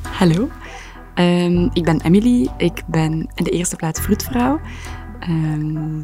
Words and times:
Hallo, 0.00 0.48
Ehm, 1.14 1.68
ik 1.72 1.84
ben 1.84 2.00
Emily. 2.00 2.48
Ik 2.56 2.82
ben 2.86 3.12
in 3.34 3.44
de 3.44 3.50
eerste 3.50 3.76
plaats 3.76 4.00
vroedvrouw. 4.00 4.60
Ehm, 5.20 6.02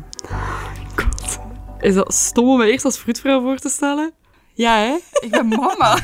God. 0.97 1.39
Is 1.81 1.95
dat 1.95 2.15
stom 2.15 2.49
om 2.49 2.59
me 2.59 2.71
eerst 2.71 2.85
als 2.85 2.99
vroedvrouw 2.99 3.41
voor 3.41 3.57
te 3.57 3.69
stellen? 3.69 4.13
Ja, 4.55 4.77
hè? 4.77 4.97
Ik 5.21 5.31
ben 5.31 5.49
mama. 5.49 5.99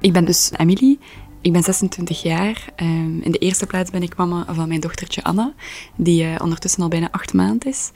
Ik 0.00 0.12
ben 0.12 0.24
dus 0.24 0.50
Emily. 0.56 0.98
Ik 1.44 1.52
ben 1.52 1.62
26 1.62 2.22
jaar. 2.22 2.64
Ehm, 2.76 3.20
in 3.20 3.30
de 3.30 3.38
eerste 3.38 3.66
plaats 3.66 3.90
ben 3.90 4.02
ik 4.02 4.16
mama 4.16 4.44
van 4.54 4.68
mijn 4.68 4.80
dochtertje 4.80 5.22
Anna, 5.22 5.52
die 5.96 6.24
eh, 6.24 6.40
ondertussen 6.42 6.82
al 6.82 6.88
bijna 6.88 7.08
acht 7.10 7.32
maanden 7.32 7.68
is. 7.68 7.90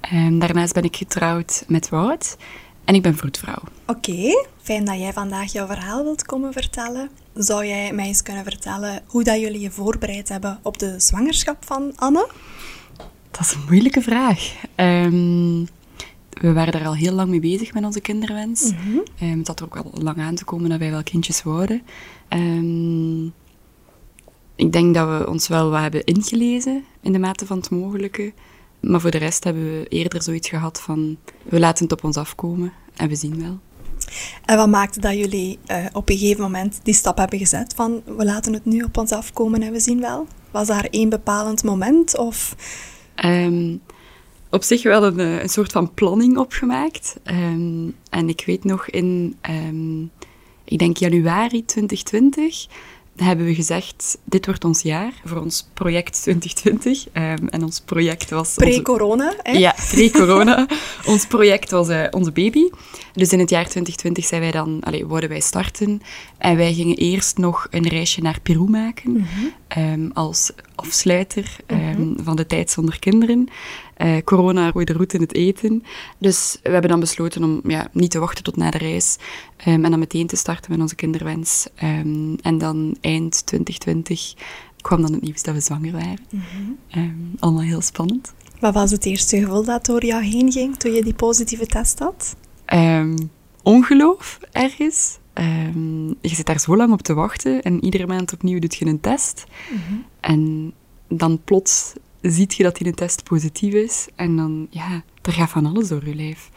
Ehm, 0.00 0.38
daarnaast 0.38 0.74
ben 0.74 0.82
ik 0.82 0.96
getrouwd 0.96 1.64
met 1.68 1.88
Wout 1.88 2.36
en 2.84 2.94
ik 2.94 3.02
ben 3.02 3.16
vroedvrouw. 3.16 3.62
Oké, 3.86 4.46
fijn 4.62 4.84
dat 4.84 4.98
jij 4.98 5.12
vandaag 5.12 5.52
jouw 5.52 5.66
verhaal 5.66 6.02
wilt 6.02 6.26
komen 6.26 6.52
vertellen. 6.52 7.10
Zou 7.34 7.66
jij 7.66 7.92
mij 7.92 8.06
eens 8.06 8.22
kunnen 8.22 8.44
vertellen 8.44 9.02
hoe 9.06 9.24
dat 9.24 9.40
jullie 9.40 9.60
je 9.60 9.70
voorbereid 9.70 10.28
hebben 10.28 10.58
op 10.62 10.78
de 10.78 10.94
zwangerschap 11.00 11.64
van 11.64 11.92
Anne? 11.96 12.28
Dat 13.30 13.40
is 13.40 13.52
een 13.52 13.64
moeilijke 13.68 14.02
vraag. 14.02 14.54
Ehm, 14.74 15.64
we 16.40 16.52
waren 16.52 16.72
daar 16.72 16.86
al 16.86 16.94
heel 16.94 17.12
lang 17.12 17.30
mee 17.30 17.40
bezig 17.40 17.74
met 17.74 17.84
onze 17.84 18.00
kinderwens. 18.00 18.72
Ehm, 19.18 19.38
het 19.38 19.46
had 19.46 19.60
er 19.60 19.64
ook 19.64 19.76
al 19.76 19.90
lang 20.02 20.18
aan 20.18 20.34
te 20.34 20.44
komen 20.44 20.70
dat 20.70 20.78
wij 20.78 20.90
wel 20.90 21.02
kindjes 21.02 21.42
wouden. 21.42 21.82
Ehm, 22.28 23.24
ik 24.54 24.72
denk 24.72 24.94
dat 24.94 25.18
we 25.18 25.28
ons 25.28 25.48
wel 25.48 25.70
wat 25.70 25.80
hebben 25.80 26.04
ingelezen 26.04 26.84
in 27.00 27.12
de 27.12 27.18
mate 27.18 27.46
van 27.46 27.56
het 27.56 27.70
mogelijke. 27.70 28.32
Maar 28.80 29.00
voor 29.00 29.10
de 29.10 29.18
rest 29.18 29.44
hebben 29.44 29.62
we 29.62 29.86
eerder 29.88 30.22
zoiets 30.22 30.48
gehad 30.48 30.80
van... 30.80 31.16
We 31.42 31.58
laten 31.58 31.84
het 31.84 31.92
op 31.92 32.04
ons 32.04 32.16
afkomen 32.16 32.72
en 32.96 33.08
we 33.08 33.14
zien 33.14 33.40
wel. 33.40 33.58
En 34.44 34.56
wat 34.56 34.68
maakte 34.68 35.00
dat 35.00 35.14
jullie 35.14 35.58
eh, 35.66 35.84
op 35.92 36.08
een 36.08 36.18
gegeven 36.18 36.42
moment 36.42 36.80
die 36.82 36.94
stap 36.94 37.18
hebben 37.18 37.38
gezet 37.38 37.74
van 37.74 38.02
we 38.16 38.24
laten 38.24 38.52
het 38.52 38.64
nu 38.64 38.82
op 38.82 38.96
ons 38.96 39.12
afkomen 39.12 39.62
en 39.62 39.72
we 39.72 39.80
zien 39.80 40.00
wel? 40.00 40.26
Was 40.50 40.66
daar 40.66 40.86
één 40.90 41.08
bepalend 41.08 41.62
moment 41.64 42.18
of... 42.18 42.56
Ehm, 43.14 43.76
op 44.50 44.62
zich 44.62 44.82
wel 44.82 45.04
een, 45.04 45.20
eh, 45.20 45.42
een 45.42 45.48
soort 45.48 45.72
van 45.72 45.94
planning 45.94 46.38
opgemaakt. 46.38 47.16
Ehm, 47.22 47.88
en 48.10 48.28
ik 48.28 48.42
weet 48.46 48.64
nog 48.64 48.88
in, 48.88 49.36
ehm, 49.40 50.00
ik 50.64 50.78
denk 50.78 50.96
januari 50.96 51.64
2020, 51.64 52.66
hebben 53.16 53.46
we 53.46 53.54
gezegd, 53.54 54.18
dit 54.24 54.46
wordt 54.46 54.64
ons 54.64 54.82
jaar 54.82 55.12
voor 55.24 55.40
ons 55.40 55.68
project 55.74 56.22
2020. 56.22 57.06
Ehm, 57.12 57.46
en 57.46 57.62
ons 57.62 57.80
project 57.80 58.30
was... 58.30 58.48
onze- 58.56 58.70
Pre-corona, 58.70 59.34
hè? 59.42 59.52
Ja, 59.52 59.74
pre-corona. 59.90 60.66
ons 61.06 61.26
project 61.26 61.70
was 61.70 61.88
eh, 61.88 62.04
onze 62.10 62.32
baby. 62.32 62.68
Dus 63.12 63.32
in 63.32 63.38
het 63.38 63.50
jaar 63.50 63.62
2020 63.68 64.24
zijn 64.24 64.40
wij 64.40 64.50
dan, 64.50 64.78
allee, 64.80 65.06
wouden 65.06 65.28
wij 65.30 65.40
starten. 65.40 66.00
En 66.38 66.56
wij 66.56 66.74
gingen 66.74 66.96
eerst 66.96 67.38
nog 67.38 67.66
een 67.70 67.88
reisje 67.88 68.20
naar 68.20 68.38
Peru 68.42 68.64
maken. 68.68 69.26
ehm, 69.68 70.08
als 70.12 70.50
afsluiter 70.74 71.56
ehm, 71.66 72.12
van 72.22 72.36
de 72.36 72.46
tijd 72.46 72.70
zonder 72.70 72.98
kinderen. 72.98 73.48
Eh, 74.00 74.16
corona 74.24 74.70
rooide 74.70 74.92
roet 74.92 75.12
in 75.12 75.20
het 75.20 75.34
eten. 75.34 75.82
Dus 76.18 76.58
we 76.62 76.70
hebben 76.70 76.90
dan 76.90 77.00
besloten 77.00 77.44
om 77.44 77.60
ja, 77.70 77.88
niet 77.92 78.10
te 78.10 78.18
wachten 78.18 78.44
tot 78.44 78.56
na 78.56 78.70
de 78.70 78.78
reis. 78.78 79.16
ehm, 79.56 79.84
en 79.84 79.90
dan 79.90 79.98
meteen 79.98 80.26
te 80.26 80.36
starten 80.36 80.70
met 80.70 80.80
onze 80.80 80.94
kinderwens. 80.94 81.66
Ehm, 81.74 82.34
en 82.42 82.58
dan 82.58 82.96
eind 83.00 83.46
2020 83.46 84.34
kwam 84.80 85.02
dan 85.02 85.12
het 85.12 85.22
nieuws 85.22 85.42
dat 85.42 85.54
we 85.54 85.60
zwanger 85.60 85.92
waren. 85.92 86.18
Ehm, 86.90 87.10
allemaal 87.38 87.62
heel 87.62 87.80
spannend. 87.80 88.32
Wat 88.60 88.74
was 88.74 88.90
het 88.90 89.04
eerste 89.04 89.38
gevoel 89.38 89.64
dat 89.64 89.86
door 89.86 90.04
jou 90.04 90.22
heen 90.22 90.52
ging 90.52 90.76
toen 90.76 90.92
je 90.92 91.02
die 91.02 91.14
positieve 91.14 91.66
test 91.66 91.98
had? 91.98 92.36
Ongeloof 93.62 94.38
ergens. 94.52 95.18
Je 96.20 96.34
zit 96.34 96.46
daar 96.46 96.60
zo 96.60 96.76
lang 96.76 96.92
op 96.92 97.02
te 97.02 97.14
wachten 97.14 97.62
en 97.62 97.84
iedere 97.84 98.06
maand 98.06 98.32
opnieuw 98.32 98.58
doet 98.58 98.74
je 98.74 98.86
een 98.86 99.00
test. 99.00 99.44
En 100.20 100.72
dan 101.08 101.40
plots 101.44 101.92
ziet 102.20 102.54
je 102.54 102.62
dat 102.62 102.76
die 102.76 102.86
een 102.86 102.94
test 102.94 103.22
positief 103.22 103.74
is 103.74 104.08
en 104.14 104.36
dan, 104.36 104.66
ja, 104.70 105.02
er 105.22 105.32
gaat 105.32 105.50
van 105.50 105.66
alles 105.66 105.88
door 105.88 106.08
je 106.08 106.14
lijf. 106.14 106.50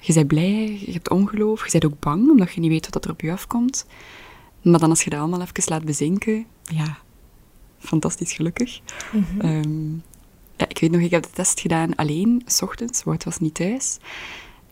Je 0.00 0.12
bent 0.12 0.26
blij, 0.26 0.78
je 0.86 0.92
hebt 0.92 1.10
ongeloof, 1.10 1.64
je 1.64 1.70
bent 1.70 1.92
ook 1.92 2.00
bang 2.00 2.30
omdat 2.30 2.52
je 2.52 2.60
niet 2.60 2.70
weet 2.70 2.88
wat 2.90 3.04
er 3.04 3.10
op 3.10 3.20
je 3.20 3.32
afkomt. 3.32 3.86
Maar 4.62 4.78
dan 4.78 4.90
als 4.90 5.04
je 5.04 5.10
dat 5.10 5.18
allemaal 5.18 5.40
even 5.40 5.62
laat 5.66 5.84
bezinken, 5.84 6.46
ja, 6.62 6.98
fantastisch 7.78 8.32
gelukkig. 8.32 8.80
Ehm, 9.38 9.92
ja, 10.56 10.68
ik 10.68 10.78
weet 10.78 10.90
nog, 10.90 11.00
ik 11.00 11.10
heb 11.10 11.22
de 11.22 11.30
test 11.32 11.60
gedaan 11.60 11.94
alleen, 11.94 12.42
s 12.46 12.62
ochtends, 12.62 13.02
Wout 13.02 13.24
was 13.24 13.38
niet 13.38 13.54
thuis. 13.54 13.98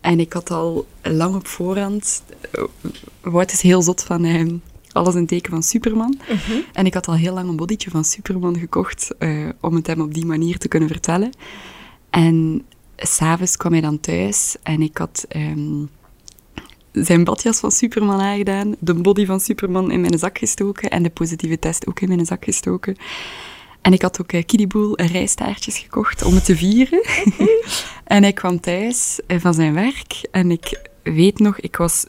En 0.01 0.21
ik 0.21 0.33
had 0.33 0.51
al 0.51 0.87
lang 1.03 1.35
op 1.35 1.47
voorhand... 1.47 2.23
eh, 2.51 2.65
Wout 3.21 3.53
is 3.53 3.61
heel 3.61 3.83
zot 3.83 4.03
van 4.03 4.25
eh, 4.25 4.53
alles 4.95 5.15
in 5.15 5.27
teken 5.27 5.51
van 5.51 5.63
Superman. 5.63 6.21
En 6.73 6.87
ik 6.87 6.95
had 6.95 7.09
al 7.09 7.15
heel 7.15 7.35
lang 7.35 7.49
een 7.49 7.57
bodytje 7.57 7.91
van 7.91 8.05
Superman 8.05 8.59
gekocht 8.59 9.15
eh, 9.19 9.49
om 9.61 9.75
het 9.75 9.87
hem 9.87 10.01
op 10.01 10.15
die 10.15 10.27
manier 10.27 10.59
te 10.59 10.69
kunnen 10.69 10.89
vertellen. 10.89 11.31
En 12.11 12.65
s'avonds 12.97 13.57
kwam 13.57 13.73
hij 13.73 13.81
dan 13.81 14.01
thuis 14.01 14.57
en 14.63 14.83
ik 14.83 14.99
had 14.99 15.25
ehm, 15.29 15.85
zijn 16.93 17.25
badjas 17.25 17.59
van 17.59 17.71
Superman 17.71 18.21
aangedaan, 18.21 18.75
de 18.79 18.95
body 18.95 19.27
van 19.27 19.41
Superman 19.41 19.91
in 19.91 20.01
mijn 20.01 20.19
zak 20.19 20.39
gestoken 20.39 20.91
en 20.91 21.03
de 21.03 21.11
positieve 21.11 21.59
test 21.59 21.87
ook 21.87 22.01
in 22.01 22.09
mijn 22.09 22.27
zak 22.27 22.45
gestoken. 22.45 22.97
En 23.81 23.93
ik 23.93 24.03
had 24.03 24.21
ook 24.21 24.33
uh, 24.33 24.43
kiddieboel 24.47 24.97
en 24.97 25.07
rijstaartjes 25.07 25.79
gekocht 25.79 26.23
om 26.23 26.35
het 26.35 26.45
te 26.45 26.57
vieren. 26.57 27.03
en 28.05 28.23
hij 28.23 28.33
kwam 28.33 28.61
thuis 28.61 29.21
eh, 29.27 29.41
van 29.41 29.55
zijn 29.55 29.75
werk 29.75 30.29
en 30.31 30.51
ik 30.51 30.81
weet 31.03 31.39
nog, 31.39 31.61
ik 31.61 31.77
was 31.77 32.07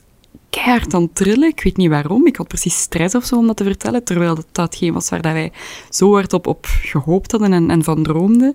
keihard 0.62 0.94
aan 0.94 1.02
het 1.02 1.14
trillen. 1.14 1.48
Ik 1.48 1.62
weet 1.62 1.76
niet 1.76 1.88
waarom. 1.88 2.26
Ik 2.26 2.36
had 2.36 2.48
precies 2.48 2.80
stress 2.80 3.14
of 3.14 3.24
zo 3.24 3.36
om 3.36 3.46
dat 3.46 3.56
te 3.56 3.64
vertellen, 3.64 4.04
terwijl 4.04 4.34
dat 4.34 4.46
datgene 4.52 4.92
was 4.92 5.08
waar 5.08 5.22
dat 5.22 5.32
wij 5.32 5.52
zo 5.90 6.12
hard 6.12 6.32
op, 6.32 6.46
op 6.46 6.66
gehoopt 6.66 7.30
hadden 7.30 7.52
en, 7.52 7.70
en 7.70 7.84
van 7.84 8.02
droomden. 8.02 8.54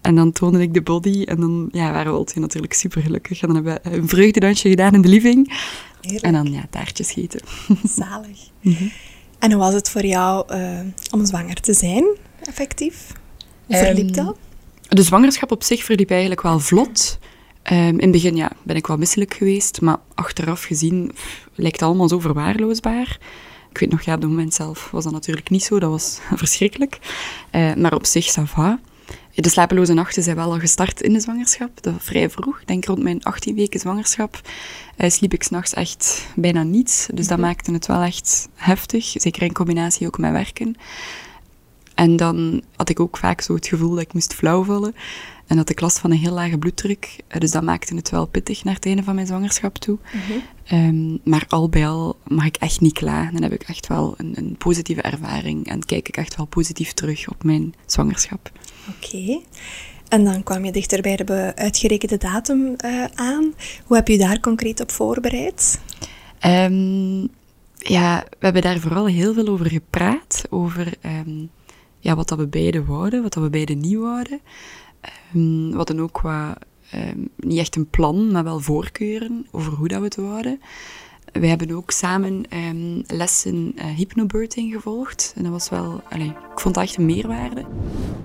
En 0.00 0.14
dan 0.14 0.32
toonde 0.32 0.60
ik 0.60 0.74
de 0.74 0.82
body 0.82 1.22
en 1.22 1.40
dan 1.40 1.68
ja, 1.72 1.92
waren 1.92 2.12
we 2.12 2.18
altijd 2.18 2.38
natuurlijk 2.38 2.72
super 2.72 3.02
gelukkig. 3.02 3.42
En 3.42 3.46
dan 3.52 3.56
hebben 3.56 3.80
we 3.82 3.96
een 3.96 4.08
vreugdedansje 4.08 4.68
gedaan 4.68 4.94
in 4.94 5.02
de 5.02 5.08
living. 5.08 5.58
Heerlijk. 6.00 6.24
En 6.24 6.32
dan 6.32 6.52
ja, 6.52 6.66
taartjes 6.70 7.16
eten. 7.16 7.40
Zalig. 7.98 8.38
En 9.38 9.52
hoe 9.52 9.60
was 9.60 9.74
het 9.74 9.90
voor 9.90 10.04
jou 10.04 10.44
eh, 10.48 10.80
om 11.10 11.26
zwanger 11.26 11.60
te 11.60 11.74
zijn, 11.74 12.04
effectief? 12.42 13.12
Hoe 13.66 13.76
verliep 13.76 14.14
Ehm, 14.14 14.24
dat? 14.24 14.36
De 14.88 15.02
zwangerschap 15.02 15.50
op 15.50 15.62
zich 15.62 15.84
verliep 15.84 16.10
eigenlijk 16.10 16.42
wel 16.42 16.60
vlot. 16.60 17.18
Ehm, 17.66 17.78
in 17.78 18.00
het 18.00 18.10
begin 18.10 18.36
ja, 18.36 18.50
ben 18.62 18.76
ik 18.76 18.86
wel 18.86 18.96
misselijk 18.96 19.34
geweest, 19.34 19.80
maar 19.80 19.96
achteraf 20.14 20.62
gezien 20.62 21.10
pff, 21.14 21.48
lijkt 21.54 21.80
het 21.80 21.88
allemaal 21.88 22.08
zo 22.08 22.18
verwaarloosbaar. 22.18 23.18
Ik 23.70 23.78
weet 23.78 23.90
nog, 23.90 24.02
ja, 24.02 24.14
op 24.14 24.20
het 24.20 24.30
moment 24.30 24.54
zelf 24.54 24.90
was 24.90 25.04
dat 25.04 25.12
natuurlijk 25.12 25.50
niet 25.50 25.62
zo, 25.62 25.78
dat 25.78 25.90
was 25.90 26.18
verschrikkelijk. 26.34 26.98
Eh, 27.50 27.74
maar 27.74 27.94
op 27.94 28.06
zich, 28.06 28.38
ça 28.38 28.42
va. 28.42 28.80
De 29.34 29.48
slapeloze 29.48 29.92
nachten 29.92 30.22
zijn 30.22 30.36
wel 30.36 30.52
al 30.52 30.58
gestart 30.58 31.00
in 31.00 31.12
de 31.12 31.20
zwangerschap, 31.20 31.82
dat 31.82 31.94
vrij 31.98 32.30
vroeg. 32.30 32.60
Ik 32.60 32.66
denk 32.66 32.84
rond 32.84 33.02
mijn 33.02 33.22
18 33.22 33.54
weken 33.54 33.80
zwangerschap 33.80 34.40
eh, 34.96 35.10
sliep 35.10 35.32
ik 35.32 35.42
s'nachts 35.42 35.74
echt 35.74 36.26
bijna 36.36 36.62
niets. 36.62 37.08
Dus 37.14 37.26
dat 37.26 37.38
maakte 37.38 37.72
het 37.72 37.86
wel 37.86 38.02
echt 38.02 38.48
heftig, 38.54 39.04
zeker 39.14 39.42
in 39.42 39.52
combinatie 39.52 40.06
ook 40.06 40.18
met 40.18 40.32
werken. 40.32 40.76
En 41.94 42.16
dan 42.16 42.62
had 42.76 42.88
ik 42.88 43.00
ook 43.00 43.16
vaak 43.16 43.40
zo 43.40 43.54
het 43.54 43.66
gevoel 43.66 43.90
dat 43.90 44.00
ik 44.00 44.12
moest 44.12 44.34
flauwvallen. 44.34 44.94
En 45.46 45.56
had 45.56 45.70
ik 45.70 45.80
last 45.80 45.98
van 45.98 46.10
een 46.10 46.18
heel 46.18 46.32
lage 46.32 46.58
bloeddruk. 46.58 47.16
Eh, 47.28 47.40
Dus 47.40 47.50
dat 47.50 47.62
maakte 47.62 47.94
het 47.94 48.10
wel 48.10 48.26
pittig 48.26 48.64
naar 48.64 48.74
het 48.74 48.86
einde 48.86 49.02
van 49.02 49.14
mijn 49.14 49.26
zwangerschap 49.26 49.76
toe. 49.78 49.98
Ehm, 50.64 51.16
maar 51.24 51.44
al 51.48 51.68
bij 51.68 51.88
al 51.88 52.16
mag 52.26 52.44
ik 52.44 52.56
echt 52.56 52.80
niet 52.80 52.92
klagen. 52.92 53.32
Dan 53.32 53.42
heb 53.42 53.52
ik 53.52 53.62
echt 53.62 53.86
wel 53.86 54.14
een, 54.16 54.32
een 54.36 54.56
positieve 54.58 55.02
ervaring. 55.02 55.66
En 55.66 55.84
kijk 55.84 56.08
ik 56.08 56.16
echt 56.16 56.36
wel 56.36 56.46
positief 56.46 56.92
terug 56.92 57.28
op 57.28 57.44
mijn 57.44 57.74
zwangerschap. 57.86 58.50
Oké. 58.96 59.40
En 60.08 60.24
dan 60.24 60.42
kwam 60.42 60.64
je 60.64 60.72
dichter 60.72 61.02
bij 61.02 61.16
de 61.16 61.52
uitgerekende 61.54 62.16
datum 62.16 62.74
eh, 62.76 63.04
aan. 63.14 63.54
Hoe 63.84 63.96
heb 63.96 64.08
je 64.08 64.18
daar 64.18 64.40
concreet 64.40 64.80
op 64.80 64.90
voorbereid? 64.90 65.80
Ehm, 66.38 67.20
ja, 67.78 68.24
we 68.28 68.44
hebben 68.44 68.62
daar 68.62 68.78
vooral 68.78 69.06
heel 69.06 69.34
veel 69.34 69.46
over 69.48 69.66
gepraat. 69.66 70.44
Over 70.50 70.94
ehm, 71.00 71.44
ja, 71.98 72.14
wat 72.14 72.28
dat 72.28 72.38
we 72.38 72.46
beiden 72.46 72.86
wouden, 72.86 73.22
wat 73.22 73.32
dat 73.32 73.42
we 73.42 73.50
beiden 73.50 73.78
niet 73.80 73.96
wouden. 73.96 74.40
Ehm, 75.00 75.70
we 75.70 75.76
hadden 75.76 76.00
ook 76.00 76.12
qua, 76.12 76.56
ehm, 76.90 77.18
niet 77.36 77.58
echt 77.58 77.76
een 77.76 77.90
plan, 77.90 78.30
maar 78.30 78.44
wel 78.44 78.60
voorkeuren 78.60 79.46
over 79.50 79.72
hoe 79.72 79.88
dat 79.88 79.98
we 79.98 80.04
het 80.04 80.16
wouden. 80.16 80.60
We 81.32 81.46
hebben 81.46 81.70
ook 81.70 81.90
samen 81.90 82.42
ehm, 82.48 83.02
lessen 83.06 83.72
eh, 83.76 83.86
hypnobirthing 83.86 84.72
gevolgd. 84.72 85.32
En 85.36 85.42
dat 85.42 85.52
was 85.52 85.68
wel, 85.68 86.02
allee, 86.08 86.26
ik 86.26 86.60
vond 86.60 86.74
dat 86.74 86.84
echt 86.84 86.96
een 86.96 87.06
meerwaarde. 87.06 87.64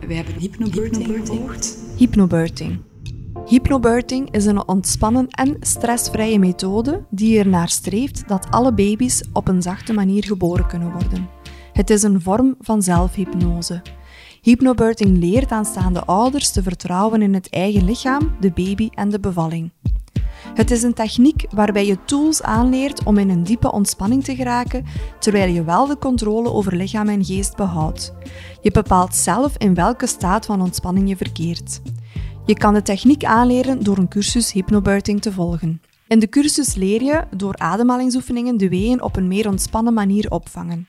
We 0.08 0.14
hebben 0.14 0.34
hypnobirthing 0.36 1.06
gevolgd. 1.06 1.78
Hypnobirthing. 1.98 2.80
Hypnobirthing 3.46 4.32
is 4.32 4.46
een 4.46 4.68
ontspannen 4.68 5.28
en 5.30 5.58
stressvrije 5.60 6.40
methode 6.40 7.06
die 7.10 7.40
ernaar 7.40 7.70
streeft 7.70 8.28
dat 8.28 8.48
alle 8.50 8.74
baby's 8.74 9.24
op 9.34 9.48
een 9.48 9.62
zachte 9.62 9.94
manier 9.94 10.24
geboren 10.24 10.68
kunnen 10.68 10.92
worden. 10.92 11.30
Het 11.74 11.90
is 11.90 12.04
een 12.04 12.22
vorm 12.22 12.56
van 12.60 12.82
zelfhypnose. 12.82 13.82
Hypnobirthing 14.42 15.18
leert 15.18 15.52
aanstaande 15.52 16.06
ouders 16.06 16.52
te 16.52 16.64
vertrouwen 16.64 17.22
in 17.22 17.34
het 17.34 17.50
eigen 17.50 17.86
lichaam, 17.86 18.36
de 18.40 18.52
baby 18.52 18.90
en 18.94 19.10
de 19.10 19.20
bevalling. 19.20 19.72
Het 20.54 20.72
is 20.72 20.84
een 20.84 20.94
techniek 20.94 21.46
waarbij 21.52 21.86
je 21.86 21.98
tools 22.06 22.42
aanleert 22.42 23.04
om 23.04 23.18
in 23.18 23.30
een 23.30 23.44
diepe 23.44 23.72
ontspanning 23.72 24.24
te 24.24 24.36
geraken, 24.36 24.86
terwijl 25.20 25.54
je 25.54 25.64
wel 25.64 25.88
de 25.88 25.98
controle 25.98 26.52
over 26.52 26.76
lichaam 26.76 27.10
en 27.10 27.26
geest 27.26 27.56
behoudt. 27.56 28.14
Je 28.62 28.72
bepaalt 28.72 29.16
zelf 29.16 29.58
in 29.58 29.74
welke 29.74 30.08
staat 30.08 30.46
van 30.46 30.62
ontspanning 30.62 31.10
je 31.10 31.18
verkeert. 31.18 31.82
Je 32.46 32.54
kan 32.54 32.74
de 32.74 32.82
techniek 32.82 33.24
aanleren 33.24 33.84
door 33.84 33.98
een 33.98 34.10
cursus 34.10 34.52
hypnobirthing 34.52 35.22
te 35.22 35.32
volgen. 35.32 35.82
In 36.08 36.20
de 36.20 36.30
cursus 36.30 36.76
leer 36.76 37.04
je 37.04 37.24
door 37.36 37.58
ademhalingsoefeningen 37.58 38.58
de 38.58 38.70
weeën 38.70 39.02
op 39.02 39.16
een 39.16 39.28
meer 39.28 39.48
ontspannen 39.48 39.94
manier 39.94 40.32
opvangen. 40.32 40.88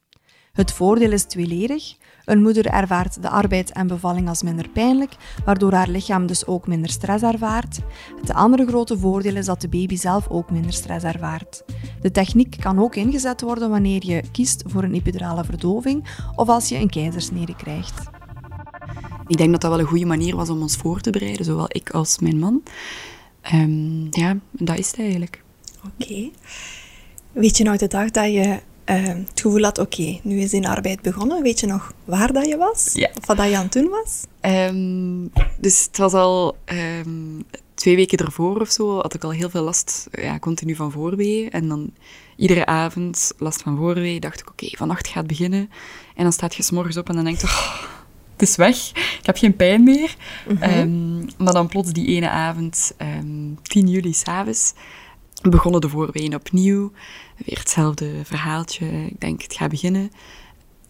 Het 0.52 0.72
voordeel 0.72 1.12
is 1.12 1.24
tweeledig. 1.24 1.96
Een 2.24 2.42
moeder 2.42 2.66
ervaart 2.66 3.22
de 3.22 3.28
arbeid 3.28 3.72
en 3.72 3.86
bevalling 3.86 4.28
als 4.28 4.42
minder 4.42 4.68
pijnlijk, 4.68 5.16
waardoor 5.44 5.72
haar 5.72 5.88
lichaam 5.88 6.26
dus 6.26 6.46
ook 6.46 6.66
minder 6.66 6.90
stress 6.90 7.24
ervaart. 7.24 7.78
Het 8.20 8.32
andere 8.32 8.66
grote 8.66 8.98
voordeel 8.98 9.36
is 9.36 9.46
dat 9.46 9.60
de 9.60 9.68
baby 9.68 9.96
zelf 9.96 10.28
ook 10.28 10.50
minder 10.50 10.72
stress 10.72 11.04
ervaart. 11.04 11.64
De 12.00 12.10
techniek 12.10 12.56
kan 12.60 12.78
ook 12.78 12.96
ingezet 12.96 13.40
worden 13.40 13.70
wanneer 13.70 14.06
je 14.06 14.22
kiest 14.32 14.62
voor 14.66 14.82
een 14.82 14.94
epidurale 14.94 15.44
verdoving 15.44 16.04
of 16.36 16.48
als 16.48 16.68
je 16.68 16.76
een 16.76 16.90
keizersnede 16.90 17.56
krijgt. 17.56 18.10
Ik 19.26 19.36
denk 19.36 19.50
dat 19.50 19.60
dat 19.60 19.70
wel 19.70 19.80
een 19.80 19.86
goede 19.86 20.04
manier 20.04 20.36
was 20.36 20.50
om 20.50 20.60
ons 20.60 20.76
voor 20.76 21.00
te 21.00 21.10
bereiden, 21.10 21.44
zowel 21.44 21.66
ik 21.68 21.90
als 21.90 22.18
mijn 22.18 22.38
man. 22.38 22.62
Um, 23.54 24.06
ja, 24.10 24.36
dat 24.50 24.78
is 24.78 24.90
het 24.90 24.98
eigenlijk. 24.98 25.42
Oké. 25.84 26.30
Weet 27.32 27.56
je 27.56 27.64
nou 27.64 27.76
de 27.76 27.86
dag 27.86 28.10
dat 28.10 28.32
je 28.32 28.60
uh, 28.96 29.06
het 29.06 29.40
gevoel 29.40 29.62
had, 29.62 29.78
oké, 29.78 30.18
nu 30.22 30.40
is 30.40 30.52
in 30.52 30.66
arbeid 30.66 31.02
begonnen. 31.02 31.42
Weet 31.42 31.60
je 31.60 31.66
nog 31.66 31.92
waar 32.04 32.32
dat 32.32 32.46
je 32.46 32.56
was? 32.56 32.90
Ja. 32.94 33.10
Of 33.18 33.26
wat 33.26 33.36
dat 33.36 33.48
je 33.48 33.56
aan 33.56 33.62
het 33.62 33.72
doen 33.72 33.88
was? 33.88 34.24
Um, 34.40 35.30
dus 35.60 35.84
het 35.84 35.98
was 35.98 36.12
al 36.12 36.56
um, 37.04 37.44
twee 37.74 37.96
weken 37.96 38.18
ervoor 38.18 38.60
of 38.60 38.70
zo, 38.70 39.00
had 39.00 39.14
ik 39.14 39.24
al 39.24 39.30
heel 39.30 39.50
veel 39.50 39.62
last, 39.62 40.08
ja, 40.10 40.38
continu 40.38 40.74
van 40.74 40.92
voorweeën. 40.92 41.50
En 41.50 41.68
dan 41.68 41.90
iedere 42.36 42.66
avond 42.66 43.32
last 43.38 43.62
van 43.62 43.76
voorweeën, 43.76 44.20
dacht 44.20 44.40
ik, 44.40 44.50
oké, 44.50 44.76
vannacht 44.76 45.06
gaat 45.06 45.16
het 45.16 45.26
beginnen. 45.26 45.70
En 46.14 46.22
dan 46.22 46.32
staat 46.32 46.54
je 46.54 46.62
s'morgens 46.62 46.96
op 46.96 47.08
en 47.08 47.14
dan 47.14 47.24
denk 47.24 47.40
je, 47.40 47.46
oh, 47.46 47.82
het 48.32 48.48
is 48.48 48.56
weg, 48.56 48.90
ik 49.18 49.26
heb 49.26 49.36
geen 49.36 49.56
pijn 49.56 49.82
meer. 49.82 50.16
Mm 50.48 50.56
-hmm. 50.56 51.28
maar 51.38 51.52
dan 51.52 51.68
plots 51.68 51.92
die 51.92 52.06
ene 52.06 52.28
avond, 52.28 52.92
10 53.62 53.88
juli 53.88 54.12
s'avonds, 54.12 54.72
begonnen 55.42 55.80
de 55.80 55.88
voorweeën 55.88 56.34
opnieuw. 56.34 56.92
Weer 57.44 57.58
hetzelfde 57.58 58.24
verhaaltje. 58.24 59.06
Ik 59.06 59.20
denk, 59.20 59.42
het 59.42 59.54
gaat 59.54 59.70
beginnen. 59.70 60.10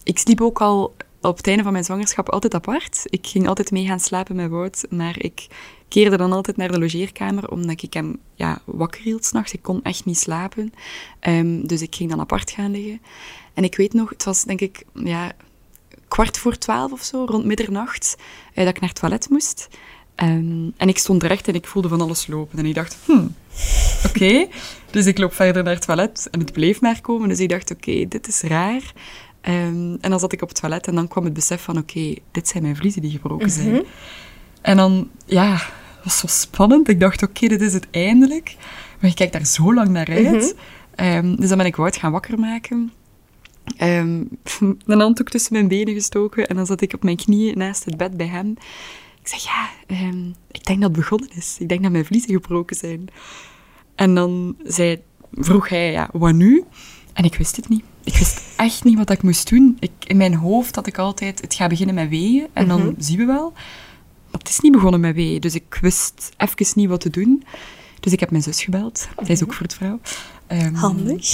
Ik 0.03 0.19
sliep 0.19 0.41
ook 0.41 0.61
al 0.61 0.95
op 1.21 1.37
het 1.37 1.47
einde 1.47 1.63
van 1.63 1.73
mijn 1.73 1.85
zwangerschap 1.85 2.31
altijd 2.31 2.55
apart. 2.55 3.03
Ik 3.05 3.27
ging 3.27 3.49
altijd 3.49 3.71
mee 3.71 3.87
gaan 3.87 4.01
slapen 4.01 4.37
met 4.37 4.51
Wout, 4.51 4.87
maar 4.91 5.15
ik 5.19 5.47
keerde 5.89 6.17
dan 6.17 6.33
altijd 6.33 6.57
naar 6.57 6.73
de 6.73 6.79
logeerkamer, 6.79 7.51
omdat 7.51 7.83
ik 7.83 7.95
hem 7.95 8.19
ja, 8.35 8.61
wakker 8.65 9.03
hield 9.03 9.25
s'nachts. 9.25 9.53
Ik 9.53 9.63
kon 9.63 9.83
echt 9.83 10.05
niet 10.05 10.19
slapen. 10.19 10.73
Um, 11.21 11.67
dus 11.67 11.83
ik 11.83 11.95
ging 11.95 12.11
dan 12.11 12.21
apart 12.21 12.51
gaan 12.51 12.71
liggen. 12.71 13.01
En 13.55 13.65
ik 13.65 13.77
weet 13.77 13.93
nog, 13.93 14.09
het 14.09 14.25
was 14.25 14.45
denk 14.45 14.61
ik 14.61 14.85
ja, 14.95 15.33
kwart 16.09 16.39
voor 16.39 16.59
twaalf 16.59 16.93
of 16.93 17.03
zo, 17.03 17.25
rond 17.25 17.45
middernacht, 17.45 18.17
eh, 18.55 18.65
dat 18.65 18.75
ik 18.75 18.81
naar 18.81 18.91
het 18.91 18.99
toilet 18.99 19.29
moest. 19.29 19.69
Um, 20.17 20.73
en 20.77 20.89
ik 20.89 20.99
stond 20.99 21.23
recht 21.23 21.49
en 21.49 21.55
ik 21.55 21.67
voelde 21.67 21.89
van 21.89 22.01
alles 22.01 22.27
lopen. 22.27 22.59
En 22.59 22.67
ik 22.67 22.75
dacht, 22.75 22.97
hmm, 23.05 23.35
oké. 24.05 24.17
Okay. 24.17 24.49
Dus 24.91 25.07
ik 25.07 25.19
loop 25.19 25.35
verder 25.35 25.63
naar 25.63 25.75
het 25.75 25.87
toilet 25.87 26.29
en 26.31 26.41
het 26.41 26.53
bleef 26.53 26.81
maar 26.81 27.01
komen. 27.01 27.29
Dus 27.29 27.41
ik 27.41 27.49
dacht, 27.49 27.71
oké, 27.71 27.91
okay, 27.91 28.09
dit 28.09 28.29
is 28.29 28.41
raar. 28.41 28.93
Um, 29.43 29.99
en 30.01 30.11
dan 30.11 30.21
zat 30.21 30.33
ik 30.33 30.43
op 30.43 30.49
het 30.49 30.61
toilet 30.61 30.87
en 30.87 30.95
dan 30.95 31.09
kwam 31.09 31.25
het 31.25 31.33
besef 31.33 31.63
van, 31.63 31.79
oké, 31.79 31.99
okay, 31.99 32.19
dit 32.31 32.49
zijn 32.49 32.63
mijn 32.63 32.77
vliezen 32.77 33.03
die 33.03 33.11
gebroken 33.11 33.51
zijn. 33.51 33.69
Mm 33.69 33.75
-hmm. 33.75 33.85
En 34.61 34.77
dan, 34.77 35.09
ja, 35.27 35.53
het 35.53 36.05
was 36.05 36.19
zo 36.19 36.27
spannend. 36.27 36.89
Ik 36.89 37.01
dacht, 37.01 37.23
oké, 37.23 37.47
dit 37.47 37.61
is 37.61 37.73
het 37.73 37.87
eindelijk. 37.91 38.57
Maar 39.01 39.11
ik 39.11 39.17
kijk 39.17 39.33
daar 39.33 39.47
zo 39.47 39.75
lang 39.75 39.89
naar 39.89 40.09
uit. 40.09 40.55
Mm 40.97 41.07
-hmm. 41.07 41.27
um, 41.27 41.37
dus 41.37 41.49
dan 41.49 41.59
ben 41.59 41.67
ik 41.67 41.77
Wout 41.77 41.97
gaan 41.97 42.13
wakker 42.13 42.39
maken. 42.39 42.93
Um, 43.83 44.29
een 44.87 45.01
handdoek 45.01 45.29
tussen 45.29 45.53
mijn 45.53 45.69
benen 45.69 45.95
gestoken 45.95 46.47
en 46.47 46.57
dan 46.57 46.67
zat 46.67 46.81
ik 46.81 46.93
op 46.95 47.03
mijn 47.03 47.17
knieën 47.17 47.59
naast 47.59 47.85
het 47.85 47.97
bed 47.97 48.17
bij 48.17 48.27
hem. 48.27 48.55
Ik 49.23 49.29
zeg, 49.29 49.43
ja, 49.43 49.71
um, 49.87 50.35
ik 50.51 50.65
denk 50.65 50.81
dat 50.81 50.91
het 50.91 50.99
begonnen 50.99 51.29
is. 51.35 51.57
Ik 51.59 51.69
denk 51.69 51.83
dat 51.83 51.93
mijn 51.93 52.05
vliezen 52.05 52.31
gebroken 52.31 52.77
zijn. 52.77 53.09
En 53.95 54.15
dan 54.15 54.57
zei, 54.65 55.03
vroeg 55.33 55.69
hij, 55.69 55.93
ja, 55.93 56.09
wat 56.13 56.35
nu? 56.35 56.65
En 57.13 57.25
ik 57.25 57.35
wist 57.35 57.57
het 57.57 57.69
niet. 57.69 57.85
Ik 58.05 58.17
wist 58.17 58.41
echt 58.57 58.85
niet 58.85 58.99
wat 58.99 59.11
ik 59.11 59.23
moest 59.23 59.49
doen. 59.49 59.77
Ik, 59.81 59.91
in 60.07 60.17
mijn 60.17 60.35
hoofd 60.35 60.75
had 60.75 60.87
ik 60.87 60.99
altijd, 60.99 61.41
het 61.41 61.55
gaat 61.55 61.69
beginnen 61.69 61.95
met 61.95 62.09
weeën 62.09 62.47
en 62.53 62.69
dan 62.69 62.81
-hmm. 62.81 62.95
zien 62.99 63.19
we 63.19 63.25
wel. 63.25 63.53
Maar 64.31 64.41
het 64.41 64.49
is 64.49 64.61
niet 64.61 64.73
begonnen 64.73 65.01
met 65.01 65.15
weeën, 65.15 65.41
dus 65.41 65.55
ik 65.55 65.79
wist 65.81 66.31
even 66.37 66.67
niet 66.75 66.89
wat 66.89 67.01
te 67.01 67.11
doen. 67.11 67.45
Dus 68.01 68.13
ik 68.13 68.21
heb 68.21 68.31
mijn 68.31 68.43
zus 68.43 68.63
gebeld. 68.63 69.09
Zij 69.17 69.35
is 69.35 69.43
ook 69.43 69.55
vroedvrouw. 69.55 70.01
Um, 70.49 70.75
Handig. 70.75 71.31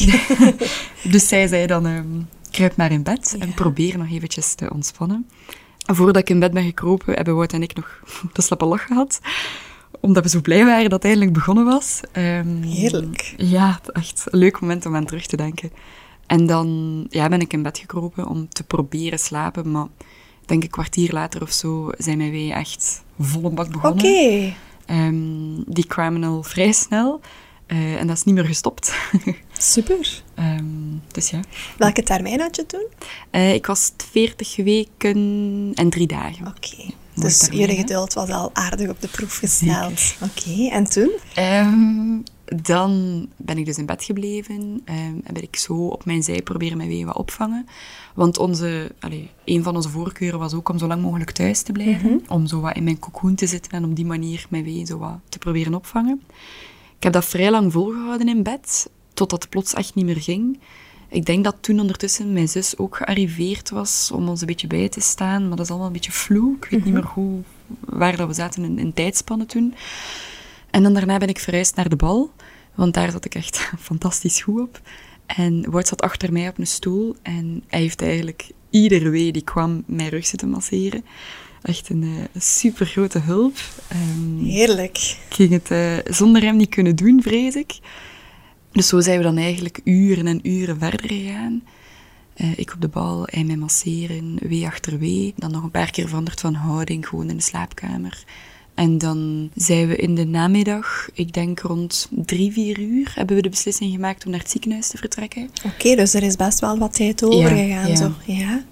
dus 1.13 1.29
zij 1.29 1.47
zei 1.47 1.67
dan, 1.67 1.87
um, 1.87 2.29
kruip 2.51 2.77
maar 2.77 2.93
in 2.93 3.03
bed 3.03 3.35
ja. 3.39 3.45
en 3.45 3.55
probeer 3.55 3.99
nog 3.99 4.11
eventjes 4.11 4.55
te 4.55 4.73
ontspannen. 4.73 5.29
Voordat 5.95 6.23
ik 6.23 6.31
in 6.31 6.39
bed 6.39 6.53
ben 6.53 6.65
gekropen, 6.65 7.15
hebben 7.15 7.35
Wout 7.35 7.53
en 7.53 7.63
ik 7.63 7.75
nog 7.75 8.01
de 8.33 8.43
slappe 8.43 8.65
lach 8.65 8.87
gehad. 8.87 9.21
Omdat 10.01 10.23
we 10.23 10.29
zo 10.29 10.41
blij 10.41 10.65
waren 10.65 10.83
dat 10.83 10.93
het 10.93 11.05
eindelijk 11.05 11.33
begonnen 11.33 11.65
was. 11.65 12.01
Um, 12.13 12.63
Heerlijk. 12.63 13.35
Ja, 13.37 13.81
echt 13.93 14.25
een 14.31 14.39
leuk 14.39 14.61
moment 14.61 14.87
om 14.87 14.97
aan 14.97 15.05
terug 15.05 15.27
te 15.27 15.37
denken. 15.37 15.73
En 16.27 16.47
dan 16.47 17.07
ja, 17.11 17.29
ben 17.29 17.41
ik 17.41 17.53
in 17.53 17.63
bed 17.63 17.79
gekropen 17.79 18.27
om 18.27 18.49
te 18.49 18.65
proberen 18.65 19.19
slapen. 19.19 19.71
Maar 19.71 19.87
denk 20.45 20.63
een 20.63 20.71
kwartier 20.71 21.13
later 21.13 21.43
of 21.43 21.51
zo 21.51 21.91
zijn 21.99 22.19
mijn 22.19 22.31
weeën 22.31 22.53
echt 22.53 23.03
volle 23.19 23.51
bak 23.51 23.71
begonnen. 23.71 24.05
Oké. 24.05 24.09
Okay. 24.09 25.07
Um, 25.07 25.65
die 25.67 25.87
kwamen 25.87 26.25
al 26.25 26.43
vrij 26.43 26.73
snel. 26.73 27.21
Uh, 27.69 28.01
en 28.01 28.07
dat 28.07 28.17
is 28.17 28.25
niet 28.25 28.35
meer 28.35 28.45
gestopt. 28.45 28.95
Super. 29.59 30.23
Um, 30.39 31.03
dus 31.13 31.31
ja. 31.31 31.41
Welke 31.79 32.03
termijn 32.03 32.41
had 32.41 32.57
je 32.57 32.67
toen? 32.67 32.87
Uh, 33.33 33.55
ik 33.55 33.67
was 33.67 33.93
40 34.11 34.57
weken 34.57 35.73
en 35.75 35.91
drie 35.91 36.07
dagen. 36.07 36.47
Oké. 36.47 36.57
Okay. 36.57 36.95
Dus 37.15 37.49
jullie 37.51 37.77
geduld 37.77 38.13
was 38.13 38.29
al 38.29 38.51
aardig 38.53 38.89
op 38.89 39.01
de 39.01 39.09
proef 39.09 39.37
gesteld. 39.37 40.15
Oké, 40.23 40.49
okay. 40.51 40.69
en 40.69 40.85
toen? 40.85 41.11
Um, 41.39 42.23
dan 42.45 43.27
ben 43.37 43.59
ik 43.59 43.65
dus 43.65 43.79
in 43.79 43.87
bed 43.87 44.05
gebleven 44.05 44.61
um, 44.61 45.21
en 45.25 45.33
ben 45.33 45.43
ik 45.43 45.57
zo 45.57 45.87
op 45.87 46.05
mijn 46.05 46.23
zij 46.23 46.43
proberen 46.43 46.77
mijn 46.77 46.89
weeën 46.89 47.07
wat 47.07 47.17
opvangen. 47.17 47.67
Want 48.15 48.39
onze, 48.39 48.93
allez, 49.01 49.27
een 49.45 49.63
van 49.63 49.77
onze 49.77 49.89
voorkeuren 49.89 50.39
was 50.39 50.55
ook 50.55 50.69
om 50.69 50.79
zo 50.79 50.87
lang 50.87 51.03
mogelijk 51.03 51.31
thuis 51.31 51.63
te 51.63 51.73
blijven. 51.73 52.11
Mm 52.11 52.23
-hmm. 52.27 52.37
Om 52.37 52.47
zo 52.47 52.61
wat 52.61 52.77
in 52.77 52.85
mijn 52.85 52.99
cocoon 52.99 53.35
te 53.35 53.47
zitten 53.47 53.73
en 53.73 53.85
op 53.85 53.97
die 53.97 54.07
manier 54.07 54.47
mijn 54.49 54.65
weeën 54.65 54.87
zo 54.87 54.99
wat 54.99 55.19
te 55.29 55.39
proberen 55.39 55.75
opvangen. 55.75 56.23
Ik 56.99 57.05
heb 57.05 57.13
dat 57.13 57.25
vrij 57.25 57.51
lang 57.51 57.73
volgehouden 57.73 58.29
in 58.29 58.43
bed, 58.43 58.91
totdat 59.15 59.43
het 59.43 59.51
plots 59.51 59.75
echt 59.75 59.95
niet 59.95 60.05
meer 60.05 60.21
ging. 60.21 60.59
Ik 61.09 61.25
denk 61.25 61.45
dat 61.45 61.57
toen 61.61 61.81
ondertussen 61.81 62.33
mijn 62.33 62.49
zus 62.49 62.79
ook 62.79 62.97
gearriveerd 62.97 63.71
was 63.71 64.11
om 64.11 64.29
ons 64.29 64.41
een 64.41 64.47
beetje 64.47 64.67
bij 64.67 64.89
te 64.89 65.01
staan, 65.01 65.49
maar 65.49 65.57
dat 65.57 65.65
is 65.65 65.71
allemaal 65.71 65.87
een 65.87 65.93
beetje 65.93 66.13
vloe. 66.13 66.57
Ik 66.61 66.67
weet 66.71 66.85
niet 66.85 66.95
meer 66.95 67.07
hoe, 67.07 67.41
waar 67.81 68.17
dat 68.17 68.29
we 68.29 68.35
zaten 68.35 68.65
in, 68.65 68.79
in 68.79 68.93
tijdspannen 68.93 69.47
toen. 69.47 69.75
En 70.71 70.83
dan 70.83 70.95
daarna 70.95 71.19
ben 71.19 71.29
ik 71.29 71.39
verhuisd 71.39 71.77
naar 71.77 71.89
de 71.89 71.97
bal, 71.97 72.33
want 72.75 72.95
daar 72.95 73.11
zat 73.11 73.25
ik 73.25 73.35
echt 73.35 73.71
fantastisch 73.91 74.43
goed 74.43 74.61
op. 74.61 74.81
En 75.27 75.71
Wout 75.71 75.89
zat 75.89 76.03
achter 76.03 76.33
mij 76.33 76.49
op 76.49 76.59
een 76.59 76.67
stoel 76.67 77.17
en 77.23 77.63
hij 77.67 77.81
heeft 77.81 78.03
eigenlijk 78.03 78.51
iedere 78.71 79.09
wee 79.11 79.33
die 79.33 79.45
kwam 79.45 79.83
mijn 79.87 80.09
rug 80.09 80.27
zitten 80.27 80.49
masseren. 80.49 81.05
Echt 81.63 81.89
een 81.89 82.03
uh, 82.03 82.17
super 82.37 82.87
grote 82.87 83.19
hulp. 83.19 83.57
Um, 83.93 84.45
Heerlijk. 84.45 84.97
Ik 85.29 85.35
ging 85.35 85.51
het 85.51 85.71
uh, 85.71 86.15
zonder 86.15 86.43
hem 86.43 86.57
niet 86.57 86.69
kunnen 86.69 86.97
doen, 86.97 87.23
vrees 87.23 87.55
ik. 87.55 87.79
Dus 88.73 88.89
zo 88.89 89.01
zijn 89.01 89.19
we 89.19 89.25
dan 89.25 89.37
eigenlijk 89.37 89.81
uren 89.85 90.27
en 90.27 90.49
uren 90.49 90.79
verder 90.79 91.09
gegaan. 91.09 91.63
Uh, 92.37 92.59
ik 92.59 92.73
op 92.75 92.81
de 92.81 92.89
bal, 92.89 93.23
hij 93.25 93.45
mij 93.45 93.57
masseren, 93.57 94.39
wee 94.41 94.67
achter 94.67 94.99
wee. 94.99 95.35
Dan 95.37 95.51
nog 95.51 95.63
een 95.63 95.71
paar 95.71 95.91
keer 95.91 96.09
veranderd 96.09 96.41
van 96.41 96.55
houding, 96.55 97.09
gewoon 97.09 97.31
in 97.31 97.37
de 97.37 97.43
slaapkamer. 97.43 98.25
En 98.75 98.99
dan 98.99 99.51
zijn 99.55 99.89
we 99.89 99.97
in 99.97 100.15
de 100.15 100.25
namiddag, 100.25 101.09
ik 101.13 101.33
denk 101.33 101.61
rond 101.61 102.09
drie, 102.11 102.53
vier 102.53 102.81
uur, 102.81 103.13
hebben 103.15 103.37
we 103.37 103.43
de 103.43 103.49
beslissing 103.49 103.93
gemaakt 103.93 104.25
om 104.25 104.31
naar 104.31 104.41
het 104.41 104.51
ziekenhuis 104.51 104.89
te 104.89 104.97
vertrekken. 104.97 105.43
Oké, 105.43 105.67
okay, 105.67 105.97
dus 105.97 106.15
er 106.15 106.23
is 106.23 106.37
best 106.37 106.61
wel 106.61 106.79
wat 106.79 106.95
tijd 106.95 107.25
overgegaan. 107.25 107.67
Ja, 107.67 107.87
ja. 107.87 107.97
Zo. 107.97 108.13
ja. 108.25 108.65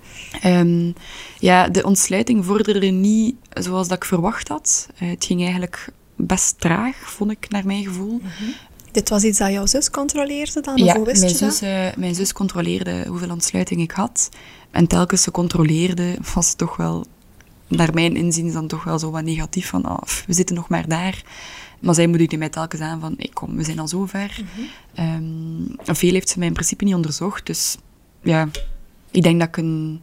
Um, 0.45 0.95
ja, 1.39 1.69
de 1.69 1.83
ontsluiting 1.83 2.45
vorderde 2.45 2.87
niet 2.87 3.35
zoals 3.49 3.89
dat 3.89 3.97
ik 3.97 4.05
verwacht 4.05 4.49
had. 4.49 4.89
Uh, 5.03 5.11
het 5.11 5.25
ging 5.25 5.43
eigenlijk 5.43 5.89
best 6.17 6.61
traag, 6.61 6.97
vond 6.97 7.31
ik, 7.31 7.49
naar 7.49 7.67
mijn 7.67 7.85
gevoel. 7.85 8.13
Mm 8.13 8.31
-hmm. 8.39 8.55
Dit 8.93 9.09
was 9.09 9.25
iets 9.25 9.39
dat 9.39 9.53
jouw 9.53 9.67
zus 9.67 9.91
controleerde 9.91 10.61
dan? 10.61 10.77
Ja, 10.77 10.95
of 10.95 11.07
wist 11.07 11.21
mijn, 11.21 11.33
je 11.33 11.39
zus, 11.39 11.63
uh, 11.63 11.87
mijn 11.97 12.15
zus 12.15 12.33
controleerde 12.33 13.05
hoeveel 13.09 13.31
ontsluiting 13.31 13.81
ik 13.81 13.91
had. 13.91 14.29
En 14.71 14.87
telkens 14.87 15.23
ze 15.23 15.31
controleerde, 15.31 16.17
was 16.35 16.49
het 16.49 16.59
toch 16.59 16.77
wel, 16.77 17.07
naar 17.69 17.95
mijn 17.95 18.17
inzien, 18.17 18.53
dan 18.53 18.67
toch 18.67 18.85
wel 18.85 18.99
zo 18.99 19.11
wat 19.11 19.25
negatief 19.25 19.69
van, 19.69 19.89
oh, 19.89 20.03
we 20.27 20.33
zitten 20.33 20.57
nog 20.57 20.69
maar 20.69 20.89
daar. 20.89 21.25
Maar 21.81 21.95
zij 21.95 22.07
moedigde 22.07 22.37
mij 22.37 22.49
telkens 22.49 22.83
aan 22.83 23.01
van, 23.01 23.15
hey, 23.17 23.31
kom, 23.33 23.57
we 23.57 23.65
zijn 23.65 23.79
al 23.79 23.89
zo 23.89 24.07
ver. 24.07 24.41
Mm 24.41 24.69
-hmm. 24.95 25.77
um, 25.87 25.95
veel 25.97 26.13
heeft 26.13 26.29
ze 26.29 26.39
mij 26.39 26.49
in 26.49 26.53
principe 26.53 26.85
niet 26.85 26.95
onderzocht, 26.95 27.47
dus 27.47 27.77
ja, 28.23 28.49
ik 29.11 29.23
denk 29.23 29.39
dat 29.39 29.49
ik 29.49 29.57
een 29.57 30.01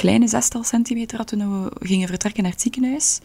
kleine 0.00 0.28
zestal 0.28 0.64
centimeter 0.64 1.16
had 1.16 1.26
toen 1.26 1.62
we 1.62 1.86
gingen 1.86 2.08
vertrekken 2.08 2.42
naar 2.42 2.52
het 2.52 2.60
ziekenhuis. 2.60 3.18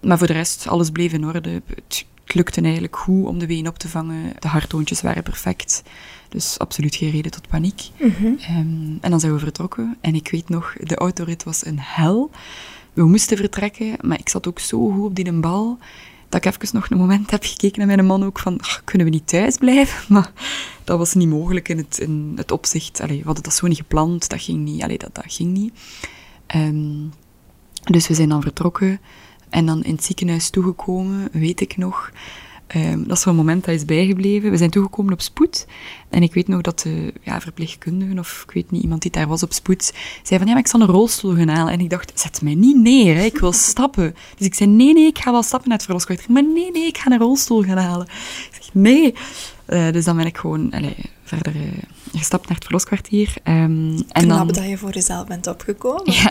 Maar 0.00 0.18
voor 0.18 0.26
de 0.26 0.32
rest, 0.32 0.66
alles 0.68 0.90
bleef 0.90 1.12
in 1.12 1.26
orde. 1.26 1.62
Het, 1.66 2.06
lukte 2.26 2.60
eigenlijk 2.60 2.96
goed 2.96 3.26
om 3.26 3.38
de 3.38 3.46
ween 3.46 3.68
op 3.68 3.78
te 3.78 3.88
vangen. 3.88 4.32
De 4.38 4.48
harttoontjes 4.48 5.00
waren 5.00 5.22
perfect. 5.22 5.82
Dus 6.28 6.58
absoluut 6.58 6.94
geen 6.94 7.10
reden 7.10 7.30
tot 7.30 7.48
paniek. 7.48 7.82
Mhm. 7.98 8.26
Ehm, 8.40 8.96
en 9.00 9.10
dan 9.10 9.20
zijn 9.20 9.32
we 9.32 9.38
vertrokken. 9.38 9.96
En 10.00 10.14
ik 10.14 10.30
weet 10.30 10.48
nog, 10.48 10.74
de 10.80 10.96
autorit 10.96 11.42
was 11.42 11.66
een 11.66 11.78
hel. 11.80 12.30
We 12.92 13.04
moesten 13.04 13.36
vertrekken, 13.36 13.96
maar 14.00 14.18
ik 14.18 14.28
zat 14.28 14.48
ook 14.48 14.58
zo 14.58 14.90
goed 14.90 15.04
op 15.04 15.14
die 15.14 15.32
bal 15.32 15.78
dat 16.34 16.44
ik 16.44 16.62
even 16.62 16.76
nog 16.76 16.90
een 16.90 16.96
moment 16.96 17.30
heb 17.30 17.44
gekeken 17.44 17.78
naar 17.78 17.96
mijn 17.96 18.06
man 18.06 18.24
ook 18.24 18.38
van, 18.38 18.60
"Ach, 18.60 18.84
kunnen 18.84 19.06
we 19.06 19.12
niet 19.12 19.26
thuis 19.26 19.56
blijven? 19.56 20.04
Maar 20.14 20.32
dat 20.84 20.98
was 20.98 21.14
niet 21.14 21.28
mogelijk 21.28 21.68
in 21.68 21.76
het, 21.76 21.98
in 21.98 22.32
het 22.36 22.50
opzicht. 22.50 23.00
Allee, 23.00 23.18
we 23.18 23.24
hadden 23.24 23.42
dat 23.42 23.54
zo 23.54 23.66
niet 23.66 23.76
gepland, 23.76 24.28
dat 24.28 24.42
ging 24.42 24.64
niet. 24.64 24.82
Allee, 24.82 24.98
dat, 24.98 25.14
dat 25.14 25.24
ging 25.26 25.52
niet. 25.52 25.72
Ehm, 26.46 27.06
dus 27.84 28.08
we 28.08 28.14
zijn 28.14 28.28
dan 28.28 28.42
vertrokken 28.42 29.00
en 29.48 29.66
dan 29.66 29.84
in 29.84 29.94
het 29.94 30.04
ziekenhuis 30.04 30.50
toegekomen, 30.50 31.28
weet 31.32 31.60
ik 31.60 31.76
nog. 31.76 32.10
Ehm, 32.66 33.04
dat 33.06 33.16
is 33.16 33.24
een 33.24 33.36
moment 33.36 33.64
dat 33.64 33.74
is 33.74 33.84
bijgebleven. 33.84 34.50
We 34.50 34.56
zijn 34.56 34.70
toegekomen 34.70 35.12
op 35.12 35.20
spoed. 35.20 35.66
En 36.08 36.22
ik 36.22 36.34
weet 36.34 36.48
nog 36.48 36.60
dat 36.60 36.80
de 36.80 37.12
ja, 37.20 37.40
verpleegkundige, 37.40 38.18
of 38.18 38.44
ik 38.46 38.54
weet 38.54 38.70
niet, 38.70 38.82
iemand 38.82 39.02
die 39.02 39.10
daar 39.10 39.26
was 39.26 39.42
op 39.42 39.52
spoed, 39.52 39.92
zei 40.22 40.38
van, 40.38 40.46
ja, 40.46 40.52
maar 40.52 40.62
ik 40.62 40.68
zal 40.68 40.80
een 40.80 40.86
rolstoel 40.86 41.34
gaan 41.34 41.48
halen. 41.48 41.72
En 41.72 41.80
ik 41.80 41.90
dacht, 41.90 42.12
zet 42.14 42.42
mij 42.42 42.54
niet 42.54 42.76
neer, 42.76 43.16
hè, 43.16 43.22
ik 43.24 43.38
wil 43.38 43.52
stappen. 43.72 44.14
Dus 44.36 44.46
ik 44.46 44.54
zei, 44.54 44.70
nee, 44.70 44.92
nee, 44.92 45.06
ik 45.06 45.18
ga 45.18 45.30
wel 45.30 45.42
stappen 45.42 45.68
naar 45.68 45.76
het 45.76 45.86
verloskwartier. 45.86 46.32
Maar 46.32 46.44
nee, 46.44 46.70
nee, 46.70 46.86
ik 46.86 46.98
ga 46.98 47.10
een 47.10 47.18
rolstoel 47.18 47.62
gaan 47.62 47.78
halen. 47.78 48.06
Ik 48.06 48.58
zeg, 48.60 48.74
nee. 48.74 49.14
Eh, 49.64 49.92
dus 49.92 50.04
dan 50.04 50.16
ben 50.16 50.26
ik 50.26 50.36
gewoon 50.36 50.70
allee, 50.70 50.96
verder 51.22 51.54
eh, 51.54 51.62
gestapt 52.18 52.46
naar 52.46 52.54
het 52.54 52.64
verloskwartier. 52.64 53.34
Ehm, 53.42 54.00
en 54.08 54.22
Knap 54.22 54.38
dan... 54.38 54.46
dat 54.46 54.68
je 54.68 54.78
voor 54.78 54.92
jezelf 54.92 55.26
bent 55.26 55.46
opgekomen. 55.46 56.12
Ja, 56.12 56.30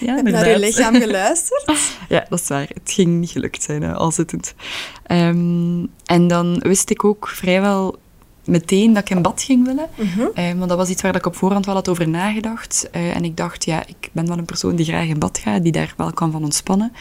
ja 0.06 0.20
naar 0.20 0.48
je 0.48 0.58
lichaam 0.58 0.94
geluisterd. 0.94 1.64
Ja, 2.08 2.26
dat 2.28 2.40
is 2.40 2.48
waar. 2.48 2.68
Het 2.74 2.92
ging 2.92 3.20
niet 3.20 3.30
gelukt 3.30 3.62
zijn, 3.62 3.84
al 3.84 4.12
zittend. 4.12 4.54
Ehm, 5.02 5.86
en 6.04 6.28
dan 6.28 6.58
wist 6.58 6.90
ik 6.90 7.04
ook 7.04 7.28
vrijwel 7.28 7.98
meteen 8.44 8.92
dat 8.92 9.02
ik 9.02 9.10
in 9.10 9.22
bad 9.22 9.42
ging 9.42 9.66
willen. 9.66 9.86
Mhm. 9.94 10.26
Eh, 10.34 10.52
want 10.52 10.68
dat 10.68 10.78
was 10.78 10.88
iets 10.88 11.02
waar 11.02 11.16
ik 11.16 11.26
op 11.26 11.36
voorhand 11.36 11.66
wel 11.66 11.74
had 11.74 11.88
over 11.88 12.08
nagedacht. 12.08 12.88
Eh, 12.90 13.16
en 13.16 13.24
ik 13.24 13.36
dacht, 13.36 13.64
ja, 13.64 13.86
ik 13.86 14.08
ben 14.12 14.26
wel 14.26 14.38
een 14.38 14.44
persoon 14.44 14.76
die 14.76 14.86
graag 14.86 15.06
in 15.06 15.18
bad 15.18 15.38
gaat, 15.38 15.62
die 15.62 15.72
daar 15.72 15.94
wel 15.96 16.12
kan 16.12 16.32
van 16.32 16.44
ontspannen. 16.44 16.92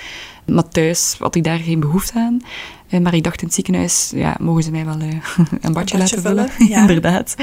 Maar 0.46 0.68
thuis 0.68 1.16
had 1.20 1.36
ik 1.36 1.44
daar 1.44 1.60
geen 1.60 1.80
behoefte 1.80 2.20
aan. 2.20 2.42
Eh, 2.90 3.00
maar 3.00 3.14
ik 3.14 3.24
dacht 3.24 3.42
in 3.42 3.46
het 3.46 3.56
ziekenhuis, 3.56 4.12
ja, 4.16 4.38
mogen 4.40 4.64
ze 4.64 4.72
mij 4.72 4.86
wel 4.86 4.98
een 5.62 5.74
badje 5.74 5.98
laten 5.98 6.22
vullen. 6.22 6.50
vullen, 6.50 6.72
ja. 6.74 6.80
Inderdaad. 6.82 7.36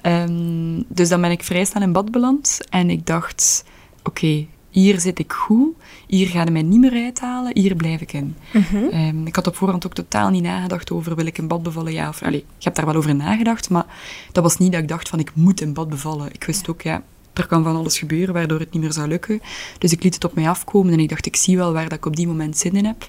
Ehm, 0.00 0.82
dus 0.88 1.08
dan 1.08 1.20
ben 1.20 1.30
ik 1.30 1.44
vrij 1.44 1.64
snel 1.64 1.82
in 1.82 1.92
bad 1.92 2.10
beland. 2.10 2.58
En 2.70 2.90
ik 2.90 3.06
dacht, 3.06 3.64
oké, 4.02 4.46
hier 4.78 5.00
zit 5.00 5.18
ik 5.18 5.32
goed. 5.32 5.68
Hier 6.06 6.26
gaan 6.26 6.46
ze 6.46 6.52
mij 6.52 6.62
niet 6.62 6.80
meer 6.80 7.04
uithalen. 7.04 7.50
Hier 7.54 7.74
blijf 7.74 8.00
ik 8.00 8.12
in. 8.12 8.36
Mhm. 8.52 8.76
Ehm, 8.90 9.26
ik 9.26 9.36
had 9.36 9.46
op 9.46 9.56
voorhand 9.56 9.86
ook 9.86 9.94
totaal 9.94 10.30
niet 10.30 10.42
nagedacht 10.42 10.90
over 10.90 11.14
wil 11.14 11.26
ik 11.26 11.38
in 11.38 11.48
bad 11.48 11.62
bevallen, 11.62 11.92
ja 11.92 12.08
of... 12.08 12.22
Allee, 12.22 12.44
ik 12.58 12.64
heb 12.64 12.74
daar 12.74 12.86
wel 12.86 12.94
over 12.94 13.14
nagedacht, 13.14 13.70
maar 13.70 13.86
dat 14.32 14.42
was 14.42 14.58
niet 14.58 14.72
dat 14.72 14.80
ik 14.80 14.88
dacht 14.88 15.08
van 15.08 15.18
ik 15.18 15.30
moet 15.34 15.60
in 15.60 15.72
bad 15.72 15.88
bevallen. 15.88 16.28
Ik 16.32 16.44
wist 16.44 16.68
ook, 16.68 16.82
ja, 16.82 17.02
er 17.32 17.46
kan 17.46 17.62
van 17.62 17.76
alles 17.76 17.98
gebeuren 17.98 18.34
waardoor 18.34 18.58
het 18.58 18.72
niet 18.72 18.82
meer 18.82 18.92
zou 18.92 19.08
lukken. 19.08 19.40
Dus 19.78 19.92
ik 19.92 20.02
liet 20.02 20.14
het 20.14 20.24
op 20.24 20.34
mij 20.34 20.48
afkomen 20.48 20.92
en 20.92 21.00
ik 21.00 21.08
dacht, 21.08 21.26
ik 21.26 21.36
zie 21.36 21.56
wel 21.56 21.72
waar 21.72 21.88
dat 21.88 21.98
ik 21.98 22.06
op 22.06 22.16
die 22.16 22.26
moment 22.26 22.58
zin 22.58 22.72
in 22.72 22.84
heb. 22.84 23.06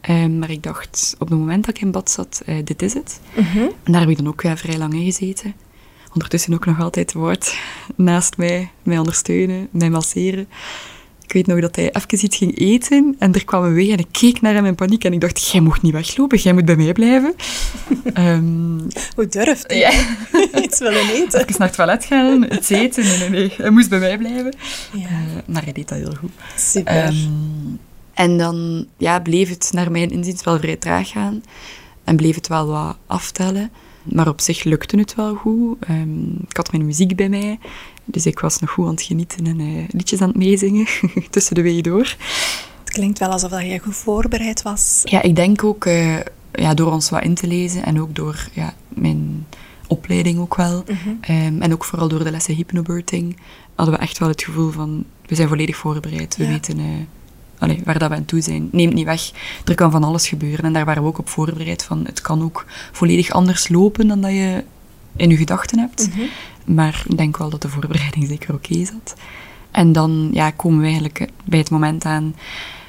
Ehm, 0.00 0.38
maar 0.38 0.50
ik 0.50 0.62
dacht, 0.62 1.14
op 1.18 1.28
het 1.28 1.38
moment 1.38 1.66
dat 1.66 1.76
ik 1.76 1.82
in 1.82 1.90
bad 1.90 2.10
zat, 2.10 2.42
eh, 2.46 2.56
dit 2.64 2.82
is 2.82 2.94
het. 2.94 3.20
Mhm. 3.36 3.58
En 3.58 3.92
daar 3.92 4.00
heb 4.00 4.10
ik 4.10 4.16
dan 4.16 4.28
ook 4.28 4.42
vrij 4.54 4.78
lang 4.78 4.94
in 4.94 5.04
gezeten. 5.04 5.54
Ondertussen 6.12 6.54
ook 6.54 6.66
nog 6.66 6.80
altijd 6.80 7.12
Woord 7.12 7.58
naast 7.96 8.36
mij, 8.36 8.70
mij 8.82 8.98
ondersteunen, 8.98 9.68
mij 9.70 9.90
masseren. 9.90 10.48
Ik 11.28 11.34
weet 11.34 11.46
nog 11.46 11.60
dat 11.60 11.76
hij 11.76 11.90
even 11.92 12.24
iets 12.24 12.36
ging 12.36 12.58
eten 12.58 13.16
en 13.18 13.32
er 13.34 13.44
kwam 13.44 13.64
een 13.64 13.74
weg 13.74 13.88
en 13.88 13.98
ik 13.98 14.06
keek 14.10 14.40
naar 14.40 14.54
hem 14.54 14.64
in 14.66 14.74
paniek 14.74 15.04
en 15.04 15.12
ik 15.12 15.20
dacht, 15.20 15.50
jij 15.50 15.60
mocht 15.60 15.82
niet 15.82 15.92
weglopen, 15.92 16.38
jij 16.38 16.52
moet 16.52 16.64
bij 16.64 16.76
mij 16.76 16.92
blijven. 16.92 17.34
Ehm, 18.14 18.78
Hoe 19.14 19.26
durft 19.28 19.64
hij 19.66 19.78
ja, 19.78 19.90
iets 20.64 20.78
willen 20.78 21.08
eten? 21.10 21.40
even 21.40 21.54
naar 21.58 21.66
het 21.68 21.76
toilet 21.76 22.04
gaan, 22.04 22.44
iets 22.52 22.68
eten. 22.68 23.04
Nee, 23.04 23.18
nee, 23.18 23.28
nee, 23.28 23.52
hij 23.56 23.70
moest 23.70 23.88
bij 23.88 23.98
mij 23.98 24.18
blijven. 24.18 24.54
Ja, 24.92 25.06
Eh, 25.06 25.14
maar 25.46 25.64
hij 25.64 25.72
deed 25.72 25.88
dat 25.88 25.98
heel 25.98 26.14
goed. 26.20 26.30
super. 26.56 26.94
Ehm, 26.94 27.14
en 28.14 28.38
dan 28.38 28.86
ja, 28.96 29.20
bleef 29.20 29.48
het 29.48 29.70
naar 29.72 29.90
mijn 29.90 30.10
inziens 30.10 30.44
wel 30.44 30.58
vrij 30.58 30.76
traag 30.76 31.08
gaan. 31.08 31.42
En 32.04 32.16
bleef 32.16 32.34
het 32.34 32.48
wel 32.48 32.66
wat 32.66 32.96
aftellen. 33.06 33.70
Maar 34.02 34.28
op 34.28 34.40
zich 34.40 34.64
lukte 34.64 34.98
het 34.98 35.14
wel 35.14 35.34
goed. 35.34 35.76
Ehm, 35.80 36.28
ik 36.48 36.56
had 36.56 36.72
mijn 36.72 36.86
muziek 36.86 37.16
bij 37.16 37.28
mij. 37.28 37.58
Dus 38.10 38.26
ik 38.26 38.38
was 38.40 38.58
nog 38.60 38.70
goed 38.70 38.84
aan 38.84 38.90
het 38.90 39.02
genieten 39.02 39.46
en 39.46 39.60
eh, 39.60 39.84
liedjes 39.88 40.20
aan 40.20 40.28
het 40.28 40.36
meezingen. 40.36 40.86
tussen 41.30 41.54
de 41.54 41.62
weeën 41.62 41.82
door. 41.82 42.16
het 42.80 42.90
klinkt 42.90 43.18
wel 43.18 43.28
alsof 43.28 43.50
dat 43.50 43.60
je 43.62 43.78
goed 43.78 43.96
voorbereid 43.96 44.62
was. 44.62 45.00
Ja, 45.04 45.22
ik 45.22 45.36
denk 45.36 45.64
ook 45.64 45.84
eh, 45.84 46.16
ja, 46.52 46.74
door 46.74 46.92
ons 46.92 47.10
wat 47.10 47.22
in 47.22 47.34
te 47.34 47.46
lezen. 47.46 47.84
En 47.84 48.00
ook 48.00 48.14
door 48.14 48.48
ja, 48.52 48.74
mijn 48.88 49.46
opleiding 49.86 50.38
ook 50.38 50.54
wel. 50.56 50.84
Mhm. 50.86 51.08
Ehm, 51.20 51.62
en 51.62 51.72
ook 51.72 51.84
vooral 51.84 52.08
door 52.08 52.24
de 52.24 52.30
lessen 52.30 52.54
hypnobirthing. 52.54 53.36
Hadden 53.74 53.94
we 53.94 54.00
echt 54.00 54.18
wel 54.18 54.28
het 54.28 54.42
gevoel 54.42 54.70
van... 54.70 55.04
We 55.26 55.34
zijn 55.34 55.48
volledig 55.48 55.76
voorbereid. 55.76 56.36
We 56.36 56.44
Ja. 56.44 56.50
weten... 56.50 56.78
eh, 56.78 56.84
allee, 57.58 57.80
waar 57.84 57.98
dat 57.98 58.08
we 58.08 58.14
aan 58.16 58.24
toe 58.24 58.40
zijn. 58.40 58.68
Neem 58.72 58.86
het 58.86 58.94
niet 58.94 59.04
weg. 59.04 59.30
Er 59.64 59.74
kan 59.74 59.90
van 59.90 60.04
alles 60.04 60.28
gebeuren. 60.28 60.64
En 60.64 60.72
daar 60.72 60.84
waren 60.84 61.02
we 61.02 61.08
ook 61.08 61.18
op 61.18 61.28
voorbereid 61.28 61.84
van. 61.84 62.04
Het 62.06 62.20
kan 62.20 62.42
ook 62.42 62.64
volledig 62.92 63.30
anders 63.30 63.68
lopen 63.68 64.08
dan 64.08 64.20
dat 64.20 64.30
je 64.30 64.64
in 65.18 65.30
je 65.30 65.36
gedachten 65.36 65.78
hebt. 65.78 66.08
Mhm. 66.08 66.20
Maar 66.64 67.02
ik 67.08 67.16
denk 67.16 67.36
wel 67.36 67.50
dat 67.50 67.62
de 67.62 67.68
voorbereiding 67.68 68.26
zeker 68.26 68.54
oké 68.54 68.84
zat. 68.84 69.14
En 69.70 69.92
dan 69.92 70.28
ja, 70.32 70.50
komen 70.50 70.78
we 70.78 70.84
eigenlijk 70.84 71.28
bij 71.44 71.58
het 71.58 71.70
moment 71.70 72.04
aan 72.04 72.34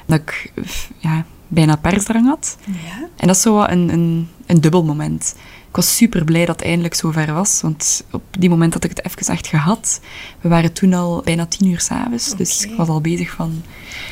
dat 0.06 0.20
ik 0.20 0.52
ja, 0.98 1.24
bijna 1.48 1.76
persdrang 1.76 2.26
had. 2.26 2.56
Ja. 2.66 3.08
En 3.16 3.26
dat 3.26 3.36
is 3.36 3.42
zo 3.42 3.54
wat 3.54 3.70
een, 3.70 3.88
een, 3.92 4.28
een 4.46 4.60
dubbel 4.60 4.84
moment. 4.84 5.34
Ik 5.68 5.76
was 5.76 5.96
super 5.96 6.24
blij 6.24 6.44
dat 6.46 6.56
het 6.56 6.64
eindelijk 6.64 6.94
zover 6.94 7.32
was, 7.32 7.60
want 7.60 8.04
op 8.10 8.22
die 8.38 8.48
moment 8.48 8.72
had 8.74 8.84
ik 8.84 8.90
het 8.90 9.04
even 9.04 9.32
echt 9.34 9.46
gehad. 9.46 10.00
We 10.40 10.48
waren 10.48 10.72
toen 10.72 10.94
al 10.94 11.22
bijna 11.24 11.46
tien 11.46 11.68
uur 11.68 11.80
s'avonds, 11.80 12.36
dus 12.36 12.58
Oké. 12.62 12.70
ik 12.70 12.76
was 12.76 12.88
al 12.88 13.00
bezig 13.00 13.30
van 13.30 13.62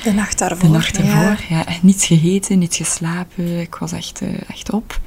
De 0.02 0.12
nacht 0.12 0.38
daarvoor. 0.38 0.58
de 0.58 0.68
nacht 0.68 0.96
ervoor. 0.98 1.12
Ja. 1.12 1.37
Ja. 1.48 1.64
niets 1.82 2.06
gegeten, 2.06 2.58
niets 2.58 2.76
geslapen. 2.76 3.60
Ik 3.60 3.75
was 3.75 3.92
echt, 3.92 4.20
eh, 4.20 4.28
echt 4.50 4.72
op. 4.72 5.00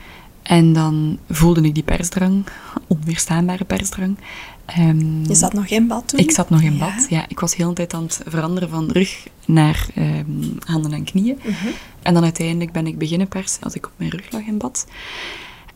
En 0.57 0.73
dan 0.73 1.17
voelde 1.29 1.61
ik 1.61 1.73
die 1.73 1.83
persdrang, 1.83 2.43
onweerstaanbare 2.87 3.63
persdrang. 3.65 4.17
Ehm, 4.65 5.23
Je 5.23 5.35
zat 5.35 5.53
nog 5.53 5.65
in 5.65 5.87
bad 5.87 6.07
toen? 6.07 6.19
ik 6.19 6.31
zat 6.31 6.49
nog 6.49 6.61
in 6.61 6.77
bad. 6.77 7.05
Ja, 7.09 7.25
ik 7.27 7.39
was 7.39 7.51
de 7.55 7.61
hele 7.63 7.73
tijd 7.73 7.93
aan 7.93 8.03
het 8.03 8.21
veranderen 8.25 8.69
van 8.69 8.89
rug 8.91 9.27
naar 9.45 9.87
ehm, 9.95 10.25
handen 10.65 10.93
en 10.93 11.03
knieën. 11.03 11.37
Mhm. 11.43 11.67
En 12.01 12.13
dan 12.13 12.23
uiteindelijk 12.23 12.71
ben 12.71 12.87
ik 12.87 12.97
beginnen 12.97 13.27
persen 13.27 13.63
als 13.63 13.73
ik 13.75 13.85
op 13.85 13.91
mijn 13.95 14.09
rug 14.09 14.31
lag 14.31 14.41
in 14.45 14.57
bad. 14.57 14.87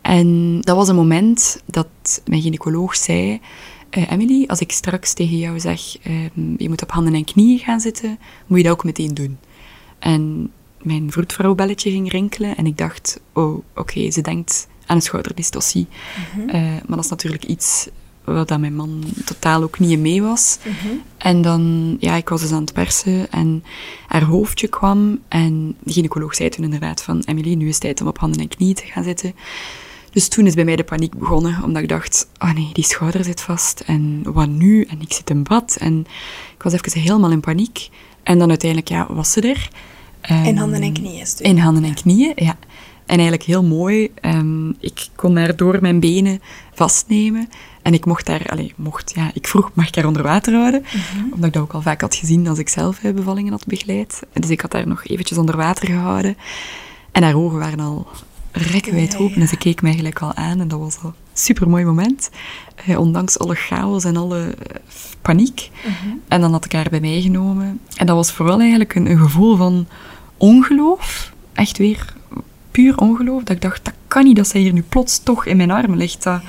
En 0.00 0.60
dat 0.60 0.76
was 0.76 0.88
een 0.88 0.96
moment 0.96 1.62
dat 1.66 1.88
mijn 2.26 2.42
gynaecoloog 2.42 2.96
zei... 2.96 3.40
eh, 3.90 4.10
Emily, 4.10 4.44
als 4.46 4.60
ik 4.60 4.72
straks 4.72 5.12
tegen 5.12 5.38
jou 5.38 5.60
zeg, 5.60 5.98
ehm, 6.02 6.54
je 6.58 6.68
moet 6.68 6.82
op 6.82 6.90
handen 6.90 7.14
en 7.14 7.24
knieën 7.24 7.58
gaan 7.58 7.80
zitten, 7.80 8.18
moet 8.46 8.58
je 8.58 8.64
dat 8.64 8.72
ook 8.72 8.84
meteen 8.84 9.14
doen. 9.14 9.38
En 9.98 10.50
mijn 10.86 11.12
vroedvrouwbelletje 11.12 11.90
ging 11.90 12.10
rinkelen 12.10 12.56
en 12.56 12.66
ik 12.66 12.78
dacht, 12.78 13.20
oh, 13.32 13.64
oké, 13.74 14.10
ze 14.10 14.20
denkt 14.20 14.68
aan 14.86 14.96
een 14.96 15.02
schouderdystocie. 15.02 15.86
Mhm. 16.34 16.48
Eh, 16.48 16.62
maar 16.62 16.96
dat 16.96 17.04
is 17.04 17.10
natuurlijk 17.10 17.44
iets 17.44 17.88
wat 18.24 18.48
dat 18.48 18.60
mijn 18.60 18.74
man 18.74 19.04
totaal 19.24 19.62
ook 19.62 19.78
niet 19.78 19.98
mee 19.98 20.22
was. 20.22 20.58
Mhm. 20.62 20.94
En 21.18 21.42
dan, 21.42 21.96
ja, 22.00 22.14
ik 22.14 22.28
was 22.28 22.40
dus 22.40 22.52
aan 22.52 22.60
het 22.60 22.72
persen 22.72 23.30
en 23.30 23.64
haar 24.06 24.22
hoofdje 24.22 24.68
kwam. 24.68 25.18
En 25.28 25.76
de 25.82 25.92
gynaecoloog 25.92 26.34
zei 26.34 26.48
toen 26.48 26.64
inderdaad 26.64 27.02
van, 27.02 27.22
Emily, 27.24 27.54
nu 27.54 27.66
is 27.66 27.72
het 27.72 27.80
tijd 27.80 28.00
om 28.00 28.06
op 28.06 28.18
handen 28.18 28.40
en 28.40 28.48
knieën 28.48 28.74
te 28.74 28.84
gaan 28.84 29.04
zitten. 29.04 29.34
Dus 30.10 30.28
toen 30.28 30.46
is 30.46 30.54
bij 30.54 30.64
mij 30.64 30.76
de 30.76 30.84
paniek 30.84 31.18
begonnen, 31.18 31.62
omdat 31.62 31.82
ik 31.82 31.88
dacht, 31.88 32.28
oh 32.38 32.52
nee, 32.52 32.70
die 32.72 32.84
schouder 32.84 33.24
zit 33.24 33.40
vast. 33.40 33.80
En 33.80 34.20
wat 34.32 34.48
nu? 34.48 34.82
En 34.82 35.00
ik 35.00 35.12
zit 35.12 35.30
in 35.30 35.42
bad. 35.42 35.76
En 35.80 36.00
ik 36.54 36.62
was 36.62 36.72
even 36.72 37.00
helemaal 37.00 37.30
in 37.30 37.40
paniek. 37.40 37.88
En 38.22 38.38
dan 38.38 38.48
uiteindelijk, 38.48 38.90
ja, 38.90 39.06
was 39.14 39.32
ze 39.32 39.40
er. 39.40 39.68
In 40.28 40.34
Ehm, 40.44 40.56
handen 40.56 40.82
en 40.82 40.92
knieën 40.92 41.18
dus. 41.20 41.40
in 41.40 41.58
handen 41.58 41.84
en 41.84 41.94
knieën, 41.94 42.32
ja. 42.36 42.56
En 43.06 43.14
eigenlijk 43.14 43.42
heel 43.42 43.64
mooi. 43.64 44.10
ehm, 44.20 44.68
ik 44.80 45.08
kon 45.14 45.36
haar 45.36 45.56
door 45.56 45.78
mijn 45.80 46.00
benen 46.00 46.40
vastnemen. 46.74 47.48
En 47.82 47.94
ik 47.94 48.04
mocht 48.06 48.26
daar, 48.26 48.46
allee, 48.46 48.72
mocht, 48.76 49.12
ja, 49.14 49.30
ik 49.34 49.46
vroeg, 49.46 49.70
mag 49.74 49.88
ik 49.88 49.94
haar 49.94 50.06
onder 50.06 50.22
water 50.22 50.54
houden? 50.54 50.80
Mhm. 50.82 51.24
Omdat 51.32 51.46
ik 51.46 51.52
dat 51.52 51.62
ook 51.62 51.72
al 51.72 51.82
vaak 51.82 52.00
had 52.00 52.14
gezien 52.14 52.48
als 52.48 52.58
ik 52.58 52.68
zelf 52.68 53.02
eh, 53.04 53.12
bevallingen 53.14 53.52
had 53.52 53.66
begeleid. 53.66 54.22
Dus 54.32 54.50
ik 54.50 54.60
had 54.60 54.72
haar 54.72 54.86
nog 54.88 55.04
eventjes 55.06 55.38
onder 55.38 55.56
water 55.56 55.86
gehouden. 55.86 56.36
En 57.12 57.22
haar 57.22 57.34
ogen 57.34 57.58
waren 57.58 57.80
al 57.80 58.06
rekkenwijd 58.52 59.12
Ja, 59.12 59.18
open. 59.18 59.34
ja. 59.34 59.40
En 59.40 59.48
ze 59.48 59.56
keek 59.56 59.82
mij 59.82 59.94
gelijk 59.94 60.18
al 60.18 60.34
aan. 60.34 60.60
En 60.60 60.68
dat 60.68 60.78
was 60.78 60.96
al 61.02 61.08
een 61.08 61.14
supermooi 61.34 61.84
moment. 61.84 62.30
Eh, 62.86 62.98
ondanks 62.98 63.38
alle 63.38 63.54
chaos 63.54 64.04
en 64.04 64.16
alle 64.16 64.40
eh, 64.40 64.76
paniek. 65.22 65.70
Mhm. 65.84 66.14
En 66.28 66.40
dan 66.40 66.52
had 66.52 66.64
ik 66.64 66.72
haar 66.72 66.90
bij 66.90 67.00
mij 67.00 67.20
genomen. 67.20 67.80
En 67.96 68.06
dat 68.06 68.16
was 68.16 68.32
vooral 68.32 68.58
eigenlijk 68.60 68.94
een, 68.94 69.10
een 69.10 69.18
gevoel 69.18 69.56
van 69.56 69.86
ongeloof. 70.36 71.32
Echt 71.52 71.78
weer 71.78 72.14
puur 72.70 72.98
ongeloof. 72.98 73.42
Dat 73.42 73.56
ik 73.56 73.62
dacht, 73.62 73.84
dat 73.84 73.94
kan 74.08 74.24
niet 74.24 74.36
dat 74.36 74.48
zij 74.48 74.60
hier 74.60 74.72
nu 74.72 74.82
plots 74.88 75.22
toch 75.22 75.46
in 75.46 75.56
mijn 75.56 75.70
armen 75.70 75.98
ligt. 75.98 76.22
Dat, 76.22 76.40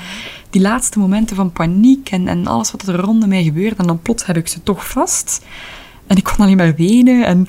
die 0.49 0.61
laatste 0.61 0.99
momenten 0.99 1.35
van 1.35 1.51
paniek 1.51 2.09
en, 2.09 2.27
en 2.27 2.47
alles 2.47 2.71
wat 2.71 2.87
er 2.87 2.95
rondom 2.95 3.29
mij 3.29 3.43
gebeurde. 3.43 3.75
En 3.75 3.87
dan 3.87 4.01
plots 4.01 4.25
heb 4.25 4.37
ik 4.37 4.47
ze 4.47 4.63
toch 4.63 4.89
vast. 4.89 5.45
En 6.07 6.17
ik 6.17 6.23
kon 6.23 6.37
alleen 6.37 6.57
maar 6.57 6.75
wenen 6.75 7.25
en 7.25 7.45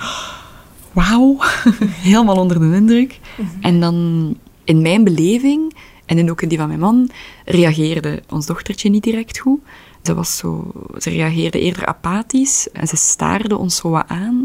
wauw, 0.93 1.37
helemaal 2.09 2.37
onder 2.37 2.59
de 2.59 2.77
indruk. 2.77 3.21
En 3.61 3.81
dan 3.81 4.37
in 4.65 4.83
mijn 4.83 5.05
beleving, 5.05 5.75
en 6.07 6.19
in 6.19 6.31
ook 6.31 6.43
in 6.43 6.49
die 6.49 6.59
van 6.59 6.69
mijn 6.69 6.81
man, 6.81 7.11
reageerde 7.45 8.23
ons 8.29 8.47
dochtertje 8.47 8.91
niet 8.91 9.03
direct 9.03 9.39
goed. 9.39 9.61
Ze, 10.03 10.15
was 10.15 10.37
zo, 10.37 10.73
ze 10.99 11.11
reageerde 11.11 11.61
eerder 11.61 11.87
apathisch 11.87 12.69
en 12.73 12.87
ze 12.87 12.97
staarde 12.97 13.57
ons 13.57 13.77
zo 13.77 13.91
wat 13.91 14.05
aan. 14.09 14.38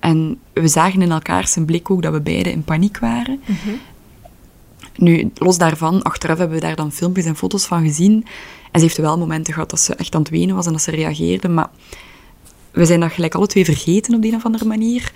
En 0.00 0.38
we 0.52 0.68
zagen 0.68 1.02
in 1.02 1.10
elkaar 1.10 1.48
zijn 1.48 1.64
blik 1.64 1.90
ook 1.90 2.02
dat 2.02 2.12
we 2.12 2.20
beiden 2.20 2.52
in 2.52 2.64
paniek 2.64 2.98
waren. 2.98 3.40
Nu, 4.96 5.30
los 5.34 5.58
daarvan, 5.58 6.02
achteraf 6.02 6.38
hebben 6.38 6.56
we 6.56 6.62
daar 6.62 6.76
dan 6.76 6.92
filmpjes 6.92 7.24
en 7.24 7.36
foto's 7.36 7.66
van 7.66 7.82
gezien. 7.84 8.24
En 8.72 8.80
ze 8.80 8.86
heeft 8.86 8.96
wel 8.98 9.18
momenten 9.18 9.52
gehad 9.52 9.70
dat 9.70 9.80
ze 9.80 9.94
echt 9.94 10.14
aan 10.14 10.20
het 10.20 10.30
wenen 10.30 10.54
was 10.54 10.66
en 10.66 10.72
dat 10.72 10.82
ze 10.82 10.90
reageerde. 10.90 11.48
Maar 11.48 11.70
we 12.70 12.84
zijn 12.84 13.00
dat 13.00 13.12
gelijk 13.12 13.34
alle 13.34 13.46
twee 13.46 13.64
vergeten 13.64 14.14
op 14.14 14.22
de 14.22 14.28
een 14.28 14.34
of 14.34 14.44
andere 14.44 14.64
manier. 14.64 15.12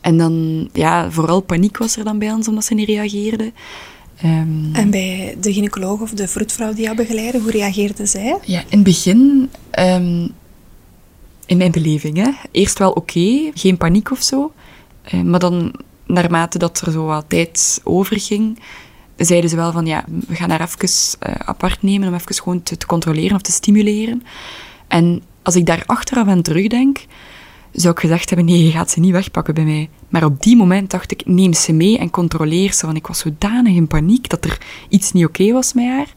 En 0.00 0.18
dan, 0.18 0.68
ja, 0.72 1.10
vooral 1.10 1.40
paniek 1.40 1.78
was 1.78 1.96
er 1.96 2.04
dan 2.04 2.18
bij 2.18 2.32
ons 2.32 2.48
omdat 2.48 2.64
ze 2.64 2.74
niet 2.74 2.88
reageerde. 2.88 3.52
Ehm, 4.16 4.72
En 4.74 4.90
bij 4.90 5.36
de 5.40 5.52
gynaecoloog 5.52 6.00
of 6.00 6.10
de 6.10 6.28
vroedvrouw 6.28 6.72
die 6.72 6.82
jou 6.84 6.96
begeleidde, 6.96 7.38
hoe 7.40 7.50
reageerde 7.50 8.06
zij? 8.06 8.38
Ja, 8.44 8.58
in 8.60 8.66
het 8.68 8.82
begin, 8.82 9.50
ehm, 9.70 10.28
in 11.50 11.56
mijn 11.56 11.70
beleving, 11.70 12.16
hè, 12.16 12.30
eerst 12.50 12.78
wel 12.78 12.90
oké, 12.90 13.50
geen 13.54 13.76
paniek 13.76 14.10
of 14.10 14.22
zo. 14.22 14.52
Eh, 15.02 15.20
maar 15.20 15.40
dan, 15.40 15.74
naarmate 16.06 16.58
dat 16.58 16.80
er 16.80 16.92
zo 16.92 17.04
wat 17.04 17.24
tijd 17.28 17.80
overging, 17.84 18.58
zeiden 19.16 19.50
ze 19.50 19.56
wel 19.56 19.72
van 19.72 19.86
ja, 19.86 20.04
we 20.26 20.34
gaan 20.34 20.50
haar 20.50 20.60
even 20.60 21.18
eh, 21.18 21.34
apart 21.34 21.82
nemen 21.82 22.08
om 22.08 22.14
even 22.14 22.34
gewoon 22.34 22.62
te, 22.62 22.86
controleren 22.86 23.36
of 23.36 23.42
te 23.42 23.52
stimuleren. 23.52 24.22
En 24.88 25.22
als 25.42 25.56
ik 25.56 25.66
daar 25.66 25.82
achteraf 25.86 26.26
aan 26.26 26.42
terugdenk, 26.42 27.04
zou 27.72 27.94
ik 27.94 28.00
gezegd 28.00 28.30
hebben, 28.30 28.46
nee, 28.48 28.64
je 28.64 28.70
gaat 28.70 28.90
ze 28.90 29.00
niet 29.00 29.12
wegpakken 29.12 29.54
bij 29.54 29.64
mij. 29.64 29.88
Maar 30.08 30.24
op 30.24 30.42
die 30.42 30.56
moment 30.56 30.90
dacht 30.90 31.12
ik, 31.12 31.26
neem 31.26 31.52
ze 31.52 31.72
mee 31.72 31.98
en 31.98 32.10
controleer 32.10 32.72
ze. 32.72 32.86
Want 32.86 32.98
ik 32.98 33.06
was 33.06 33.18
zodanig 33.18 33.74
in 33.74 33.86
paniek 33.86 34.28
dat 34.28 34.44
er 34.44 34.58
iets 34.88 35.12
niet 35.12 35.24
oké 35.24 35.52
was 35.52 35.72
met 35.72 35.86
haar. 35.86 36.14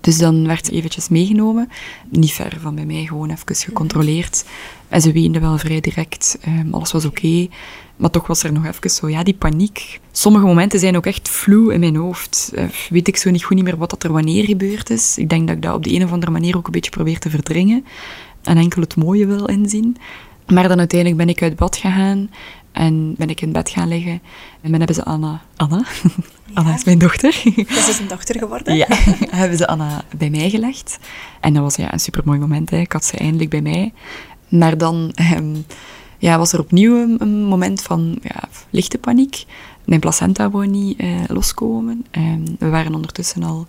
Dus 0.00 0.18
dan 0.18 0.46
werd 0.46 0.66
ze 0.66 0.72
eventjes 0.72 1.08
meegenomen. 1.08 1.68
Niet 2.10 2.32
ver 2.32 2.56
van 2.60 2.74
bij 2.74 2.86
mij, 2.86 3.04
gewoon 3.06 3.30
even 3.30 3.56
gecontroleerd. 3.56 4.44
En 4.88 5.00
ze 5.00 5.12
weende 5.12 5.40
wel 5.40 5.58
vrij 5.58 5.80
direct. 5.80 6.38
Ehm, 6.40 6.74
alles 6.74 6.92
was 6.92 7.04
oké. 7.04 7.48
Maar 7.96 8.10
toch 8.10 8.26
was 8.26 8.42
er 8.42 8.52
nog 8.52 8.66
even 8.66 8.90
zo, 8.90 9.08
ja, 9.08 9.22
die 9.22 9.34
paniek. 9.34 10.00
Sommige 10.12 10.44
momenten 10.44 10.80
zijn 10.80 10.96
ook 10.96 11.06
echt 11.06 11.28
vloe 11.28 11.72
in 11.72 11.80
mijn 11.80 11.96
hoofd. 11.96 12.52
Eh, 12.54 12.64
weet 12.90 13.08
ik 13.08 13.16
zo 13.16 13.30
niet 13.30 13.44
goed 13.44 13.56
niet 13.56 13.64
meer 13.64 13.76
wat 13.76 13.90
dat 13.90 14.02
er 14.02 14.12
wanneer 14.12 14.44
gebeurd 14.44 14.90
is. 14.90 15.18
Ik 15.18 15.28
denk 15.28 15.46
dat 15.46 15.56
ik 15.56 15.62
dat 15.62 15.74
op 15.74 15.84
de 15.84 15.92
een 15.94 16.04
of 16.04 16.12
andere 16.12 16.32
manier 16.32 16.56
ook 16.56 16.66
een 16.66 16.72
beetje 16.72 16.90
probeer 16.90 17.18
te 17.18 17.30
verdringen. 17.30 17.84
En 18.42 18.56
enkel 18.56 18.82
het 18.82 18.96
mooie 18.96 19.26
wil 19.26 19.46
inzien. 19.46 19.96
Maar 20.46 20.68
dan 20.68 20.78
uiteindelijk 20.78 21.20
ben 21.20 21.28
ik 21.28 21.42
uit 21.42 21.56
bad 21.56 21.76
gegaan 21.76 22.30
en 22.78 23.14
ben 23.16 23.30
ik 23.30 23.40
in 23.40 23.52
bed 23.52 23.70
gaan 23.70 23.88
liggen. 23.88 24.20
En 24.60 24.70
dan 24.70 24.78
hebben 24.78 24.94
ze 24.94 25.04
Anna... 25.04 25.42
Anna? 25.56 25.84
Anna 26.54 26.74
is 26.74 26.84
mijn 26.84 26.98
dochter. 26.98 27.42
Dat 27.74 27.88
is 27.88 27.98
een 27.98 28.08
dochter 28.08 28.38
geworden. 28.38 28.76
Ja, 28.76 28.86
hebben 29.40 29.58
ze 29.58 29.66
Anna 29.66 30.04
bij 30.16 30.30
mij 30.30 30.50
gelegd. 30.50 30.98
En 31.40 31.54
dat 31.54 31.62
was 31.62 31.76
ja, 31.76 31.92
een 31.92 32.00
supermooi 32.00 32.38
moment. 32.38 32.70
Hè. 32.70 32.76
Ik 32.78 32.92
had 32.92 33.04
ze 33.04 33.16
eindelijk 33.16 33.50
bij 33.50 33.60
mij. 33.60 33.92
Maar 34.48 34.78
dan 34.78 35.12
ehm, 35.14 35.56
ja, 36.18 36.38
was 36.38 36.52
er 36.52 36.60
opnieuw 36.60 37.02
een, 37.02 37.16
een 37.18 37.44
moment 37.44 37.82
van 37.82 38.18
ja, 38.22 38.48
lichte 38.70 38.98
paniek. 38.98 39.44
Mijn 39.84 40.00
placenta 40.00 40.50
wou 40.50 40.66
niet 40.66 40.98
eh, 40.98 41.08
loskomen. 41.26 42.06
Ehm, 42.10 42.42
we 42.58 42.68
waren 42.68 42.94
ondertussen 42.94 43.42
al 43.42 43.66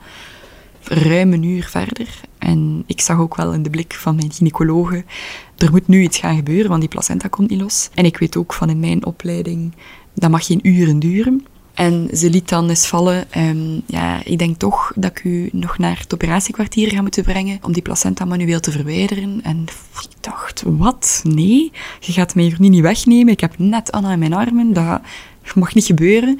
ruim 0.84 1.34
een 1.34 1.44
uur 1.44 1.64
verder. 1.64 2.22
En 2.38 2.84
ik 2.86 3.02
zag 3.02 3.20
ook 3.20 3.36
wel 3.36 3.54
in 3.54 3.64
de 3.64 3.70
blik 3.70 3.94
van 3.94 4.16
mijn 4.16 4.32
gynaecologe, 4.32 5.04
er 5.58 5.72
moet 5.72 5.88
nu 5.88 6.02
iets 6.02 6.18
gaan 6.18 6.36
gebeuren, 6.36 6.70
want 6.70 6.82
die 6.82 6.90
placenta 6.90 7.28
komt 7.28 7.50
niet 7.50 7.62
los. 7.62 7.90
En 7.94 8.06
ik 8.06 8.18
weet 8.18 8.38
ook 8.38 8.54
van 8.54 8.70
in 8.70 8.80
mijn 8.80 9.06
opleiding, 9.06 9.74
dat 10.14 10.30
mag 10.30 10.46
geen 10.46 10.68
uren 10.68 11.00
duren. 11.00 11.46
En 11.74 12.10
ze 12.14 12.30
liet 12.30 12.50
dan 12.50 12.70
eens 12.70 12.88
vallen, 12.88 13.32
ehm, 13.32 13.80
ja, 13.86 14.24
ik 14.24 14.38
denk 14.38 14.58
toch 14.58 14.92
dat 14.96 15.12
ik 15.12 15.24
u 15.24 15.50
nog 15.52 15.78
naar 15.78 16.00
het 16.00 16.14
operatiekwartier 16.14 16.90
ga 16.90 17.02
moeten 17.02 17.24
brengen 17.24 17.60
om 17.62 17.74
die 17.74 17.82
placenta 17.82 18.26
manueel 18.26 18.60
te 18.60 18.72
verwijderen. 18.72 19.40
En 19.44 19.66
ik 20.02 20.10
dacht, 20.20 20.64
wat? 20.66 21.22
Nee, 21.24 21.72
je 22.00 22.12
gaat 22.12 22.36
mij 22.36 22.44
hier 22.44 22.56
niet 22.60 22.82
wegnemen. 22.82 23.34
Ik 23.34 23.40
heb 23.40 23.58
net 23.58 23.92
Anna 23.92 24.12
in 24.12 24.20
mijn 24.20 24.34
armen, 24.34 24.74
dat 24.74 25.02
mag 25.56 25.74
niet 25.74 25.86
gebeuren. 25.86 26.40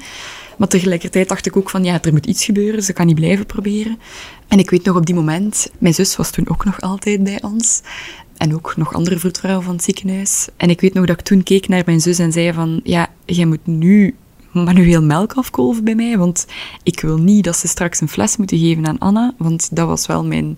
Maar 0.60 0.68
tegelijkertijd 0.68 1.28
dacht 1.28 1.46
ik 1.46 1.56
ook 1.56 1.70
van, 1.70 1.84
ja, 1.84 2.02
er 2.02 2.12
moet 2.12 2.26
iets 2.26 2.44
gebeuren, 2.44 2.82
ze 2.82 2.92
kan 2.92 3.06
niet 3.06 3.14
blijven 3.14 3.46
proberen. 3.46 3.98
En 4.48 4.58
ik 4.58 4.70
weet 4.70 4.84
nog 4.84 4.96
op 4.96 5.06
die 5.06 5.14
moment, 5.14 5.70
mijn 5.78 5.94
zus 5.94 6.16
was 6.16 6.30
toen 6.30 6.48
ook 6.48 6.64
nog 6.64 6.80
altijd 6.80 7.24
bij 7.24 7.42
ons. 7.42 7.80
En 8.36 8.54
ook 8.54 8.76
nog 8.76 8.94
andere 8.94 9.18
vroedvrouwen 9.18 9.64
van 9.64 9.74
het 9.74 9.84
ziekenhuis. 9.84 10.48
En 10.56 10.70
ik 10.70 10.80
weet 10.80 10.94
nog 10.94 11.06
dat 11.06 11.18
ik 11.18 11.24
toen 11.24 11.42
keek 11.42 11.68
naar 11.68 11.82
mijn 11.86 12.00
zus 12.00 12.18
en 12.18 12.32
zei 12.32 12.52
van, 12.52 12.80
ja, 12.84 13.08
jij 13.24 13.44
moet 13.44 13.66
nu 13.66 14.14
manueel 14.52 15.02
melk 15.02 15.32
afkolven 15.32 15.84
bij 15.84 15.94
mij, 15.94 16.18
want 16.18 16.46
ik 16.82 17.00
wil 17.00 17.18
niet 17.18 17.44
dat 17.44 17.56
ze 17.56 17.68
straks 17.68 18.00
een 18.00 18.08
fles 18.08 18.36
moeten 18.36 18.58
geven 18.58 18.86
aan 18.86 18.98
Anna, 18.98 19.34
want 19.38 19.76
dat 19.76 19.86
was 19.86 20.06
wel 20.06 20.24
mijn 20.24 20.56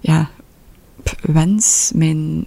ja, 0.00 0.30
wens, 1.22 1.90
mijn, 1.94 2.46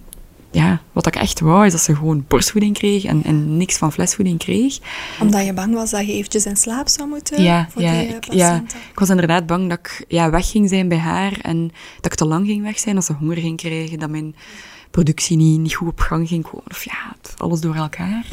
ja, 0.50 0.80
wat 0.92 1.06
ik 1.06 1.16
echt 1.16 1.40
wou, 1.40 1.66
is 1.66 1.72
dat 1.72 1.80
ze 1.80 1.96
gewoon 1.96 2.24
borstvoeding 2.28 2.74
kreeg 2.74 3.04
en, 3.04 3.24
en 3.24 3.56
niks 3.56 3.76
van 3.76 3.92
flesvoeding 3.92 4.38
kreeg. 4.38 4.78
Omdat 5.20 5.44
je 5.44 5.52
bang 5.52 5.74
was 5.74 5.90
dat 5.90 6.06
je 6.06 6.12
eventjes 6.12 6.46
in 6.46 6.56
slaap 6.56 6.88
zou 6.88 7.08
moeten 7.08 7.42
Ja, 7.42 7.66
voor 7.70 7.82
ja, 7.82 7.90
die 7.90 8.08
eh, 8.08 8.14
ik, 8.14 8.24
ja, 8.24 8.30
placenta. 8.30 8.76
ik 8.90 8.98
was 8.98 9.08
inderdaad 9.08 9.46
bang 9.46 9.68
dat 9.68 9.78
ik 9.78 10.04
ja, 10.08 10.30
weg 10.30 10.50
ging 10.50 10.68
zijn 10.68 10.88
bij 10.88 10.98
haar 10.98 11.38
en 11.42 11.70
dat 12.00 12.12
ik 12.12 12.18
te 12.18 12.26
lang 12.26 12.46
ging 12.46 12.62
weg 12.62 12.78
zijn, 12.78 12.94
dat 12.94 13.04
ze 13.04 13.12
honger 13.12 13.36
ging 13.36 13.56
krijgen, 13.56 13.98
dat 13.98 14.10
mijn 14.10 14.34
productie 14.90 15.36
niet, 15.36 15.60
niet 15.60 15.74
goed 15.74 15.88
op 15.88 16.00
gang 16.00 16.28
ging 16.28 16.42
komen. 16.42 16.64
Of 16.70 16.84
ja, 16.84 17.16
alles 17.36 17.60
door 17.60 17.74
elkaar. 17.74 18.26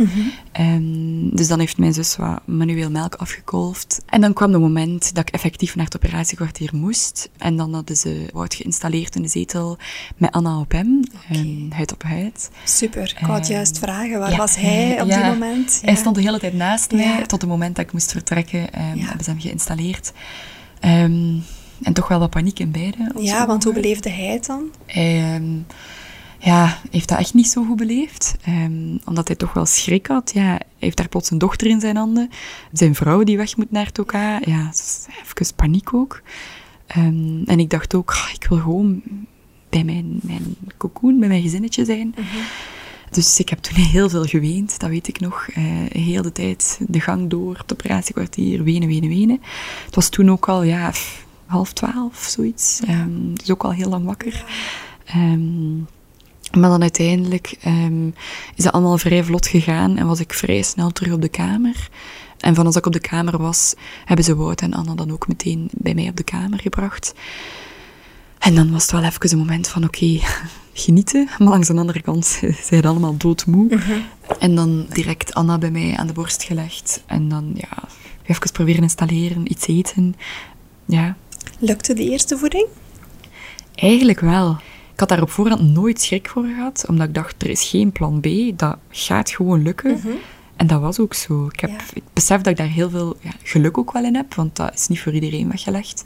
Ehm, 0.51 1.29
dus 1.35 1.47
dan 1.47 1.59
heeft 1.59 1.77
mijn 1.77 1.93
zus 1.93 2.15
wat 2.15 2.41
manueel 2.45 2.89
melk 2.89 3.15
afgekolfd. 3.15 4.01
En 4.05 4.21
dan 4.21 4.33
kwam 4.33 4.51
het 4.51 4.61
moment 4.61 5.15
dat 5.15 5.27
ik 5.27 5.33
effectief 5.33 5.75
naar 5.75 5.85
het 5.85 5.95
operatiekwartier 5.95 6.69
moest. 6.73 7.29
En 7.37 7.57
dan 7.57 7.73
hadden 7.73 7.95
ze 7.95 8.25
Wout 8.33 8.53
geïnstalleerd 8.53 9.15
in 9.15 9.21
de 9.21 9.27
zetel 9.27 9.77
met 10.17 10.31
Anna 10.31 10.59
op 10.59 10.71
hem, 10.71 11.03
ehm, 11.29 11.71
huid 11.71 11.93
op 11.93 12.03
huid. 12.03 12.49
Super. 12.63 13.15
Ik 13.19 13.25
wou 13.25 13.33
het 13.33 13.43
Ehm, 13.43 13.53
juist 13.53 13.79
vragen, 13.79 14.19
waar 14.19 14.31
ja, 14.31 14.37
was 14.37 14.55
hij 14.55 15.01
op 15.01 15.07
ja. 15.07 15.21
die 15.21 15.31
moment? 15.31 15.81
Hij 15.83 15.95
stond 15.95 16.15
de 16.15 16.21
hele 16.21 16.39
tijd 16.39 16.53
naast 16.53 16.91
mij, 16.91 17.25
tot 17.25 17.41
het 17.41 17.49
moment 17.49 17.75
dat 17.75 17.85
ik 17.85 17.91
moest 17.91 18.11
vertrekken. 18.11 18.59
Ja. 18.59 19.05
Hebben 19.05 19.23
ze 19.23 19.29
hem 19.29 19.39
geïnstalleerd. 19.39 20.11
En 21.81 21.93
toch 21.93 22.07
wel 22.07 22.19
wat 22.19 22.29
paniek 22.29 22.59
in 22.59 22.71
beide. 22.71 23.11
Ja, 23.19 23.47
want 23.47 23.63
hoe 23.63 23.73
beleefde 23.73 24.09
hij 24.09 24.25
het 24.25 24.45
dan? 24.45 24.63
Hij 24.85 25.41
ja, 26.39 26.79
heeft 26.91 27.09
dat 27.09 27.19
echt 27.19 27.33
niet 27.33 27.47
zo 27.47 27.63
goed 27.63 27.77
beleefd. 27.77 28.35
ehm, 28.43 28.97
omdat 29.05 29.27
hij 29.27 29.37
toch 29.37 29.53
wel 29.53 29.65
schrik 29.65 30.07
had. 30.07 30.31
Ja, 30.33 30.41
hij 30.43 30.61
heeft 30.77 30.97
daar 30.97 31.09
plots 31.09 31.31
een 31.31 31.37
dochter 31.37 31.67
in 31.67 31.79
zijn 31.79 31.95
handen. 31.95 32.29
Zijn 32.71 32.95
vrouw 32.95 33.23
die 33.23 33.37
weg 33.37 33.57
moet 33.57 33.71
naar 33.71 33.85
het 33.85 33.99
OK. 33.99 34.11
Ja, 34.11 34.71
even 35.23 35.55
paniek 35.55 35.93
ook. 35.93 36.21
Ehm, 36.87 37.43
en 37.45 37.59
ik 37.59 37.69
dacht 37.69 37.95
ook, 37.95 38.11
ah, 38.11 38.29
ik 38.33 38.45
wil 38.49 38.57
gewoon 38.57 39.01
bij 39.69 39.83
mijn, 39.83 40.19
mijn 40.21 40.55
cocoon, 40.77 41.19
bij 41.19 41.27
mijn 41.27 41.41
gezinnetje 41.41 41.85
zijn. 41.85 42.15
Dus 43.09 43.39
ik 43.39 43.49
heb 43.49 43.59
toen 43.59 43.75
heel 43.75 44.09
veel 44.09 44.23
geweend, 44.25 44.79
dat 44.79 44.89
weet 44.89 45.07
ik 45.07 45.19
nog. 45.19 45.47
Eh, 45.53 45.63
heel 45.89 46.21
de 46.21 46.31
tijd 46.31 46.79
de 46.87 46.99
gang 47.01 47.29
door, 47.29 47.57
het 47.57 47.73
operatiekwartier, 47.73 48.63
wenen, 48.63 48.87
wenen, 48.87 49.09
wenen. 49.09 49.41
Het 49.85 49.95
was 49.95 50.09
toen 50.09 50.31
ook 50.31 50.49
al, 50.49 50.63
ja, 50.63 50.91
half 51.45 51.73
twaalf, 51.73 52.17
zoiets. 52.29 52.81
Ehm, 52.87 53.33
dus 53.33 53.51
ook 53.51 53.63
al 53.63 53.71
heel 53.73 53.89
lang 53.89 54.05
wakker. 54.05 54.45
Maar 56.51 56.69
dan 56.69 56.81
uiteindelijk 56.81 57.55
ehm, 57.61 58.07
is 58.55 58.63
dat 58.63 58.73
allemaal 58.73 58.97
vrij 58.97 59.23
vlot 59.23 59.47
gegaan 59.47 59.97
en 59.97 60.07
was 60.07 60.19
ik 60.19 60.33
vrij 60.33 60.61
snel 60.61 60.91
terug 60.91 61.13
op 61.13 61.21
de 61.21 61.29
kamer. 61.29 61.89
En 62.37 62.55
van 62.55 62.65
als 62.65 62.75
ik 62.75 62.85
op 62.85 62.93
de 62.93 62.99
kamer 62.99 63.37
was, 63.37 63.73
hebben 64.05 64.25
ze 64.25 64.35
Wout 64.35 64.61
en 64.61 64.73
Anna 64.73 64.95
dan 64.95 65.11
ook 65.11 65.27
meteen 65.27 65.69
bij 65.71 65.93
mij 65.93 66.07
op 66.09 66.15
de 66.15 66.23
kamer 66.23 66.59
gebracht. 66.59 67.13
En 68.39 68.55
dan 68.55 68.71
was 68.71 68.81
het 68.81 68.91
wel 68.91 69.03
even 69.03 69.31
een 69.31 69.37
moment 69.37 69.67
van, 69.67 69.83
oké, 69.83 70.19
genieten. 70.73 71.29
Maar 71.37 71.47
langs 71.47 71.67
de 71.67 71.73
andere 71.73 72.01
kant 72.01 72.25
zijn 72.41 72.55
het 72.81 72.85
allemaal 72.85 73.17
doodmoe. 73.17 73.79
En 74.39 74.55
dan 74.55 74.85
direct 74.89 75.33
Anna 75.33 75.57
bij 75.57 75.71
mij 75.71 75.95
aan 75.97 76.07
de 76.07 76.13
borst 76.13 76.43
gelegd. 76.43 77.03
En 77.05 77.29
dan, 77.29 77.51
ja, 77.53 77.83
even 78.23 78.51
proberen 78.51 78.83
installeren, 78.83 79.51
iets 79.51 79.67
eten. 79.67 80.15
Ja, 80.85 81.15
Lukte 81.59 81.93
de 81.93 82.09
eerste 82.09 82.37
voeding? 82.37 82.67
Eigenlijk 83.75 84.19
wel. 84.19 84.57
Ik 84.97 85.03
had 85.03 85.11
daar 85.17 85.21
op 85.27 85.29
voorhand 85.29 85.61
nooit 85.61 86.01
schrik 86.01 86.29
voor 86.29 86.43
gehad, 86.43 86.85
omdat 86.87 87.07
ik 87.07 87.13
dacht, 87.13 87.41
er 87.43 87.49
is 87.49 87.69
geen 87.69 87.91
plan 87.91 88.19
B, 88.19 88.27
dat 88.59 88.77
gaat 88.89 89.29
gewoon 89.29 89.61
lukken. 89.63 89.99
En 90.55 90.67
dat 90.67 90.81
was 90.81 90.99
ook 90.99 91.13
zo. 91.13 91.45
Ik, 91.45 91.59
heb, 91.59 91.69
Ja. 91.69 91.77
ik 91.93 92.03
besef 92.13 92.37
dat 92.37 92.47
ik 92.47 92.57
daar 92.57 92.67
heel 92.67 92.89
veel 92.89 93.17
ja, 93.19 93.31
geluk 93.43 93.77
ook 93.77 93.91
wel 93.91 94.03
in 94.03 94.15
heb, 94.15 94.33
want 94.33 94.55
dat 94.55 94.73
is 94.73 94.87
niet 94.87 95.01
voor 95.01 95.13
iedereen 95.13 95.49
weggelegd. 95.49 96.05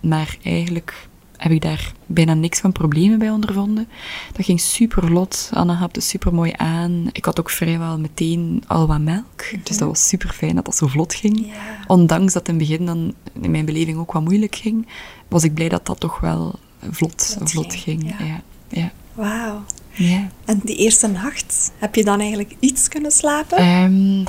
Maar 0.00 0.36
eigenlijk 0.42 1.08
heb 1.36 1.52
ik 1.52 1.60
daar 1.60 1.92
bijna 2.06 2.34
niks 2.34 2.60
van 2.60 2.72
problemen 2.72 3.18
bij 3.18 3.30
ondervonden. 3.30 3.88
Dat 4.32 4.44
ging 4.44 4.60
super 4.60 5.06
vlot. 5.06 5.50
Anna 5.52 5.74
hapte 5.74 6.00
super 6.00 6.34
mooi 6.34 6.52
aan. 6.56 7.08
Ik 7.12 7.24
had 7.24 7.40
ook 7.40 7.50
vrijwel 7.50 7.98
meteen 7.98 8.62
al 8.66 8.86
wat 8.86 9.00
melk. 9.00 9.44
Dus 9.62 9.78
dat 9.78 9.88
was 9.88 10.08
super 10.08 10.28
fijn 10.28 10.54
dat 10.54 10.64
dat 10.64 10.76
zo 10.76 10.86
vlot 10.86 11.14
ging. 11.14 11.52
Ondanks 11.86 12.32
dat 12.32 12.48
in 12.48 12.54
het 12.58 12.68
begin 12.68 12.86
dan 12.86 13.14
in 13.40 13.50
mijn 13.50 13.64
beleving 13.64 13.98
ook 13.98 14.12
wat 14.12 14.24
moeilijk 14.24 14.54
ging, 14.54 14.86
was 15.28 15.44
ik 15.44 15.54
blij 15.54 15.68
dat 15.68 15.86
dat 15.86 16.00
toch 16.00 16.20
wel 16.20 16.58
vlot, 16.90 17.34
Vlot 17.36 17.50
vlot, 17.50 17.74
ging, 17.74 18.00
ging. 18.02 18.14
ja. 18.18 18.24
Ja. 18.26 18.42
Ja. 18.68 18.92
Wauw. 19.14 19.64
Ja. 19.92 20.28
En 20.44 20.60
die 20.64 20.76
eerste 20.76 21.06
nacht, 21.06 21.72
heb 21.78 21.94
je 21.94 22.04
dan 22.04 22.20
eigenlijk 22.20 22.56
iets 22.60 22.88
kunnen 22.88 23.10
slapen? 23.10 23.58
Ehm, 23.58 24.20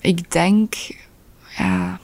ik 0.00 0.30
denk 0.32 0.74
ja, 1.56 2.00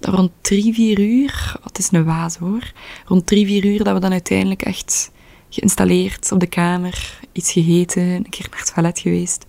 rond 0.00 0.30
drie, 0.40 0.74
vier 0.74 1.00
uur, 1.00 1.56
wat 1.62 1.78
is 1.78 1.88
een 1.92 2.04
waas 2.04 2.36
hoor, 2.36 2.72
rond 3.06 3.26
drie, 3.26 3.46
vier 3.46 3.64
uur 3.64 3.84
dat 3.84 3.94
we 3.94 4.00
dan 4.00 4.12
uiteindelijk 4.12 4.62
echt 4.62 5.10
geïnstalleerd 5.50 6.32
op 6.32 6.40
de 6.40 6.46
kamer, 6.46 7.18
iets 7.32 7.52
gegeten, 7.52 8.02
een 8.02 8.28
keer 8.28 8.46
naar 8.50 8.58
het 8.58 8.74
toilet 8.74 8.98
geweest, 8.98 9.44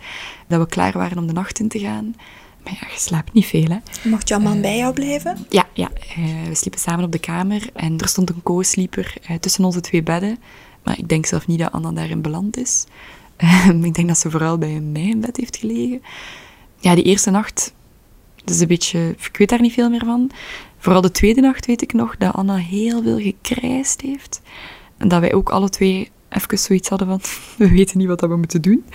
dat 0.48 0.60
we 0.60 0.68
klaar 0.68 0.94
waren 0.94 1.18
om 1.18 1.28
de 1.28 1.34
nacht 1.34 1.60
in 1.60 1.68
te 1.68 1.80
gaan. 1.80 2.16
Maar 2.64 2.78
ja, 2.82 2.88
je 2.94 3.00
slaapt 3.00 3.34
niet 3.34 3.46
veel 3.46 3.68
hè. 3.68 4.10
Mocht 4.10 4.28
jouw 4.28 4.40
man 4.40 4.62
bij 4.62 4.78
jou 4.78 4.94
blijven? 4.94 5.46
Ja, 5.50 5.68
ja 5.74 5.90
eh, 6.16 6.48
we 6.48 6.56
sliepen 6.56 6.80
samen 6.80 7.06
op 7.06 7.12
de 7.12 7.20
kamer 7.20 7.70
en 7.74 8.00
er 8.00 8.08
stond 8.08 8.30
een 8.30 8.44
co-sleeper 8.44 9.16
eh, 9.24 9.36
tussen 9.38 9.64
onze 9.64 9.82
twee 9.82 10.04
bedden. 10.04 10.38
Maar 10.84 10.98
ik 10.98 11.10
denk 11.10 11.26
zelf 11.26 11.48
niet 11.48 11.60
dat 11.60 11.72
Anna 11.72 11.92
daarin 11.92 12.22
beland 12.22 12.58
is. 12.58 12.86
Ik 13.82 13.94
denk 13.94 14.08
dat 14.08 14.18
ze 14.18 14.32
vooral 14.32 14.58
bij 14.58 14.80
mij 14.80 15.10
in 15.10 15.20
bed 15.20 15.38
heeft 15.38 15.58
gelegen. 15.58 16.02
Ja, 16.80 16.96
die 16.96 17.04
eerste 17.04 17.30
nacht, 17.30 17.74
dat 18.44 18.56
is 18.56 18.62
een 18.62 18.68
beetje... 18.68 19.16
Ik 19.30 19.38
weet 19.38 19.50
daar 19.50 19.62
niet 19.62 19.74
veel 19.74 19.90
meer 19.90 20.06
van. 20.06 20.32
Vooral 20.78 21.02
de 21.02 21.12
tweede 21.12 21.42
nacht 21.42 21.66
weet 21.66 21.82
ik 21.82 21.94
nog 21.94 22.18
dat 22.18 22.34
Anna 22.34 22.56
heel 22.56 23.04
veel 23.04 23.20
gekrijsd 23.20 24.02
heeft. 24.02 24.42
En 24.98 25.08
dat 25.08 25.20
wij 25.20 25.34
ook 25.34 25.50
alle 25.50 25.70
twee 25.70 26.12
even 26.30 26.60
zoiets 26.60 26.90
hadden 26.90 27.08
van... 27.08 27.22
We 27.58 27.70
weten 27.70 27.98
niet 27.98 28.08
wat 28.08 28.22
we 28.22 28.36
moeten 28.36 28.62
doen. 28.62 28.86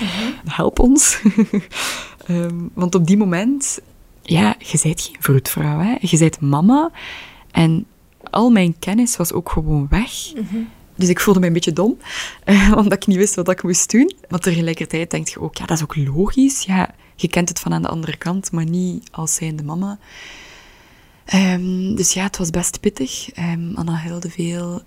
Help 0.45 0.79
ons. 0.79 1.21
Ehm, 2.29 2.57
want 2.73 2.95
op 2.95 3.07
die 3.07 3.17
moment... 3.17 3.81
Ja, 4.23 4.55
je 4.59 4.79
bent 4.83 5.01
geen 5.01 5.17
vroedvrouw, 5.19 5.79
hè. 5.79 5.97
Je 6.01 6.19
bent 6.19 6.41
mama. 6.41 6.91
En 7.51 7.87
al 8.31 8.51
mijn 8.51 8.79
kennis 8.79 9.17
was 9.17 9.33
ook 9.33 9.51
gewoon 9.51 9.87
weg. 9.91 10.11
Dus 10.95 11.09
ik 11.09 11.21
voelde 11.21 11.41
me 11.41 11.47
een 11.47 11.53
beetje 11.53 11.73
dom, 11.73 11.97
eh, 12.45 12.73
omdat 12.77 12.93
ik 12.93 13.07
niet 13.07 13.17
wist 13.17 13.35
wat 13.35 13.51
ik 13.51 13.63
moest 13.63 13.91
doen. 13.91 14.13
Maar 14.29 14.39
tegelijkertijd 14.39 15.11
denk 15.11 15.29
je 15.29 15.41
ook, 15.41 15.57
ja, 15.57 15.67
dat 15.67 15.77
is 15.77 15.83
ook 15.83 15.97
logisch. 15.97 16.63
Ja, 16.63 16.95
je 17.17 17.29
kent 17.29 17.49
het 17.49 17.61
van 17.61 17.73
aan 17.73 17.83
de 17.83 17.89
andere 17.89 18.17
kant, 18.17 18.53
maar 18.53 18.65
niet 18.65 19.09
als 19.11 19.35
zijnde 19.35 19.63
mama. 19.63 19.99
Ehm, 21.25 21.95
dus 21.95 22.13
ja, 22.13 22.23
het 22.23 22.37
was 22.39 22.51
best 22.51 22.81
pittig. 22.81 23.31
Ehm, 23.33 23.75
Anna 23.75 23.93
huilde 23.93 24.31
veel. 24.31 24.83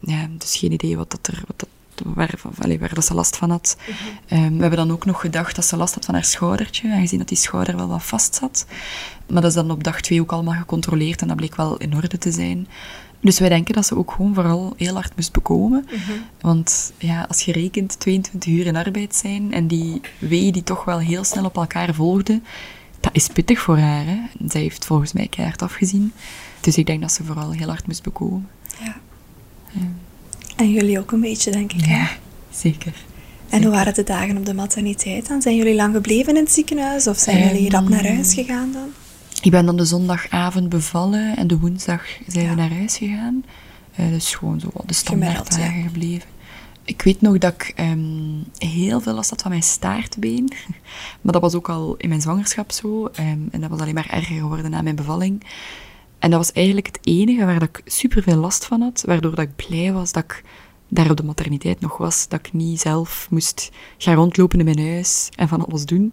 Ja, 0.00 0.28
dus 0.38 0.56
geen 0.56 0.72
idee 0.72 0.96
wat 0.96 1.10
dat 1.10 1.26
er, 1.26 1.42
wat 1.46 1.58
dat, 1.58 1.68
waar, 2.04 2.34
allee, 2.58 2.78
waar 2.78 2.94
dat 2.94 3.04
ze 3.04 3.14
last 3.14 3.36
van 3.36 3.50
had. 3.50 3.76
Ehm, 4.28 4.54
we 4.54 4.60
hebben 4.60 4.78
dan 4.78 4.90
ook 4.90 5.04
nog 5.04 5.20
gedacht 5.20 5.54
dat 5.54 5.64
ze 5.64 5.76
last 5.76 5.94
had 5.94 6.04
van 6.04 6.14
haar 6.14 6.24
schoudertje, 6.24 6.92
aangezien 6.92 7.18
dat 7.18 7.28
die 7.28 7.36
schouder 7.36 7.76
wel 7.76 7.88
wat 7.88 8.02
vast 8.02 8.34
zat. 8.34 8.66
Maar 9.26 9.42
dat 9.42 9.50
is 9.50 9.56
dan 9.56 9.70
op 9.70 9.84
dag 9.84 10.00
twee 10.00 10.20
ook 10.20 10.32
allemaal 10.32 10.54
gecontroleerd 10.54 11.20
en 11.20 11.28
dat 11.28 11.36
bleek 11.36 11.56
wel 11.56 11.76
in 11.76 11.96
orde 11.96 12.18
te 12.18 12.32
zijn. 12.32 12.68
Dus 13.20 13.38
wij 13.38 13.48
denken 13.48 13.74
dat 13.74 13.86
ze 13.86 13.96
ook 13.96 14.10
gewoon 14.10 14.34
vooral 14.34 14.74
heel 14.76 14.94
hard 14.94 15.16
moest 15.16 15.32
bekomen. 15.32 15.86
Want 16.40 16.92
ja, 16.98 17.24
als 17.28 17.42
je 17.42 17.52
rekent 17.52 18.00
22 18.00 18.52
uur 18.52 18.66
in 18.66 18.76
arbeid 18.76 19.14
zijn 19.14 19.52
en 19.52 19.66
die 19.66 20.00
wee 20.18 20.52
die 20.52 20.62
toch 20.62 20.84
wel 20.84 20.98
heel 20.98 21.24
snel 21.24 21.44
op 21.44 21.56
elkaar 21.56 21.94
volgden, 21.94 22.44
dat 23.00 23.14
is 23.14 23.26
pittig 23.26 23.60
voor 23.60 23.78
haar. 23.78 24.04
Hè? 24.04 24.18
Zij 24.48 24.60
heeft 24.60 24.84
volgens 24.84 25.12
mij 25.12 25.28
keihard 25.28 25.62
afgezien. 25.62 26.12
Dus 26.60 26.76
ik 26.76 26.86
denk 26.86 27.00
dat 27.00 27.12
ze 27.12 27.24
vooral 27.24 27.50
heel 27.50 27.68
hard 27.68 27.86
moest 27.86 28.02
bekomen. 28.02 28.48
Ja. 28.82 28.96
En 30.56 30.70
jullie 30.70 30.98
ook 30.98 31.12
een 31.12 31.20
beetje, 31.20 31.50
denk 31.50 31.72
ik. 31.72 31.84
hè? 31.84 32.04
zeker. 32.50 32.92
En 33.48 33.62
hoe 33.62 33.70
waren 33.72 33.94
de 33.94 34.02
dagen 34.02 34.36
op 34.36 34.46
de 34.46 34.54
materniteit 34.54 35.28
dan? 35.28 35.42
Zijn 35.42 35.56
jullie 35.56 35.74
lang 35.74 35.94
gebleven 35.94 36.36
in 36.36 36.42
het 36.44 36.52
ziekenhuis 36.52 37.06
of 37.06 37.18
zijn 37.18 37.46
jullie 37.46 37.70
rap 37.70 37.88
naar 37.88 38.06
huis 38.06 38.34
gegaan 38.34 38.72
dan? 38.72 38.88
Ik 39.42 39.50
ben 39.50 39.66
dan 39.66 39.76
de 39.76 39.84
zondagavond 39.84 40.68
bevallen 40.68 41.36
en 41.36 41.46
de 41.46 41.58
woensdag 41.58 42.02
zijn 42.26 42.44
Ja. 42.44 42.50
we 42.50 42.56
naar 42.56 42.70
huis 42.72 42.96
gegaan. 42.96 43.44
Eh, 43.94 44.08
dus 44.08 44.34
gewoon 44.34 44.60
zo 44.60 44.66
de 44.66 44.72
Gemeld, 44.74 44.96
standaarddagen 44.96 45.78
ja. 45.78 45.86
gebleven. 45.86 46.28
Ik 46.84 47.02
weet 47.02 47.20
nog 47.20 47.38
dat 47.38 47.52
ik 47.52 47.72
ehm, 47.76 47.98
heel 48.58 49.00
veel 49.00 49.14
last 49.14 49.30
had 49.30 49.42
van 49.42 49.50
mijn 49.50 49.62
staartbeen. 49.62 50.52
Maar 51.20 51.32
dat 51.32 51.42
was 51.42 51.54
ook 51.54 51.68
al 51.68 51.94
in 51.98 52.08
mijn 52.08 52.20
zwangerschap 52.20 52.72
zo. 52.72 53.06
ehm, 53.12 53.38
en 53.50 53.60
dat 53.60 53.70
was 53.70 53.80
alleen 53.80 53.94
maar 53.94 54.10
erger 54.10 54.36
geworden 54.36 54.70
na 54.70 54.82
mijn 54.82 54.96
bevalling. 54.96 55.42
En 56.26 56.32
dat 56.32 56.40
was 56.40 56.52
eigenlijk 56.52 56.86
het 56.86 56.98
enige 57.02 57.44
waar 57.44 57.58
dat 57.58 57.68
ik 57.68 57.80
super 57.84 58.22
veel 58.22 58.36
last 58.36 58.64
van 58.64 58.80
had. 58.80 59.02
Waardoor 59.06 59.34
dat 59.34 59.44
ik 59.44 59.56
blij 59.56 59.92
was 59.92 60.12
dat 60.12 60.22
ik 60.22 60.42
daar 60.88 61.10
op 61.10 61.16
de 61.16 61.22
materniteit 61.22 61.80
nog 61.80 61.96
was. 61.96 62.28
Dat 62.28 62.46
ik 62.46 62.52
niet 62.52 62.80
zelf 62.80 63.26
moest 63.30 63.70
gaan 63.98 64.14
rondlopen 64.14 64.58
in 64.58 64.64
mijn 64.64 64.80
huis 64.80 65.28
en 65.36 65.48
van 65.48 65.66
alles 65.66 65.84
doen. 65.84 66.12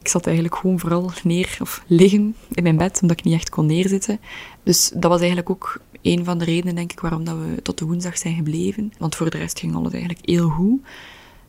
Ik 0.00 0.08
zat 0.08 0.26
eigenlijk 0.26 0.56
gewoon 0.56 0.78
vooral 0.78 1.10
neer 1.22 1.56
of 1.60 1.84
liggen 1.86 2.36
in 2.50 2.62
mijn 2.62 2.76
bed, 2.76 2.98
omdat 3.02 3.18
ik 3.18 3.24
niet 3.24 3.34
echt 3.34 3.48
kon 3.50 3.66
neerzitten. 3.66 4.20
Dus 4.62 4.90
dat 4.94 5.10
was 5.10 5.18
eigenlijk 5.18 5.50
ook 5.50 5.80
een 6.02 6.24
van 6.24 6.38
de 6.38 6.44
redenen, 6.44 6.74
denk 6.74 6.92
ik, 6.92 7.00
waarom 7.00 7.24
dat 7.24 7.36
we 7.36 7.62
tot 7.62 7.78
de 7.78 7.84
woensdag 7.84 8.18
zijn 8.18 8.34
gebleven. 8.34 8.92
Want 8.98 9.14
voor 9.14 9.30
de 9.30 9.38
rest 9.38 9.58
ging 9.58 9.74
alles 9.74 9.92
eigenlijk 9.92 10.26
heel 10.28 10.48
goed. 10.48 10.80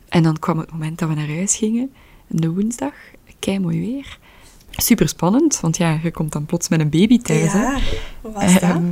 En 0.09 0.23
dan 0.23 0.39
kwam 0.39 0.57
het 0.57 0.71
moment 0.71 0.99
dat 0.99 1.09
we 1.09 1.15
naar 1.15 1.27
huis 1.27 1.55
gingen, 1.55 1.91
de 2.27 2.49
woensdag, 2.49 2.93
kei 3.39 3.59
mooi 3.59 3.79
weer. 3.79 4.19
Super 4.77 5.07
spannend, 5.07 5.59
want 5.59 5.77
ja, 5.77 5.99
je 6.03 6.11
komt 6.11 6.31
dan 6.31 6.45
plots 6.45 6.69
met 6.69 6.79
een 6.79 6.89
baby 6.89 7.17
thuis. 7.19 7.51
hè. 7.53 7.61
Ja, 7.61 7.79
hoe 8.21 8.31
was 8.31 8.53
dat? 8.53 8.61
Ehm, 8.61 8.83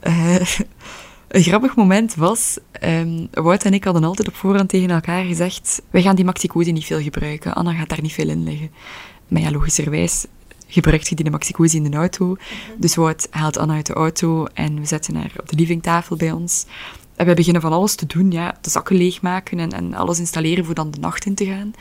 eh, 0.00 0.40
een 1.28 1.42
grappig 1.42 1.76
moment 1.76 2.14
was, 2.14 2.58
ehm, 2.72 3.26
Wout 3.30 3.64
en 3.64 3.74
ik 3.74 3.84
hadden 3.84 4.04
altijd 4.04 4.28
op 4.28 4.34
voorhand 4.34 4.68
tegen 4.68 4.90
elkaar 4.90 5.24
gezegd, 5.24 5.82
wij 5.90 6.02
gaan 6.02 6.16
die 6.16 6.24
maxicose 6.24 6.70
niet 6.70 6.84
veel 6.84 7.00
gebruiken, 7.00 7.54
Anna 7.54 7.72
gaat 7.72 7.88
daar 7.88 8.02
niet 8.02 8.12
veel 8.12 8.28
in 8.28 8.44
leggen. 8.44 8.70
Maar 9.28 9.42
ja, 9.42 9.50
logischerwijs 9.50 10.26
gebruikt 10.66 11.08
je 11.08 11.14
die 11.14 11.30
maxicose 11.30 11.76
in 11.76 11.90
de 11.90 11.96
auto. 11.96 12.36
Dus 12.78 12.94
Wout 12.94 13.26
haalt 13.30 13.56
Anna 13.56 13.74
uit 13.74 13.86
de 13.86 13.92
auto 13.92 14.44
en 14.44 14.80
we 14.80 14.86
zetten 14.86 15.14
haar 15.14 15.32
op 15.40 15.48
de 15.48 15.56
livingtafel 15.56 16.16
bij 16.16 16.32
ons. 16.32 16.66
En 17.16 17.26
we 17.26 17.34
beginnen 17.34 17.62
van 17.62 17.72
alles 17.72 17.94
te 17.94 18.06
doen, 18.06 18.30
ja, 18.30 18.58
de 18.60 18.70
zakken 18.70 18.96
leegmaken 18.96 19.58
en, 19.58 19.72
en 19.72 19.94
alles 19.94 20.18
installeren 20.18 20.64
voor 20.64 20.74
dan 20.74 20.90
de 20.90 20.98
nacht 20.98 21.26
in 21.26 21.34
te 21.34 21.44
gaan. 21.44 21.72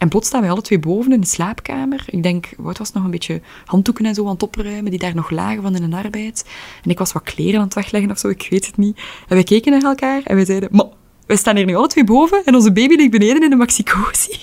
En 0.00 0.08
plots 0.08 0.26
staan 0.26 0.40
wij 0.40 0.50
alle 0.50 0.60
twee 0.60 0.78
boven 0.78 1.12
in 1.12 1.20
de 1.20 1.26
slaapkamer. 1.26 2.04
Ik 2.06 2.22
denk, 2.22 2.48
Wout 2.56 2.78
was 2.78 2.92
nog 2.92 3.04
een 3.04 3.10
beetje 3.10 3.40
handdoeken 3.64 4.06
en 4.06 4.14
zo 4.14 4.24
aan 4.24 4.32
het 4.32 4.42
opruimen, 4.42 4.90
die 4.90 4.98
daar 4.98 5.14
nog 5.14 5.30
lagen 5.30 5.62
van 5.62 5.76
in 5.76 5.90
de 5.90 5.96
arbeid. 5.96 6.44
En 6.82 6.90
ik 6.90 6.98
was 6.98 7.12
wat 7.12 7.22
kleren 7.22 7.58
aan 7.58 7.64
het 7.64 7.74
wegleggen 7.74 8.10
of 8.10 8.18
zo, 8.18 8.28
ik 8.28 8.46
weet 8.50 8.66
het 8.66 8.76
niet. 8.76 8.96
En 9.28 9.34
wij 9.34 9.42
keken 9.42 9.72
naar 9.72 9.82
elkaar 9.82 10.22
en 10.24 10.34
wij 10.36 10.44
zeiden, 10.44 10.68
maar 10.72 10.86
wij 11.26 11.36
staan 11.36 11.56
hier 11.56 11.64
nu 11.64 11.74
alle 11.74 11.86
twee 11.86 12.04
boven 12.04 12.42
en 12.44 12.54
onze 12.54 12.72
baby 12.72 12.94
ligt 12.94 13.10
beneden 13.10 13.42
in 13.42 13.50
de 13.50 13.56
maxicosi. 13.56 14.38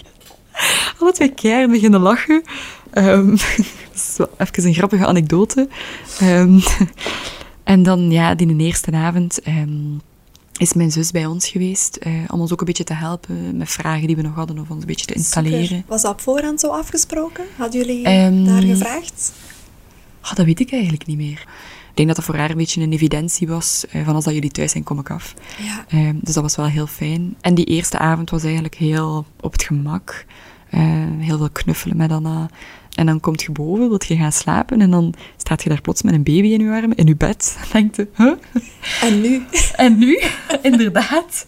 alle 0.99 1.11
twee 1.11 1.33
keihard 1.33 1.71
beginnen 1.71 1.99
lachen. 1.99 2.43
Ehm, 2.91 3.29
dat 3.91 3.95
is 3.95 4.13
wel 4.17 4.29
even 4.37 4.65
een 4.65 4.73
grappige 4.73 5.05
anekdote. 5.05 5.67
Ehm, 6.19 6.59
en 7.63 7.83
dan, 7.83 8.11
ja, 8.11 8.35
die 8.35 8.57
eerste 8.57 8.91
avond... 8.91 9.41
ehm, 9.41 9.97
is 10.57 10.73
mijn 10.73 10.91
zus 10.91 11.11
bij 11.11 11.25
ons 11.25 11.47
geweest, 11.47 11.95
eh, 11.95 12.11
om 12.27 12.39
ons 12.39 12.51
ook 12.51 12.59
een 12.59 12.65
beetje 12.65 12.83
te 12.83 12.93
helpen 12.93 13.57
met 13.57 13.69
vragen 13.69 14.07
die 14.07 14.15
we 14.15 14.21
nog 14.21 14.35
hadden, 14.35 14.59
of 14.59 14.69
ons 14.69 14.81
een 14.81 14.87
beetje 14.87 15.05
te 15.05 15.13
installeren. 15.13 15.65
Super. 15.65 15.83
Was 15.87 16.01
dat 16.01 16.11
op 16.11 16.21
voorhand 16.21 16.59
zo 16.59 16.67
afgesproken? 16.67 17.43
Hadden 17.57 17.85
jullie 17.85 18.05
Ehm, 18.05 18.43
daar 18.45 18.61
gevraagd? 18.61 19.31
Ah, 20.21 20.35
dat 20.35 20.45
weet 20.45 20.59
ik 20.59 20.71
eigenlijk 20.71 21.05
niet 21.05 21.17
meer. 21.17 21.45
Ik 21.89 22.03
denk 22.03 22.07
dat 22.07 22.25
dat 22.25 22.25
voor 22.25 22.35
haar 22.35 22.49
een 22.49 22.57
beetje 22.57 22.81
een 22.81 22.91
evidentie 22.93 23.47
was, 23.47 23.85
eh, 23.89 24.05
van 24.05 24.15
als 24.15 24.23
dat 24.23 24.33
jullie 24.33 24.51
thuis 24.51 24.71
zijn, 24.71 24.83
kom 24.83 24.99
ik 24.99 25.09
af. 25.11 25.33
Ja. 25.61 25.85
Ehm, 25.87 26.15
dus 26.21 26.33
dat 26.33 26.43
was 26.43 26.55
wel 26.55 26.65
heel 26.65 26.87
fijn. 26.87 27.35
En 27.41 27.55
die 27.55 27.65
eerste 27.65 27.97
avond 27.97 28.29
was 28.29 28.43
eigenlijk 28.43 28.75
heel 28.75 29.25
op 29.41 29.51
het 29.51 29.63
gemak. 29.63 30.25
Eh, 30.69 30.81
heel 31.19 31.37
veel 31.37 31.49
knuffelen 31.49 31.97
met 31.97 32.11
Anna. 32.11 32.49
En 32.97 33.05
dan 33.05 33.19
komt 33.19 33.41
je 33.41 33.51
boven, 33.51 33.89
wilt 33.89 34.05
je 34.05 34.15
gaan 34.15 34.31
slapen, 34.31 34.81
en 34.81 34.91
dan 34.91 35.13
staat 35.35 35.63
je 35.63 35.69
daar 35.69 35.81
plots 35.81 36.01
met 36.01 36.13
een 36.13 36.23
baby 36.23 36.47
in 36.47 36.59
je 36.59 36.71
armen, 36.71 36.97
in 36.97 37.07
je 37.07 37.15
bed. 37.15 37.57
Dan 37.59 37.69
denkt 37.71 37.95
je, 37.95 38.07
huh? 38.15 38.33
En 39.01 39.21
nu? 39.21 39.41
En 39.75 39.97
nu, 39.97 40.21
inderdaad, 40.71 41.47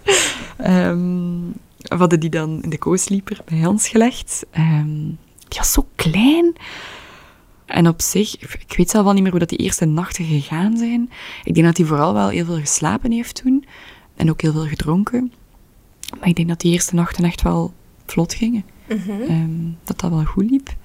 ehm, 0.57 1.39
we 1.77 1.95
hadden 1.95 2.19
die 2.19 2.29
dan 2.29 2.63
in 2.63 2.69
de 2.69 2.77
co-sleeper 2.77 3.41
bij 3.45 3.65
ons 3.65 3.87
gelegd. 3.87 4.45
Ehm, 4.51 5.05
die 5.47 5.57
was 5.57 5.71
zo 5.71 5.87
klein. 5.95 6.53
En 7.65 7.87
op 7.87 8.01
zich, 8.01 8.39
ik 8.39 8.73
weet 8.77 8.89
zelf 8.89 9.05
al 9.05 9.13
niet 9.13 9.21
meer 9.21 9.31
hoe 9.31 9.39
dat 9.39 9.49
die 9.49 9.57
eerste 9.57 9.85
nachten 9.85 10.25
gegaan 10.25 10.77
zijn. 10.77 11.09
Ik 11.43 11.53
denk 11.53 11.65
dat 11.65 11.77
hij 11.77 11.85
vooral 11.85 12.13
wel 12.13 12.29
heel 12.29 12.45
veel 12.45 12.59
geslapen 12.59 13.11
heeft 13.11 13.43
toen. 13.43 13.65
En 14.15 14.29
ook 14.29 14.41
heel 14.41 14.51
veel 14.51 14.67
gedronken. 14.67 15.31
Maar 16.19 16.27
ik 16.27 16.35
denk 16.35 16.47
dat 16.47 16.61
die 16.61 16.71
eerste 16.71 16.95
nachten 16.95 17.23
echt 17.23 17.41
wel 17.41 17.73
vlot 18.05 18.33
gingen. 18.33 18.65
Mhm. 18.87 19.21
Ehm, 19.21 19.61
dat 19.83 19.99
dat 19.99 20.09
wel 20.09 20.23
goed 20.23 20.49
liep. 20.49 20.75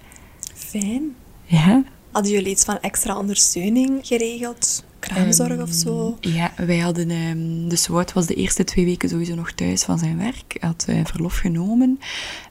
Fijn. 0.81 1.17
Ja. 1.45 1.83
Hadden 2.11 2.33
jullie 2.33 2.51
iets 2.51 2.65
van 2.65 2.79
extra 2.81 3.19
ondersteuning 3.19 4.07
geregeld? 4.07 4.85
Kraamzorg 4.99 5.61
of 5.61 5.71
zo? 5.71 6.17
Ja, 6.21 6.53
wij 6.57 6.79
hadden... 6.79 7.11
ehm 7.11 7.69
dus 7.69 7.87
Wout 7.87 8.13
was 8.13 8.27
de 8.27 8.35
eerste 8.35 8.65
twee 8.65 8.85
weken 8.85 9.09
sowieso 9.09 9.35
nog 9.35 9.53
thuis 9.53 9.83
van 9.83 9.99
zijn 9.99 10.19
werk. 10.19 10.57
Hij 10.59 10.69
had 10.69 10.85
eh, 10.89 11.05
verlof 11.05 11.37
genomen. 11.37 11.99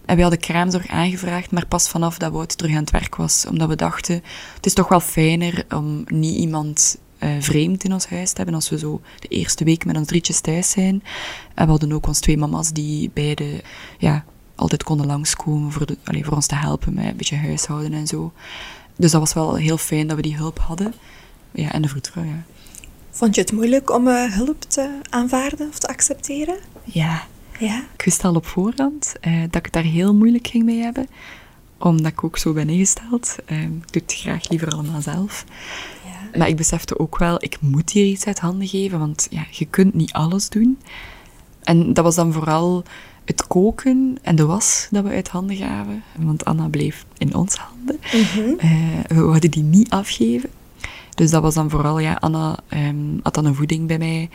En 0.05 0.15
wij 0.15 0.21
hadden 0.21 0.39
kraamzorg 0.39 0.87
aangevraagd, 0.87 1.51
maar 1.51 1.65
pas 1.65 1.89
vanaf 1.89 2.17
dat 2.17 2.31
Wout 2.31 2.57
terug 2.57 2.71
aan 2.71 2.81
het 2.81 2.91
werk 2.91 3.15
was. 3.15 3.45
Omdat 3.49 3.67
we 3.67 3.75
dachten, 3.75 4.21
het 4.55 4.65
is 4.65 4.73
toch 4.73 4.87
wel 4.87 4.99
fijner 4.99 5.65
om 5.69 6.03
niet 6.07 6.37
iemand 6.37 6.97
eh, 7.17 7.29
vreemd 7.39 7.83
in 7.83 7.93
ons 7.93 8.07
huis 8.07 8.29
te 8.29 8.35
hebben 8.35 8.55
als 8.55 8.69
we 8.69 8.77
zo 8.77 9.01
de 9.19 9.27
eerste 9.27 9.63
week 9.63 9.85
met 9.85 9.97
ons 9.97 10.07
drietjes 10.07 10.39
thuis 10.39 10.69
zijn. 10.69 11.03
En 11.55 11.65
we 11.65 11.71
hadden 11.71 11.91
ook 11.91 12.07
ons 12.07 12.19
twee 12.19 12.37
mama's 12.37 12.71
die 12.71 13.11
beide 13.13 13.61
ja, 13.97 14.25
altijd 14.55 14.83
konden 14.83 15.05
langskomen 15.05 15.71
voor, 15.71 15.85
de, 15.85 15.97
allee, 16.03 16.25
voor 16.25 16.35
ons 16.35 16.47
te 16.47 16.55
helpen 16.55 16.93
met 16.93 17.05
een 17.05 17.15
beetje 17.15 17.35
huishouden 17.37 17.93
en 17.93 18.07
zo. 18.07 18.31
Dus 18.95 19.11
dat 19.11 19.19
was 19.19 19.33
wel 19.33 19.55
heel 19.55 19.77
fijn 19.77 20.07
dat 20.07 20.15
we 20.15 20.21
die 20.21 20.35
hulp 20.35 20.59
hadden. 20.59 20.93
Ja, 21.51 21.71
en 21.71 21.81
de 21.81 21.87
vroedvrouw, 21.87 22.23
ja. 22.23 22.43
Vond 23.11 23.35
je 23.35 23.41
het 23.41 23.51
moeilijk 23.51 23.91
om 23.91 24.07
eh, 24.07 24.31
hulp 24.33 24.61
te 24.61 24.99
aanvaarden 25.09 25.67
of 25.69 25.79
te 25.79 25.87
accepteren? 25.87 26.55
Ja, 26.83 27.23
Ja. 27.59 27.83
ik 27.97 28.05
wist 28.05 28.23
al 28.23 28.35
op 28.35 28.45
voorhand 28.45 29.13
eh, 29.21 29.41
dat 29.41 29.55
ik 29.55 29.63
het 29.65 29.73
daar 29.73 29.83
heel 29.83 30.13
moeilijk 30.15 30.47
ging 30.47 30.63
mee 30.63 30.81
hebben. 30.81 31.07
Omdat 31.77 32.11
ik 32.11 32.23
ook 32.23 32.37
zo 32.37 32.53
ben 32.53 32.69
ingesteld. 32.69 33.35
Eh, 33.45 33.61
ik 33.63 33.91
doe 33.93 34.01
het 34.01 34.13
graag 34.13 34.49
liever 34.49 34.69
allemaal 34.71 35.01
zelf. 35.01 35.45
ja. 36.05 36.37
Maar 36.37 36.47
ik 36.47 36.55
besefte 36.55 36.99
ook 36.99 37.17
wel, 37.17 37.43
ik 37.43 37.57
moet 37.61 37.91
hier 37.91 38.05
iets 38.05 38.25
uit 38.25 38.39
handen 38.39 38.67
geven, 38.67 38.99
want 38.99 39.27
ja, 39.29 39.45
je 39.51 39.65
kunt 39.65 39.93
niet 39.93 40.13
alles 40.13 40.49
doen. 40.49 40.79
En 41.63 41.93
dat 41.93 42.03
was 42.03 42.15
dan 42.15 42.33
vooral 42.33 42.83
het 43.25 43.47
koken 43.47 44.17
en 44.21 44.35
de 44.35 44.45
was 44.45 44.87
dat 44.91 45.03
we 45.03 45.09
uit 45.09 45.27
handen 45.27 45.55
gaven. 45.55 46.03
Want 46.19 46.45
Anna 46.45 46.67
bleef 46.67 47.05
in 47.17 47.35
onze 47.35 47.57
handen. 47.59 47.99
Mhm. 48.03 48.57
Eh, 48.57 48.69
we 49.07 49.15
wilden 49.15 49.51
die 49.51 49.63
niet 49.63 49.89
afgeven. 49.89 50.49
Dus 51.15 51.31
dat 51.31 51.41
was 51.41 51.53
dan 51.53 51.69
vooral, 51.69 51.99
ja, 51.99 52.13
Anna 52.13 52.57
ehm, 52.67 52.95
had 53.23 53.33
dan 53.33 53.45
een 53.45 53.55
voeding 53.55 53.87
bij 53.87 53.97
mij. 53.97 54.29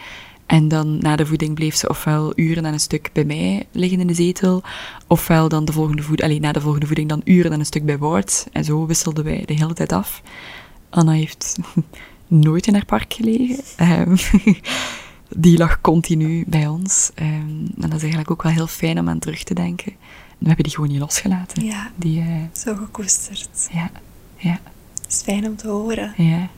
En 0.46 0.68
dan 0.68 0.98
na 0.98 1.16
de 1.16 1.26
voeding 1.26 1.54
bleef 1.54 1.74
ze 1.74 1.88
ofwel 1.88 2.32
uren 2.36 2.64
en 2.64 2.72
een 2.72 2.80
stuk 2.80 3.10
bij 3.12 3.24
mij 3.24 3.66
liggen 3.72 4.00
in 4.00 4.06
de 4.06 4.14
zetel, 4.14 4.62
ofwel 5.06 5.48
dan 5.48 5.64
de 5.64 5.72
volgende 5.72 6.02
voeding, 6.02 6.28
alleen 6.28 6.40
na 6.40 6.52
de 6.52 6.60
volgende 6.60 6.86
voeding 6.86 7.08
dan 7.08 7.20
uren 7.24 7.52
en 7.52 7.58
een 7.58 7.66
stuk 7.66 7.84
bij 7.84 7.98
Wout. 7.98 8.46
En 8.52 8.64
zo 8.64 8.86
wisselden 8.86 9.24
wij 9.24 9.42
de 9.46 9.54
hele 9.54 9.74
tijd 9.74 9.92
af. 9.92 10.22
Anna 10.90 11.12
heeft 11.12 11.58
nooit 12.26 12.66
in 12.66 12.74
haar 12.74 12.84
park 12.84 13.14
gelegen. 13.14 13.64
Ehm, 13.76 14.16
die 15.28 15.58
lag 15.58 15.80
continu 15.80 16.44
bij 16.46 16.66
ons. 16.66 17.10
Ehm, 17.14 17.28
en 17.28 17.74
dat 17.74 17.92
is 17.94 18.00
eigenlijk 18.00 18.30
ook 18.30 18.42
wel 18.42 18.52
heel 18.52 18.66
fijn 18.66 18.98
om 18.98 19.08
aan 19.08 19.18
terug 19.18 19.42
te 19.42 19.54
denken. 19.54 19.92
We 20.38 20.46
hebben 20.46 20.64
die 20.64 20.74
gewoon 20.74 20.88
niet 20.90 20.98
losgelaten. 20.98 21.64
Ja. 21.64 21.90
Die, 21.96 22.20
eh, 22.20 22.42
Zo 22.52 22.74
gekoesterd. 22.74 23.68
ja, 23.72 23.90
ja, 24.36 24.60
Dat 25.02 25.06
is 25.12 25.22
fijn 25.22 25.46
om 25.46 25.56
te 25.56 25.68
horen. 25.68 26.12
ja. 26.16 26.48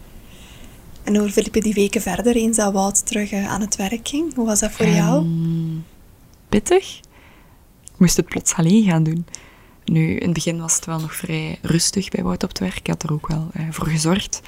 En 1.04 1.16
hoe 1.16 1.30
verliepen 1.30 1.60
die 1.62 1.74
weken 1.74 2.00
verder 2.02 2.36
eens 2.36 2.56
dat 2.56 2.72
Wout 2.72 3.06
terug 3.06 3.30
eh, 3.30 3.48
aan 3.48 3.60
het 3.60 3.76
werk 3.76 4.08
ging? 4.08 4.34
Hoe 4.34 4.46
was 4.46 4.60
dat 4.60 4.70
voor 4.72 4.86
jou? 4.86 5.24
Ehm, 5.24 5.78
pittig. 6.48 6.98
Ik 7.84 7.96
moest 8.06 8.16
het 8.16 8.26
plots 8.28 8.54
alleen 8.54 8.84
gaan 8.84 9.02
doen. 9.02 9.26
Nu, 9.84 10.14
in 10.16 10.24
het 10.24 10.32
begin 10.32 10.60
was 10.60 10.74
het 10.74 10.84
wel 10.84 11.00
nog 11.00 11.14
vrij 11.14 11.58
rustig 11.62 12.08
bij 12.08 12.22
Wout 12.22 12.42
op 12.42 12.48
het 12.48 12.58
werk. 12.58 12.76
Ik 12.78 12.86
had 12.86 13.02
er 13.02 13.12
ook 13.12 13.26
wel 13.28 13.48
eh, 13.52 13.62
voor 13.70 13.86
gezorgd. 13.86 14.40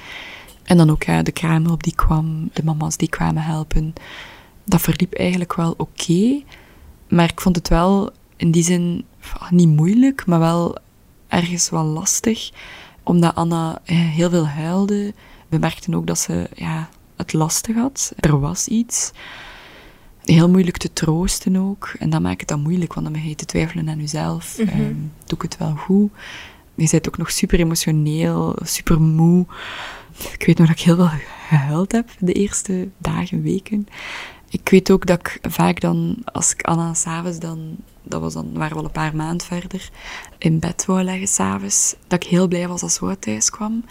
En 0.63 0.77
dan 0.77 0.89
ook 0.89 1.03
ja, 1.03 1.23
de 1.23 1.31
kraamhulp 1.31 1.83
die 1.83 1.95
kwam, 1.95 2.49
de 2.53 2.63
mama's 2.63 2.97
die 2.97 3.09
kwamen 3.09 3.43
helpen. 3.43 3.93
Dat 4.65 4.81
verliep 4.81 5.13
eigenlijk 5.13 5.55
wel 5.55 5.73
oké. 5.77 6.41
maar 7.07 7.29
ik 7.29 7.41
vond 7.41 7.55
het 7.55 7.67
wel 7.67 8.11
in 8.35 8.51
die 8.51 8.63
zin 8.63 9.05
ah, 9.39 9.51
niet 9.51 9.67
moeilijk, 9.67 10.25
maar 10.25 10.39
wel 10.39 10.77
ergens 11.27 11.69
wel 11.69 11.83
lastig. 11.83 12.51
Omdat 13.03 13.35
Anna 13.35 13.81
eh, 13.85 13.97
heel 13.97 14.29
veel 14.29 14.47
huilde. 14.47 15.13
We 15.47 15.57
merkten 15.57 15.93
ook 15.93 16.07
dat 16.07 16.19
ze 16.19 16.49
ja, 16.55 16.89
het 17.15 17.33
lastig 17.33 17.75
had. 17.75 18.13
Er 18.19 18.39
was 18.39 18.67
iets. 18.67 19.11
Heel 20.23 20.49
moeilijk 20.49 20.77
te 20.77 20.93
troosten 20.93 21.55
ook. 21.55 21.93
En 21.99 22.09
dat 22.09 22.21
maakt 22.21 22.39
het 22.39 22.49
dan 22.49 22.61
moeilijk, 22.61 22.93
want 22.93 23.05
dan 23.05 23.15
begin 23.15 23.29
je 23.29 23.35
te 23.35 23.45
twijfelen 23.45 23.89
aan 23.89 23.99
jezelf. 23.99 24.57
Mhm. 24.57 24.69
Ehm, 24.69 24.95
doe 25.25 25.37
ik 25.37 25.41
het 25.41 25.57
wel 25.57 25.75
goed? 25.75 26.11
Je 26.75 26.87
bent 26.91 27.07
ook 27.07 27.17
nog 27.17 27.31
super 27.31 27.59
emotioneel, 27.59 28.55
super 28.63 29.01
moe. 29.01 29.45
Ik 30.17 30.45
weet 30.45 30.57
nog 30.57 30.67
dat 30.67 30.77
ik 30.77 30.83
heel 30.83 30.95
veel 30.95 31.11
gehuild 31.47 31.91
heb 31.91 32.09
de 32.19 32.33
eerste 32.33 32.89
dagen, 32.97 33.41
weken. 33.41 33.87
Ik 34.49 34.69
weet 34.69 34.91
ook 34.91 35.05
dat 35.05 35.19
ik 35.19 35.39
vaak 35.41 35.79
dan, 35.79 36.17
als 36.23 36.51
ik 36.51 36.61
Anna 36.61 36.93
s'avonds 36.93 37.39
dan, 37.39 37.75
dat 38.03 38.21
was 38.21 38.33
dan, 38.33 38.53
waren 38.53 38.73
we 38.73 38.79
al 38.79 38.85
een 38.85 38.91
paar 38.91 39.15
maanden 39.15 39.47
verder, 39.47 39.89
in 40.37 40.59
bed 40.59 40.85
wou 40.85 41.03
leggen 41.03 41.27
s'avonds, 41.27 41.95
dat 42.07 42.23
ik 42.23 42.29
heel 42.29 42.47
blij 42.47 42.67
was 42.67 42.81
als 42.81 42.93
ze 42.93 43.17
thuis 43.19 43.49
kwam. 43.49 43.85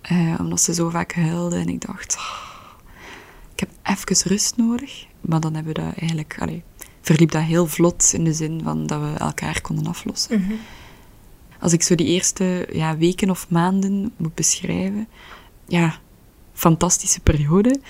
Eh, 0.00 0.34
omdat 0.38 0.60
ze 0.60 0.74
zo 0.74 0.88
vaak 0.88 1.14
huilde 1.14 1.56
en 1.56 1.68
ik 1.68 1.80
dacht, 1.80 2.16
"Oh, 2.16 2.48
ik 3.58 3.68
heb 3.68 3.98
even 4.02 4.30
rust 4.30 4.56
nodig. 4.56 5.06
Maar 5.20 5.40
dan 5.40 5.54
hebben 5.54 5.74
we 5.74 5.80
dat 5.80 5.94
eigenlijk, 5.98 6.36
allee, 6.38 6.62
verliep 7.00 7.30
dat 7.30 7.42
heel 7.42 7.66
vlot 7.66 8.12
in 8.12 8.24
de 8.24 8.32
zin 8.32 8.60
van 8.64 8.86
dat 8.86 9.00
we 9.00 9.14
elkaar 9.18 9.60
konden 9.60 9.86
aflossen. 9.86 10.40
Mhm. 10.40 10.52
Als 11.60 11.72
ik 11.72 11.82
zo 11.82 11.94
die 11.94 12.06
eerste 12.06 12.68
ja, 12.72 12.96
weken 12.96 13.30
of 13.30 13.50
maanden 13.50 14.12
moet 14.16 14.34
beschrijven, 14.34 15.08
ja, 15.68 15.98
fantastische 16.52 17.20
periode, 17.20 17.80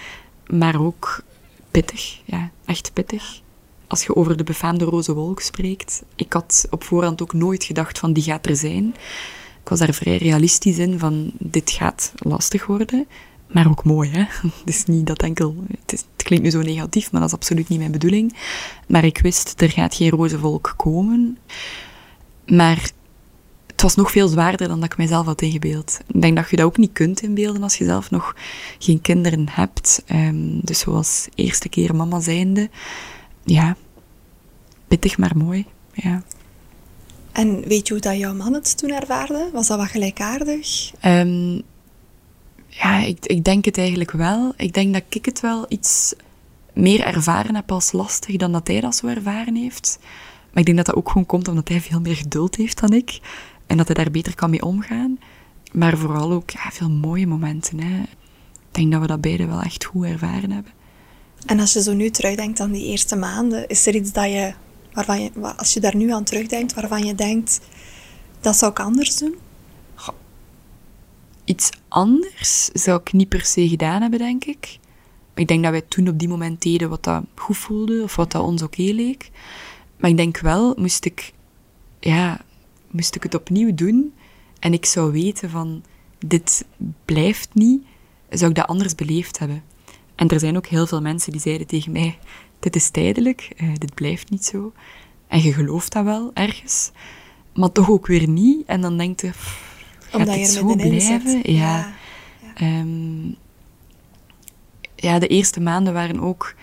maar 0.46 0.80
ook 0.80 1.22
pittig, 1.70 2.20
ja, 2.24 2.50
echt 2.64 2.92
pittig. 2.92 3.40
Als 3.86 4.04
je 4.04 4.16
over 4.16 4.36
de 4.36 4.44
befaamde 4.44 4.84
roze 4.84 5.14
wolk 5.14 5.40
spreekt, 5.40 6.02
ik 6.14 6.32
had 6.32 6.66
op 6.70 6.84
voorhand 6.84 7.22
ook 7.22 7.32
nooit 7.32 7.64
gedacht 7.64 7.98
van 7.98 8.12
die 8.12 8.22
gaat 8.22 8.46
er 8.46 8.56
zijn. 8.56 8.94
Ik 9.62 9.68
was 9.68 9.78
daar 9.78 9.94
vrij 9.94 10.16
realistisch 10.16 10.78
in 10.78 10.98
van 10.98 11.30
dit 11.38 11.70
gaat 11.70 12.12
lastig 12.16 12.66
worden, 12.66 13.06
maar 13.46 13.68
ook 13.68 13.84
mooi. 13.84 14.10
Hè? 14.10 14.24
Het 14.58 14.74
is 14.74 14.84
niet 14.84 15.06
dat 15.06 15.22
enkel, 15.22 15.54
het, 15.70 15.90
het 15.90 16.06
klinkt 16.16 16.44
nu 16.44 16.50
zo 16.50 16.62
negatief, 16.62 17.12
maar 17.12 17.20
dat 17.20 17.30
is 17.30 17.36
absoluut 17.36 17.68
niet 17.68 17.78
mijn 17.78 17.90
bedoeling. 17.90 18.36
Maar 18.88 19.04
ik 19.04 19.18
wist, 19.18 19.60
er 19.60 19.70
gaat 19.70 19.94
geen 19.94 20.10
roze 20.10 20.38
wolk 20.38 20.74
komen. 20.76 21.38
Maar 22.46 22.90
het 23.78 23.86
was 23.86 23.96
nog 23.96 24.10
veel 24.10 24.28
zwaarder 24.28 24.68
dan 24.68 24.80
dat 24.80 24.92
ik 24.92 24.96
mijzelf 24.96 25.26
had 25.26 25.42
ingebeeld. 25.42 25.98
Ik 26.06 26.20
denk 26.20 26.36
dat 26.36 26.50
je 26.50 26.56
dat 26.56 26.66
ook 26.66 26.76
niet 26.76 26.92
kunt 26.92 27.22
inbeelden 27.22 27.62
als 27.62 27.78
je 27.78 27.84
zelf 27.84 28.10
nog 28.10 28.36
geen 28.78 29.00
kinderen 29.00 29.48
hebt. 29.50 30.02
Ehm, 30.06 30.60
dus 30.62 30.78
zoals 30.78 31.28
eerste 31.34 31.68
keer 31.68 31.94
mama 31.94 32.20
zijnde. 32.20 32.70
Ja, 33.44 33.76
pittig 34.88 35.18
maar 35.18 35.36
mooi. 35.36 35.66
Ja. 35.92 36.22
En 37.32 37.60
weet 37.68 37.86
je 37.86 37.92
hoe 37.92 38.02
dat 38.02 38.18
jouw 38.18 38.34
man 38.34 38.54
het 38.54 38.78
toen 38.78 38.90
ervaarde? 38.90 39.50
Was 39.52 39.66
dat 39.66 39.78
wat 39.78 39.88
gelijkaardig? 39.88 40.92
Ehm, 41.00 41.54
ja, 42.68 42.98
ik, 42.98 43.26
ik 43.26 43.44
denk 43.44 43.64
het 43.64 43.78
eigenlijk 43.78 44.10
wel. 44.10 44.52
Ik 44.56 44.74
denk 44.74 44.92
dat 44.94 45.02
ik 45.08 45.24
het 45.24 45.40
wel 45.40 45.66
iets 45.68 46.14
meer 46.72 47.00
ervaren 47.04 47.54
heb 47.54 47.72
als 47.72 47.92
lastig 47.92 48.36
dan 48.36 48.52
dat 48.52 48.68
hij 48.68 48.80
dat 48.80 48.96
zo 48.96 49.06
ervaren 49.06 49.54
heeft. 49.54 49.98
Maar 50.50 50.60
ik 50.60 50.64
denk 50.64 50.76
dat 50.76 50.86
dat 50.86 50.96
ook 50.96 51.08
gewoon 51.08 51.26
komt 51.26 51.48
omdat 51.48 51.68
hij 51.68 51.80
veel 51.80 52.00
meer 52.00 52.16
geduld 52.16 52.56
heeft 52.56 52.80
dan 52.80 52.92
ik. 52.92 53.20
En 53.68 53.76
dat 53.76 53.86
hij 53.86 53.96
daar 53.96 54.10
beter 54.10 54.34
kan 54.34 54.50
mee 54.50 54.64
omgaan. 54.64 55.18
Maar 55.72 55.98
vooral 55.98 56.32
ook 56.32 56.50
ja, 56.50 56.70
veel 56.70 56.90
mooie 56.90 57.26
momenten. 57.26 57.80
Hè. 57.80 58.00
Ik 58.00 58.74
denk 58.74 58.92
dat 58.92 59.00
we 59.00 59.06
dat 59.06 59.20
beide 59.20 59.46
wel 59.46 59.60
echt 59.60 59.84
goed 59.84 60.04
ervaren 60.04 60.50
hebben. 60.50 60.72
En 61.46 61.60
als 61.60 61.72
je 61.72 61.82
zo 61.82 61.92
nu 61.92 62.10
terugdenkt 62.10 62.60
aan 62.60 62.72
die 62.72 62.86
eerste 62.86 63.16
maanden, 63.16 63.68
is 63.68 63.86
er 63.86 63.94
iets 63.94 64.12
dat 64.12 64.24
je, 64.24 64.52
waarvan 64.92 65.22
je, 65.22 65.30
als 65.56 65.74
je 65.74 65.80
daar 65.80 65.96
nu 65.96 66.12
aan 66.12 66.24
terugdenkt, 66.24 66.74
waarvan 66.74 67.04
je 67.04 67.14
denkt, 67.14 67.60
dat 68.40 68.56
zou 68.56 68.70
ik 68.70 68.80
anders 68.80 69.16
doen? 69.16 69.36
Iets 71.44 71.70
anders 71.88 72.64
zou 72.72 73.00
ik 73.00 73.12
niet 73.12 73.28
per 73.28 73.44
se 73.44 73.68
gedaan 73.68 74.00
hebben, 74.00 74.18
denk 74.18 74.44
ik. 74.44 74.78
Ik 75.34 75.48
denk 75.48 75.62
dat 75.62 75.72
wij 75.72 75.82
toen 75.88 76.08
op 76.08 76.18
die 76.18 76.28
moment 76.28 76.62
deden 76.62 76.88
wat 76.88 77.04
dat 77.04 77.24
goed 77.34 77.56
voelde 77.56 78.02
of 78.02 78.16
wat 78.16 78.32
dat 78.32 78.42
ons 78.42 78.62
oké 78.62 78.82
leek. 78.82 79.30
Maar 79.96 80.10
ik 80.10 80.16
denk 80.16 80.38
wel, 80.38 80.74
moest 80.76 81.04
ik, 81.04 81.32
ja, 82.00 82.40
moest 82.90 83.14
ik 83.14 83.22
het 83.22 83.34
opnieuw 83.34 83.74
doen 83.74 84.14
en 84.58 84.72
ik 84.72 84.86
zou 84.86 85.12
weten 85.12 85.50
van 85.50 85.82
dit 86.18 86.66
blijft 87.04 87.54
niet, 87.54 87.82
zou 88.30 88.50
ik 88.50 88.56
dat 88.56 88.66
anders 88.66 88.94
beleefd 88.94 89.38
hebben. 89.38 89.62
En 90.14 90.28
er 90.28 90.40
zijn 90.40 90.56
ook 90.56 90.66
heel 90.66 90.86
veel 90.86 91.00
mensen 91.00 91.32
die 91.32 91.40
zeiden 91.40 91.66
tegen 91.66 91.92
mij, 91.92 92.18
dit 92.58 92.76
is 92.76 92.90
tijdelijk, 92.90 93.52
eh, 93.56 93.68
dit 93.74 93.94
blijft 93.94 94.30
niet 94.30 94.44
zo. 94.44 94.72
En 95.26 95.42
je 95.42 95.52
gelooft 95.52 95.92
dat 95.92 96.04
wel 96.04 96.30
ergens, 96.34 96.90
maar 97.54 97.72
toch 97.72 97.90
ook 97.90 98.06
weer 98.06 98.28
niet. 98.28 98.66
En 98.66 98.80
dan 98.80 98.98
denk 98.98 99.20
je, 99.20 99.30
pff, 99.30 99.86
gaat 100.00 100.20
Omdat 100.20 100.34
dit 100.34 100.46
je 100.46 100.52
zo 100.52 100.74
blijven? 100.74 101.52
ja. 101.52 101.92
Ehm, 102.54 103.26
ja, 104.94 105.18
de 105.18 105.26
eerste 105.26 105.60
maanden 105.60 105.92
waren 105.92 106.20
ook 106.20 106.54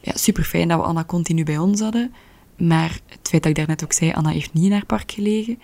ja, 0.00 0.12
super 0.16 0.44
fijn 0.44 0.68
dat 0.68 0.78
we 0.78 0.84
Anna 0.84 1.04
continu 1.04 1.44
bij 1.44 1.58
ons 1.58 1.80
hadden. 1.80 2.14
Maar 2.60 3.00
het 3.06 3.28
feit 3.28 3.42
dat 3.42 3.50
ik 3.50 3.56
daarnet 3.56 3.84
ook 3.84 3.92
zei, 3.92 4.12
Anna 4.12 4.30
heeft 4.30 4.52
niet 4.52 4.64
in 4.64 4.72
haar 4.72 4.86
park 4.86 5.12
gelegen. 5.12 5.58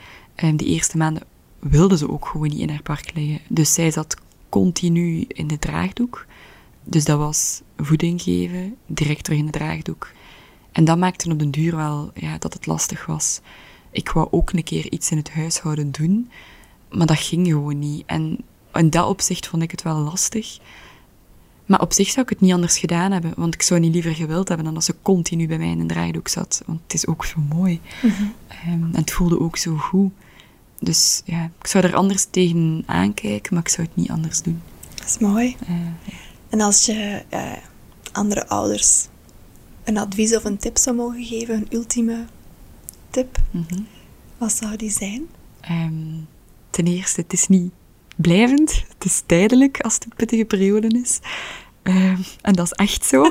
Um, 0.44 0.56
die 0.56 0.66
eerste 0.66 0.96
maanden 0.96 1.22
wilde 1.58 1.96
ze 1.96 2.10
ook 2.10 2.26
gewoon 2.26 2.48
niet 2.48 2.58
in 2.58 2.68
haar 2.68 2.82
park 2.82 3.10
liggen. 3.14 3.40
Dus 3.48 3.74
zij 3.74 3.90
zat 3.90 4.16
continu 4.48 5.24
in 5.28 5.46
de 5.46 5.58
draagdoek. 5.58 6.26
Dus 6.84 7.04
dat 7.04 7.18
was 7.18 7.62
voeding 7.76 8.22
geven, 8.22 8.76
direct 8.86 9.24
terug 9.24 9.38
in 9.38 9.46
de 9.46 9.52
draagdoek. 9.52 10.12
En 10.72 10.84
dat 10.84 10.98
maakte 10.98 11.30
op 11.30 11.38
den 11.38 11.50
duur 11.50 11.76
wel 11.76 12.10
ja, 12.14 12.38
dat 12.38 12.52
het 12.52 12.66
lastig 12.66 13.06
was. 13.06 13.40
Ik 13.90 14.10
wou 14.10 14.28
ook 14.30 14.52
een 14.52 14.64
keer 14.64 14.92
iets 14.92 15.10
in 15.10 15.16
het 15.16 15.30
huishouden 15.30 15.90
doen, 15.90 16.30
maar 16.90 17.06
dat 17.06 17.18
ging 17.18 17.46
gewoon 17.46 17.78
niet. 17.78 18.02
En 18.06 18.38
in 18.72 18.90
dat 18.90 19.08
opzicht 19.08 19.46
vond 19.46 19.62
ik 19.62 19.70
het 19.70 19.82
wel 19.82 19.98
lastig. 19.98 20.58
Maar 21.66 21.80
op 21.80 21.92
zich 21.92 22.08
zou 22.08 22.20
ik 22.20 22.28
het 22.28 22.40
niet 22.40 22.52
anders 22.52 22.78
gedaan 22.78 23.12
hebben, 23.12 23.32
want 23.36 23.54
ik 23.54 23.62
zou 23.62 23.80
niet 23.80 23.92
liever 23.92 24.14
gewild 24.14 24.48
hebben 24.48 24.66
dan 24.66 24.74
dat 24.74 24.84
ze 24.84 24.94
continu 25.02 25.46
bij 25.46 25.58
mij 25.58 25.70
in 25.70 25.80
een 25.80 25.86
draaidoek 25.86 26.28
zat. 26.28 26.62
Want 26.66 26.80
het 26.82 26.94
is 26.94 27.06
ook 27.06 27.24
zo 27.24 27.40
mooi. 27.54 27.80
Mhm. 28.02 28.22
Ehm, 28.48 28.68
en 28.68 28.96
het 28.96 29.10
voelde 29.10 29.40
ook 29.40 29.56
zo 29.56 29.76
goed. 29.76 30.12
Dus 30.80 31.22
ja, 31.24 31.50
ik 31.60 31.66
zou 31.66 31.84
er 31.84 31.94
anders 31.94 32.26
tegen 32.30 32.82
aankijken, 32.86 33.54
maar 33.54 33.62
ik 33.62 33.68
zou 33.68 33.86
het 33.86 33.96
niet 33.96 34.10
anders 34.10 34.42
doen. 34.42 34.62
Dat 34.94 35.06
is 35.06 35.18
mooi. 35.18 35.56
Eh, 35.66 35.74
En 36.48 36.60
als 36.60 36.84
je 36.84 37.24
eh, 37.28 37.52
andere 38.12 38.48
ouders 38.48 39.06
een 39.84 39.98
advies 39.98 40.36
of 40.36 40.44
een 40.44 40.58
tip 40.58 40.78
zou 40.78 40.96
mogen 40.96 41.24
geven, 41.24 41.54
een 41.54 41.66
ultieme 41.70 42.24
tip, 43.10 43.38
mhm. 43.50 43.80
wat 44.38 44.52
zou 44.52 44.76
die 44.76 44.90
zijn? 44.90 45.26
Ehm, 45.60 46.20
ten 46.70 46.86
eerste, 46.86 47.20
het 47.20 47.32
is 47.32 47.48
niet 47.48 47.72
blijvend. 48.16 48.84
Het 48.94 49.04
is 49.04 49.22
tijdelijk 49.26 49.80
als 49.80 49.94
het 49.94 50.04
een 50.04 50.12
pittige 50.16 50.44
periode 50.44 51.00
is. 51.02 51.20
Ehm, 51.82 52.20
en 52.40 52.52
dat 52.52 52.64
is 52.66 52.72
echt 52.72 53.04
zo. 53.04 53.24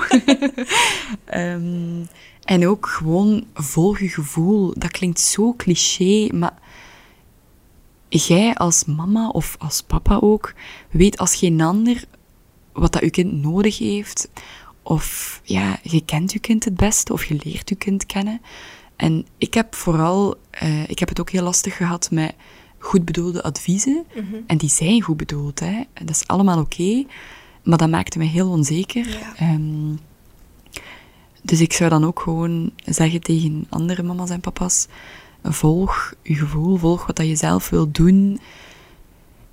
Ehm, 1.26 2.04
en 2.43 2.67
ook 2.67 2.88
gewoon 2.88 3.45
volg 3.54 4.00
je 4.00 4.10
gevoel. 4.10 4.74
Dat 4.78 4.91
klinkt 4.91 5.19
zo 5.19 5.54
cliché, 5.54 6.30
maar 6.34 6.54
jij 8.10 8.56
als 8.56 8.86
mama 8.86 9.30
of 9.30 9.56
als 9.60 9.82
papa 9.82 10.17
ook 10.21 10.54
weet 10.91 11.17
als 11.17 11.36
geen 11.36 11.62
ander 11.62 12.04
wat 12.74 12.93
dat 12.93 13.02
je 13.02 13.10
kind 13.10 13.41
nodig 13.41 13.78
heeft. 13.78 14.30
Of 14.82 15.41
ja, 15.43 15.80
je 15.82 16.06
kent 16.06 16.32
je 16.32 16.39
kind 16.39 16.65
het 16.65 16.76
beste 16.76 17.13
of 17.13 17.26
je 17.26 17.39
leert 17.43 17.69
je 17.69 17.76
kind 17.76 18.06
kennen. 18.06 18.41
En 18.95 19.26
ik 19.38 19.54
heb 19.54 19.76
vooral, 19.76 20.36
uh, 20.63 20.89
ik 20.89 21.00
heb 21.00 21.10
het 21.10 21.19
ook 21.19 21.30
heel 21.30 21.43
lastig 21.43 21.76
gehad 21.76 22.12
met 22.12 22.36
goed 22.86 23.06
bedoelde 23.06 23.43
adviezen. 23.43 24.06
Mm 24.15 24.28
-hmm. 24.30 24.43
En 24.48 24.58
die 24.58 24.69
zijn 24.69 25.02
goed 25.02 25.17
bedoeld, 25.17 25.60
hè. 25.60 25.84
Dat 25.93 26.10
is 26.10 26.28
allemaal 26.28 26.60
oké. 26.60 26.82
Okay, 26.82 27.08
maar 27.63 27.78
dat 27.78 27.89
maakte 27.89 28.17
me 28.17 28.26
heel 28.26 28.50
onzeker. 28.50 29.08
Ja. 29.10 29.54
Um, 29.54 30.00
dus 31.41 31.62
ik 31.62 31.74
zou 31.74 31.89
dan 31.89 32.06
ook 32.06 32.19
gewoon 32.19 32.71
zeggen 32.86 33.21
tegen 33.21 33.65
andere 33.69 34.04
mama's 34.04 34.30
en 34.30 34.39
papa's, 34.39 34.88
volg 35.43 36.13
je 36.24 36.36
gevoel, 36.36 36.78
volg 36.78 37.06
wat 37.06 37.15
dat 37.15 37.28
je 37.28 37.36
zelf 37.36 37.69
wil 37.69 37.91
doen. 37.91 38.39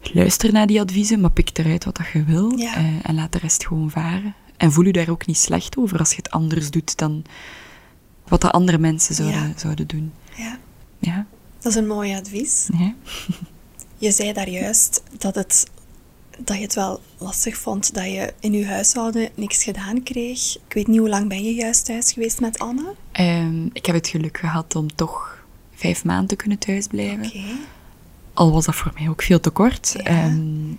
Luister 0.03 0.53
naar 0.53 0.67
die 0.67 0.81
adviezen, 0.81 1.21
maar 1.21 1.31
pik 1.31 1.59
eruit 1.59 1.85
wat 1.85 1.97
dat 1.97 2.07
je 2.13 2.25
wil. 2.25 2.57
Ja. 2.59 2.79
Uh, 2.79 2.85
en 3.03 3.15
laat 3.15 3.33
de 3.33 3.39
rest 3.39 3.67
gewoon 3.67 3.91
varen. 3.91 4.35
En 4.57 4.73
voel 4.73 4.85
je 4.85 4.93
daar 4.93 5.09
ook 5.09 5.27
niet 5.27 5.39
slecht 5.39 5.77
over 5.77 5.99
als 5.99 6.11
je 6.11 6.17
het 6.17 6.31
anders 6.31 6.71
doet 6.71 6.99
dan 6.99 7.25
wat 8.29 8.41
de 8.41 8.51
andere 8.51 8.79
mensen 8.79 9.15
zouden, 9.15 9.41
Ja. 9.41 9.53
zouden 9.57 9.87
doen. 9.87 10.13
Ja, 10.37 10.59
Ja. 10.99 11.27
Dat 11.63 11.73
is 11.73 11.79
een 11.79 11.87
mooi 11.87 12.15
advies. 12.15 12.69
ja. 12.79 12.95
Je 13.99 14.11
zei 14.11 14.33
daar 14.33 14.49
juist 14.49 15.03
dat, 15.19 15.35
het, 15.35 15.71
dat 16.39 16.57
je 16.57 16.63
het 16.63 16.75
wel 16.75 17.01
lastig 17.19 17.57
vond 17.57 17.95
dat 17.95 18.05
je 18.05 18.35
in 18.41 18.53
je 18.53 18.67
huishouden 18.67 19.31
niks 19.35 19.65
gedaan 19.65 20.03
kreeg. 20.03 20.57
Ik 20.67 20.75
weet 20.75 20.87
niet 20.87 20.99
hoe 20.99 21.09
lang 21.09 21.29
ben 21.29 21.45
je 21.45 21.55
juist 21.55 21.85
thuis 21.85 22.13
geweest 22.13 22.41
met 22.41 22.59
Anne? 22.59 22.95
Ehm, 23.13 23.67
ik 23.73 23.87
heb 23.87 23.95
het 23.95 24.09
geluk 24.09 24.39
gehad 24.39 24.77
om 24.77 24.95
toch 24.95 25.45
vijf 25.75 26.05
maanden 26.05 26.29
te 26.29 26.37
kunnen 26.37 26.59
thuisblijven. 26.59 27.27
Oké. 27.27 27.43
Al 28.35 28.53
was 28.53 28.65
dat 28.65 28.75
voor 28.75 28.93
mij 28.99 29.09
ook 29.09 29.23
veel 29.23 29.41
te 29.41 29.51
kort. 29.51 29.95
Ja. 29.97 30.03
Ehm, 30.03 30.71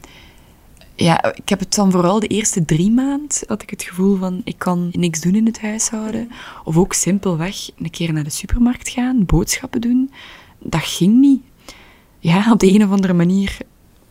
ja, 0.96 1.34
ik 1.34 1.50
heb 1.50 1.60
het 1.60 1.76
dan 1.76 1.92
vooral 1.92 2.20
de 2.20 2.28
eerste 2.28 2.66
drie 2.66 2.92
maanden 2.92 3.38
had 3.48 3.62
ik 3.62 3.70
het 3.70 3.84
gevoel 3.84 4.18
van 4.18 4.42
ik 4.44 4.58
kan 4.58 4.90
niks 4.92 5.22
doen 5.22 5.36
in 5.36 5.46
het 5.46 5.62
huishouden. 5.62 6.32
Of 6.64 6.78
ook 6.78 6.94
simpelweg 6.94 7.70
een 7.78 7.90
keer 7.90 8.14
naar 8.14 8.24
de 8.24 8.30
supermarkt 8.30 8.90
gaan, 8.90 9.26
boodschappen 9.26 9.82
doen. 9.82 10.12
Dat 10.64 10.84
ging 10.84 11.20
niet. 11.20 11.42
Ja, 12.20 12.52
op 12.52 12.60
de 12.60 12.74
een 12.74 12.84
of 12.84 12.92
andere 12.92 13.14
manier 13.14 13.58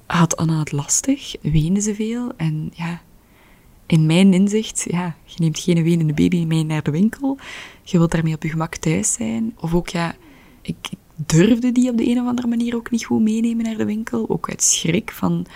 had 0.07 0.37
Anna 0.37 0.59
het 0.59 0.73
lastig, 0.73 1.35
weende 1.41 1.81
ze 1.81 1.95
veel. 1.95 2.33
En 2.37 2.73
ja, 2.75 3.03
in 3.87 4.07
mijn 4.07 4.35
inzicht, 4.35 4.85
ja, 4.91 5.17
je 5.25 5.35
neemt 5.37 5.59
geen 5.59 5.83
wenende 5.83 6.12
baby 6.12 6.45
mee 6.45 6.65
naar 6.65 6.83
de 6.83 6.91
winkel. 6.91 7.38
Je 7.83 7.99
wilt 7.99 8.11
daarmee 8.11 8.35
op 8.35 8.43
je 8.43 8.49
gemak 8.49 8.77
thuis 8.77 9.12
zijn. 9.12 9.55
Of 9.61 9.75
ook, 9.75 9.88
ja, 9.88 10.15
ik, 10.62 10.77
durfde 11.27 11.73
die 11.73 11.91
op 11.91 11.97
de 11.97 12.09
een 12.09 12.21
of 12.21 12.27
andere 12.27 12.49
manier 12.49 12.77
ook 12.77 12.91
niet 12.91 13.05
goed 13.05 13.21
meenemen 13.21 13.65
naar 13.65 13.77
de 13.77 13.85
winkel. 13.85 14.29
Ook 14.29 14.49
uit 14.49 14.62
schrik 14.62 15.12
van, 15.12 15.47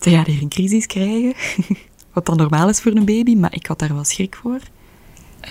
ze 0.00 0.10
gaat 0.10 0.26
hier 0.26 0.42
een 0.42 0.48
crisis 0.48 0.86
krijgen. 0.86 1.34
Wat 2.12 2.26
dan 2.26 2.36
normaal 2.36 2.68
is 2.68 2.80
voor 2.80 2.92
een 2.92 3.04
baby, 3.04 3.34
maar 3.34 3.54
ik 3.54 3.66
had 3.66 3.78
daar 3.78 3.94
wel 3.94 4.04
schrik 4.04 4.36
voor. 4.36 4.60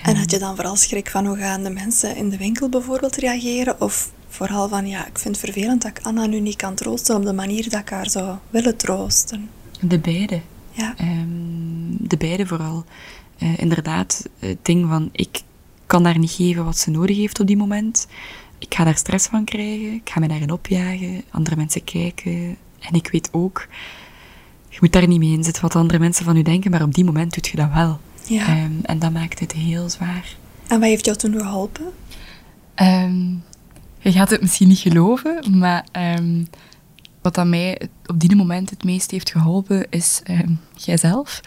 En 0.02 0.16
had 0.16 0.30
je 0.30 0.38
dan 0.38 0.54
vooral 0.56 0.76
schrik 0.76 1.10
van 1.10 1.26
hoe 1.26 1.36
gaan 1.36 1.62
de 1.62 1.70
mensen 1.70 2.16
in 2.16 2.28
de 2.28 2.36
winkel 2.36 2.68
bijvoorbeeld 2.68 3.16
reageren? 3.16 3.80
Of 3.80 4.12
vooral 4.32 4.68
van, 4.68 4.86
ja, 4.86 5.06
ik 5.06 5.18
vind 5.18 5.36
het 5.36 5.44
vervelend 5.44 5.82
dat 5.82 5.90
ik 5.96 6.04
Anna 6.04 6.26
nu 6.26 6.40
niet 6.40 6.56
kan 6.56 6.74
troosten 6.74 7.16
op 7.16 7.24
de 7.24 7.32
manier 7.32 7.70
dat 7.70 7.80
ik 7.80 7.88
haar 7.88 8.10
zou 8.10 8.36
willen 8.50 8.76
troosten. 8.76 9.48
De 9.80 9.98
beide. 9.98 10.40
Ja, 10.70 10.94
Ehm, 10.96 11.26
de 11.98 12.16
beide 12.16 12.46
vooral. 12.46 12.84
Eh, 13.38 13.58
inderdaad, 13.58 14.28
het 14.38 14.58
ding 14.62 14.88
van 14.88 15.08
ik 15.12 15.40
kan 15.86 16.04
haar 16.04 16.18
niet 16.18 16.30
geven 16.30 16.64
wat 16.64 16.78
ze 16.78 16.90
nodig 16.90 17.16
heeft 17.16 17.40
op 17.40 17.46
die 17.46 17.56
moment. 17.56 18.06
Ik 18.58 18.74
ga 18.74 18.84
daar 18.84 18.96
stress 18.96 19.26
van 19.26 19.44
krijgen. 19.44 19.92
Ik 19.94 20.10
ga 20.10 20.20
me 20.20 20.28
daarin 20.28 20.50
opjagen. 20.52 21.22
Andere 21.30 21.56
mensen 21.56 21.84
kijken. 21.84 22.56
En 22.80 22.92
ik 22.94 23.08
weet 23.12 23.28
ook, 23.32 23.66
je 24.68 24.78
moet 24.80 24.92
daar 24.92 25.08
niet 25.08 25.18
mee 25.18 25.32
in 25.32 25.44
zitten 25.44 25.62
wat 25.62 25.76
andere 25.76 25.98
mensen 25.98 26.24
van 26.24 26.36
u 26.36 26.42
denken, 26.42 26.70
maar 26.70 26.82
op 26.82 26.94
die 26.94 27.04
moment 27.04 27.34
doet 27.34 27.46
je 27.48 27.56
dat 27.56 27.72
wel. 27.74 28.00
ja. 28.26 28.46
Ehm, 28.46 28.72
en 28.82 28.98
dat 28.98 29.12
maakt 29.12 29.38
het 29.40 29.52
heel 29.52 29.88
zwaar. 29.90 30.36
En 30.66 30.80
wat 30.80 30.88
heeft 30.88 31.04
jou 31.04 31.16
toen 31.16 31.40
geholpen? 31.40 31.92
Ehm, 32.74 33.24
je 34.02 34.12
gaat 34.12 34.30
het 34.30 34.40
misschien 34.40 34.68
niet 34.68 34.78
geloven, 34.78 35.58
maar 35.58 35.84
ehm, 35.92 36.44
wat 37.22 37.38
aan 37.38 37.48
mij 37.48 37.80
op 38.06 38.20
die 38.20 38.36
moment 38.36 38.70
het 38.70 38.84
meest 38.84 39.10
heeft 39.10 39.30
geholpen 39.30 39.86
is 39.90 40.20
ehm, 40.24 40.50
jijzelf. 40.76 41.40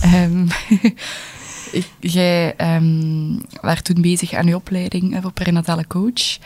Ehm, 0.00 0.46
ik- 1.72 1.90
jij 2.00 2.54
um, 2.76 3.40
was 3.60 3.82
toen 3.82 4.00
bezig 4.00 4.32
aan 4.32 4.46
je 4.46 4.54
opleiding 4.56 5.14
eh, 5.14 5.22
voor 5.22 5.32
prenatale 5.32 5.86
coach. 5.86 6.38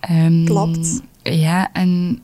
Ehm, 0.00 0.44
Klopt. 0.44 1.00
Ja, 1.22 1.72
en 1.72 2.20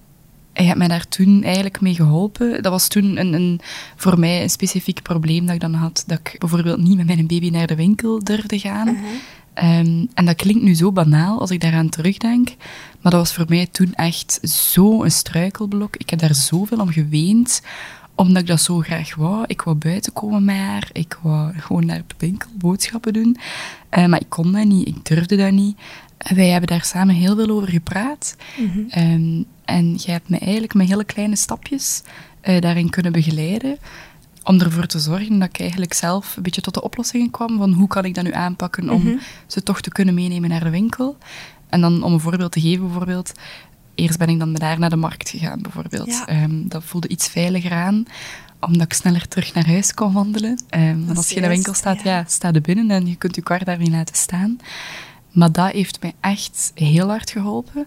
je 0.54 0.62
hebt 0.62 0.78
mij 0.78 0.88
daar 0.88 1.08
toen 1.08 1.42
eigenlijk 1.42 1.80
mee 1.80 1.94
geholpen. 1.94 2.62
Dat 2.62 2.72
was 2.72 2.88
toen 2.88 3.16
een, 3.16 3.32
een, 3.32 3.60
voor 3.96 4.18
mij 4.18 4.42
een 4.42 4.50
specifiek 4.50 5.02
probleem 5.02 5.46
dat 5.46 5.54
ik 5.54 5.60
dan 5.60 5.74
had. 5.74 6.04
Dat 6.06 6.18
ik 6.18 6.36
bijvoorbeeld 6.38 6.78
niet 6.82 6.96
met 6.96 7.06
mijn 7.06 7.26
baby 7.26 7.50
naar 7.50 7.66
de 7.66 7.74
winkel 7.76 8.24
durfde 8.24 8.58
gaan. 8.58 8.88
Uh-huh. 8.88 9.04
Ehm, 9.54 10.06
en 10.14 10.24
dat 10.24 10.36
klinkt 10.36 10.62
nu 10.62 10.74
zo 10.74 10.92
banaal 10.92 11.40
als 11.40 11.50
ik 11.50 11.60
daaraan 11.60 11.88
terugdenk, 11.88 12.48
maar 13.00 13.12
dat 13.12 13.20
was 13.20 13.34
voor 13.34 13.44
mij 13.48 13.66
toen 13.66 13.94
echt 13.94 14.38
zo'n 14.42 15.10
struikelblok. 15.10 15.96
Ik 15.96 16.10
heb 16.10 16.18
daar 16.18 16.34
zoveel 16.34 16.78
om 16.78 16.92
geweend, 16.92 17.62
omdat 18.14 18.42
ik 18.42 18.48
dat 18.48 18.60
zo 18.60 18.78
graag 18.78 19.14
wou. 19.14 19.44
Ik 19.46 19.62
wou 19.62 19.76
buiten 19.76 20.12
komen 20.12 20.44
met 20.44 20.56
haar, 20.56 20.88
ik 20.92 21.18
wou 21.22 21.52
gewoon 21.58 21.86
naar 21.86 22.02
de 22.06 22.14
winkel 22.18 22.50
boodschappen 22.58 23.12
doen. 23.12 23.36
Eh, 23.88 24.06
maar 24.06 24.20
ik 24.20 24.28
kon 24.28 24.52
dat 24.52 24.64
niet, 24.64 24.88
ik 24.88 25.04
durfde 25.04 25.36
dat 25.36 25.52
niet. 25.52 25.76
En 26.16 26.36
wij 26.36 26.48
hebben 26.48 26.68
daar 26.68 26.84
samen 26.84 27.14
heel 27.14 27.36
veel 27.36 27.48
over 27.48 27.68
gepraat. 27.68 28.36
Mhm. 28.58 28.88
Ehm, 28.88 29.42
en 29.64 29.94
jij 29.94 30.14
hebt 30.14 30.28
me 30.28 30.38
eigenlijk 30.38 30.74
met 30.74 30.88
hele 30.88 31.04
kleine 31.04 31.36
stapjes 31.36 32.02
eh, 32.40 32.60
daarin 32.60 32.90
kunnen 32.90 33.12
begeleiden. 33.12 33.78
Om 34.44 34.60
ervoor 34.60 34.86
te 34.86 34.98
zorgen 34.98 35.38
dat 35.38 35.48
ik 35.48 35.60
eigenlijk 35.60 35.94
zelf 35.94 36.36
een 36.36 36.42
beetje 36.42 36.60
tot 36.60 36.74
de 36.74 36.82
oplossingen 36.82 37.30
kwam 37.30 37.58
van 37.58 37.72
hoe 37.72 37.88
kan 37.88 38.04
ik 38.04 38.14
dat 38.14 38.24
nu 38.24 38.32
aanpakken 38.32 38.90
om 38.90 39.02
Mhm. 39.02 39.16
ze 39.46 39.62
toch 39.62 39.80
te 39.80 39.90
kunnen 39.90 40.14
meenemen 40.14 40.48
naar 40.50 40.64
de 40.64 40.70
winkel. 40.70 41.16
En 41.68 41.80
dan 41.80 42.02
om 42.02 42.12
een 42.12 42.20
voorbeeld 42.20 42.52
te 42.52 42.60
geven, 42.60 42.84
bijvoorbeeld, 42.84 43.32
eerst 43.94 44.18
ben 44.18 44.28
ik 44.28 44.38
dan 44.38 44.60
haar 44.60 44.78
naar 44.78 44.90
de 44.90 44.96
markt 44.96 45.28
gegaan, 45.28 45.62
bijvoorbeeld. 45.62 46.06
Ja. 46.06 46.26
Ehm, 46.26 46.68
dat 46.68 46.84
voelde 46.84 47.08
iets 47.08 47.28
veiliger 47.28 47.72
aan, 47.72 48.04
omdat 48.60 48.82
ik 48.86 48.92
sneller 48.92 49.28
terug 49.28 49.54
naar 49.54 49.66
huis 49.66 49.94
kon 49.94 50.12
wandelen. 50.12 50.62
Ehm, 50.68 50.98
want 50.98 51.10
is 51.10 51.16
als 51.16 51.28
je 51.28 51.34
in 51.34 51.42
de 51.42 51.48
winkel 51.48 51.74
staat, 51.74 52.02
ja. 52.02 52.16
ja. 52.16 52.24
sta 52.26 52.48
je 52.52 52.60
binnen 52.60 52.90
en 52.90 53.06
je 53.06 53.16
kunt 53.16 53.34
je 53.34 53.42
kar 53.42 53.64
daar 53.64 53.78
niet 53.78 53.88
laten 53.90 54.16
staan. 54.16 54.56
Maar 55.32 55.52
dat 55.52 55.72
heeft 55.72 56.02
mij 56.02 56.12
echt 56.20 56.70
heel 56.74 57.08
hard 57.08 57.30
geholpen. 57.30 57.86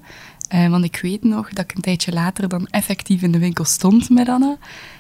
Eh, 0.50 0.68
want 0.70 0.84
ik 0.84 1.00
weet 1.02 1.24
nog 1.24 1.50
dat 1.50 1.64
ik 1.64 1.76
een 1.76 1.82
tijdje 1.82 2.12
later 2.14 2.48
dan 2.48 2.68
effectief 2.68 3.22
in 3.22 3.32
de 3.32 3.40
winkel 3.40 3.66
stond 3.66 4.10
met 4.10 4.30
Anna. 4.30 4.58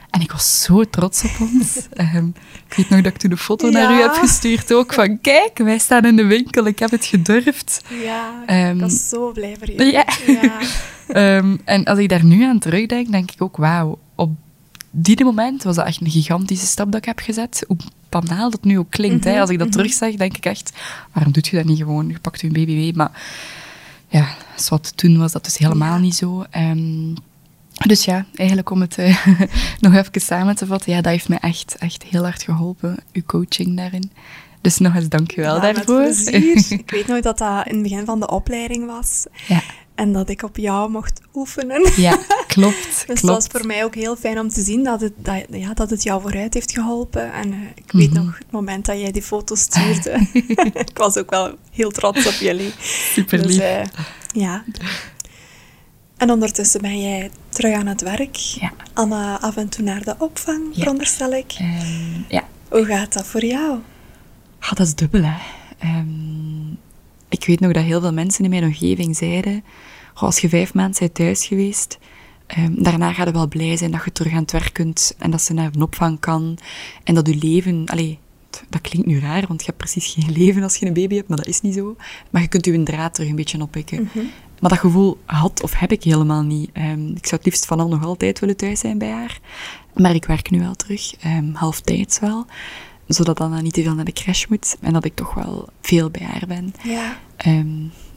En 0.09 0.21
ik 0.21 0.31
was 0.31 0.61
zo 0.61 0.83
trots 0.83 1.23
op 1.23 1.31
ons. 1.39 1.77
Ehm, 1.93 2.27
ik 2.67 2.73
weet 2.75 2.89
nog 2.89 3.01
dat 3.01 3.13
ik 3.13 3.17
toen 3.17 3.31
een 3.31 3.37
foto 3.37 3.69
naar 3.69 3.91
u 3.97 4.01
heb 4.01 4.13
gestuurd 4.13 4.73
ook. 4.73 4.93
Van 4.93 5.21
kijk, 5.21 5.57
wij 5.57 5.77
staan 5.77 6.05
in 6.05 6.15
de 6.15 6.25
winkel. 6.25 6.65
Ik 6.65 6.79
heb 6.79 6.91
het 6.91 7.05
gedurfd. 7.05 7.81
Ja, 8.03 8.43
Ehm, 8.45 8.75
ik 8.75 8.81
was 8.81 9.09
zo 9.09 9.31
blij 9.31 9.55
voor 9.59 9.71
je. 9.71 9.91
Ja. 9.91 10.05
ja. 10.41 10.57
Ehm, 11.07 11.57
en 11.63 11.83
als 11.85 11.99
ik 11.99 12.09
daar 12.09 12.25
nu 12.25 12.43
aan 12.43 12.59
terugdenk, 12.59 13.11
denk 13.11 13.31
ik 13.31 13.41
ook, 13.41 13.57
wauw, 13.57 13.99
op 14.15 14.31
die 14.91 15.23
moment 15.23 15.63
was 15.63 15.75
dat 15.75 15.85
echt 15.85 16.01
een 16.01 16.09
gigantische 16.09 16.65
stap 16.65 16.85
dat 16.91 16.95
ik 17.01 17.05
heb 17.05 17.19
gezet. 17.19 17.63
Hoe 17.67 17.77
banaal 18.09 18.49
dat 18.49 18.63
nu 18.63 18.79
ook 18.79 18.89
klinkt. 18.89 19.23
hè? 19.23 19.39
Als 19.39 19.49
ik 19.49 19.59
dat 19.59 19.71
terugzeg, 19.71 20.15
denk 20.15 20.37
ik 20.37 20.45
echt, 20.45 20.71
waarom 21.13 21.31
doe 21.33 21.43
je 21.49 21.55
dat 21.57 21.65
niet 21.65 21.77
gewoon? 21.77 22.07
Je 22.07 22.19
pakt 22.19 22.41
je 22.41 22.47
baby 22.51 22.73
mee. 22.73 22.93
Maar 22.95 23.11
ja, 24.07 24.27
wat 24.69 24.97
toen 24.97 25.17
was 25.17 25.31
dat 25.31 25.43
dus 25.43 25.57
helemaal 25.57 25.93
Ja. 25.95 25.99
niet 25.99 26.15
zo. 26.15 26.45
Dus 27.85 28.05
ja, 28.05 28.25
eigenlijk 28.35 28.69
om 28.69 28.81
het 28.81 28.97
eh, 28.97 29.27
nog 29.79 29.93
even 29.93 30.21
samen 30.21 30.55
te 30.55 30.65
vatten, 30.65 30.91
ja, 30.91 31.01
dat 31.01 31.11
heeft 31.11 31.29
mij 31.29 31.37
echt, 31.37 31.75
echt 31.79 32.03
heel 32.03 32.23
hard 32.23 32.43
geholpen, 32.43 32.97
uw 33.13 33.21
coaching 33.25 33.77
daarin. 33.77 34.11
Dus 34.61 34.77
nog 34.77 34.95
eens 34.95 35.09
dankjewel 35.09 35.55
Ja, 35.55 35.61
daarvoor. 35.73 36.01
ik 36.79 36.91
weet 36.91 37.08
nog 37.08 37.19
dat 37.21 37.37
dat 37.37 37.65
in 37.67 37.73
het 37.73 37.83
begin 37.83 38.06
van 38.06 38.19
de 38.19 38.29
opleiding 38.29 38.85
was. 38.85 39.25
ja, 39.47 39.62
En 39.95 40.13
dat 40.13 40.29
ik 40.29 40.43
op 40.43 40.58
jou 40.58 40.89
mocht 40.91 41.21
oefenen. 41.33 41.91
ja, 41.95 42.17
klopt. 42.47 42.83
Dus 42.83 43.04
klopt. 43.06 43.21
dat 43.21 43.29
was 43.35 43.47
voor 43.47 43.65
mij 43.67 43.83
ook 43.83 43.95
heel 43.95 44.15
fijn 44.15 44.39
om 44.39 44.49
te 44.49 44.62
zien 44.62 44.83
dat 44.83 45.02
het, 45.02 45.13
dat, 45.17 45.43
ja, 45.52 45.73
dat 45.73 45.89
het 45.89 46.04
jou 46.04 46.21
vooruit 46.21 46.54
heeft 46.54 46.71
geholpen. 46.71 47.33
En 47.33 47.52
eh, 47.52 47.58
ik 47.75 47.91
weet 47.91 48.13
Mhm. 48.13 48.23
nog 48.25 48.37
het 48.37 48.52
moment 48.52 48.85
dat 48.85 48.99
jij 48.99 49.12
die 49.12 49.21
foto 49.21 49.56
stuurde. 49.56 50.27
ik 50.73 50.97
was 50.97 51.17
ook 51.17 51.29
wel 51.29 51.56
heel 51.71 51.91
trots 51.91 52.27
op 52.27 52.33
jullie. 52.33 52.71
Super 53.13 53.37
lief. 53.39 53.47
Dus, 53.47 53.58
eh, 53.58 53.81
ja. 54.33 54.63
En 56.17 56.31
ondertussen 56.31 56.81
ben 56.81 57.01
jij 57.01 57.31
terug 57.49 57.73
aan 57.75 57.87
het 57.87 58.01
werk. 58.01 58.35
ja. 58.35 58.71
Anna 58.93 59.39
af 59.39 59.55
en 59.57 59.69
toe 59.69 59.83
naar 59.83 60.03
de 60.03 60.15
opvang, 60.19 60.63
Ja. 60.71 60.79
veronderstel 60.79 61.31
ik. 61.33 61.51
Ehm, 61.57 62.21
ja. 62.27 62.43
Hoe 62.69 62.85
gaat 62.85 63.13
dat 63.13 63.27
voor 63.27 63.45
jou? 63.45 63.79
Ah, 64.59 64.69
dat 64.73 64.87
is 64.87 64.95
dubbel, 64.95 65.23
hè. 65.23 65.37
Ehm, 65.77 66.71
ik 67.29 67.45
weet 67.45 67.59
nog 67.59 67.71
dat 67.71 67.83
heel 67.83 68.01
veel 68.01 68.13
mensen 68.13 68.43
in 68.43 68.49
mijn 68.49 68.63
omgeving 68.63 69.15
zeiden... 69.15 69.63
"Goh, 70.13 70.23
als 70.23 70.39
je 70.39 70.49
vijf 70.49 70.73
maanden 70.73 70.99
bent 70.99 71.13
thuis 71.13 71.45
geweest, 71.45 71.97
Ehm, 72.47 72.83
daarna 72.83 73.13
gaat 73.13 73.27
je 73.27 73.33
wel 73.33 73.47
blij 73.47 73.77
zijn 73.77 73.91
dat 73.91 74.03
je 74.05 74.11
terug 74.11 74.33
aan 74.33 74.41
het 74.41 74.51
werk 74.51 74.73
kunt 74.73 75.15
en 75.17 75.31
dat 75.31 75.41
ze 75.41 75.53
naar 75.53 75.69
een 75.73 75.81
opvang 75.81 76.19
kan. 76.19 76.57
En 77.03 77.15
dat 77.15 77.27
je 77.27 77.35
leven... 77.35 77.85
Allee, 77.85 78.19
dat 78.69 78.81
klinkt 78.81 79.07
nu 79.07 79.19
raar, 79.19 79.45
want 79.47 79.59
je 79.59 79.65
hebt 79.65 79.77
precies 79.77 80.13
geen 80.13 80.31
leven 80.43 80.63
als 80.63 80.75
je 80.75 80.85
een 80.85 80.93
baby 80.93 81.15
hebt, 81.15 81.27
maar 81.27 81.37
dat 81.37 81.47
is 81.47 81.61
niet 81.61 81.73
zo. 81.73 81.95
Maar 82.29 82.41
je 82.41 82.47
kunt 82.47 82.65
je 82.65 82.83
draad 82.83 83.13
terug 83.13 83.29
een 83.29 83.35
beetje 83.35 83.61
oppikken. 83.61 84.03
Mhm. 84.13 84.25
Maar 84.60 84.69
dat 84.69 84.79
gevoel 84.79 85.17
had 85.25 85.63
of 85.63 85.73
heb 85.73 85.91
ik 85.91 86.03
helemaal 86.03 86.43
niet. 86.43 86.69
Ehm, 86.73 87.10
ik 87.10 87.25
zou 87.25 87.35
het 87.35 87.45
liefst 87.45 87.65
vanaf 87.65 87.87
nog 87.87 88.03
altijd 88.03 88.39
willen 88.39 88.58
thuis 88.58 88.79
zijn 88.79 88.97
bij 88.97 89.12
haar. 89.12 89.39
Maar 89.93 90.15
ik 90.15 90.25
werk 90.25 90.49
nu 90.49 90.60
wel 90.60 90.75
terug, 90.75 91.25
um, 91.25 91.53
halftijds 91.53 92.19
wel. 92.19 92.45
Zodat 93.08 93.37
dan 93.37 93.63
niet 93.63 93.73
te 93.73 93.83
veel 93.83 93.95
naar 93.95 94.05
de 94.05 94.12
crash 94.12 94.45
moet 94.45 94.77
en 94.81 94.93
dat 94.93 95.05
ik 95.05 95.15
toch 95.15 95.33
wel 95.33 95.67
veel 95.81 96.10
bij 96.10 96.21
haar 96.21 96.43
ben. 96.47 96.73
Ja. 96.83 97.17
Ehm, 97.37 97.67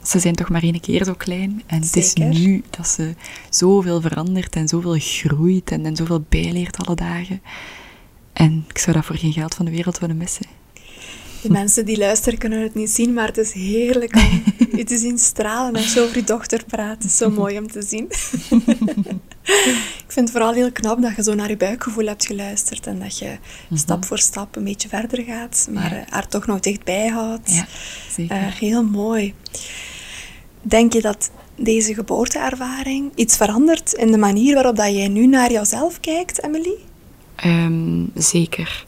ze 0.03 0.18
zijn 0.18 0.34
toch 0.34 0.49
maar 0.49 0.62
één 0.62 0.80
keer 0.80 1.05
zo 1.05 1.14
klein. 1.14 1.62
En 1.66 1.80
het 1.80 1.97
is 1.97 2.14
nu 2.14 2.62
dat 2.70 2.88
ze 2.88 3.14
zoveel 3.51 4.01
verandert 4.01 4.57
en 4.57 4.68
zoveel 4.68 4.97
groeit 4.99 5.70
en, 5.70 5.86
en 5.86 5.97
zoveel 5.97 6.24
bijleert 6.28 6.86
alle 6.86 6.97
dagen. 6.97 7.43
En 8.32 8.64
ik 8.68 8.78
zou 8.78 8.97
dat 8.97 9.05
voor 9.05 9.16
geen 9.16 9.32
geld 9.32 9.55
van 9.55 9.64
de 9.64 9.70
wereld 9.70 9.99
willen 9.99 10.16
missen. 10.16 10.47
De 11.43 11.51
mensen 11.51 11.84
die 11.84 11.99
luisteren 11.99 12.38
kunnen 12.38 12.62
het 12.62 12.74
niet 12.74 12.91
zien, 12.91 13.12
maar 13.12 13.26
het 13.26 13.38
is 13.38 13.53
heerlijk 13.53 14.16
om 14.16 14.43
je 14.76 14.84
te 14.84 14.99
zien 14.99 15.18
stralen 15.18 15.76
als 15.76 15.95
je 15.95 16.01
over 16.01 16.16
je 16.16 16.24
dochter 16.24 16.64
praat. 16.64 16.95
Het 16.95 17.05
is 17.05 17.16
zo 17.16 17.30
mooi 17.30 17.59
om 17.59 17.70
te 17.70 17.82
zien. 17.82 18.07
ik 20.05 20.05
vind 20.07 20.28
het 20.28 20.30
vooral 20.30 20.53
heel 20.53 20.72
knap 20.72 21.03
dat 21.03 21.16
je 21.16 21.22
zo 21.22 21.34
naar 21.34 21.49
je 21.49 21.57
buikgevoel 21.57 22.07
hebt 22.07 22.26
geluisterd 22.26 22.86
en 22.86 22.99
dat 22.99 23.18
je 23.18 23.38
mhm. 23.68 23.76
stap 23.76 24.05
voor 24.05 24.18
stap 24.18 24.57
een 24.57 24.64
beetje 24.64 24.88
verder 24.88 25.24
gaat, 25.24 25.68
maar 25.70 25.95
ja. 25.95 26.05
haar 26.09 26.28
toch 26.28 26.47
nog 26.47 26.61
dichtbij 26.61 27.09
houdt. 27.09 27.55
Ja, 27.55 27.66
zeker. 28.11 28.36
Uh, 28.36 28.47
heel 28.47 28.84
mooi. 28.84 29.34
Denk 30.62 30.93
je 30.93 31.01
dat 31.01 31.30
deze 31.57 31.95
geboorteervaring 31.95 33.12
iets 33.14 33.36
verandert 33.36 33.93
in 33.93 34.11
de 34.11 34.18
manier 34.18 34.55
waarop 34.55 34.76
dat 34.76 34.95
jij 34.95 35.09
nu 35.09 35.26
naar 35.26 35.53
jouzelf 35.53 36.01
kijkt, 36.01 36.43
Emily? 36.43 36.76
Um, 37.45 38.11
zeker. 38.14 38.86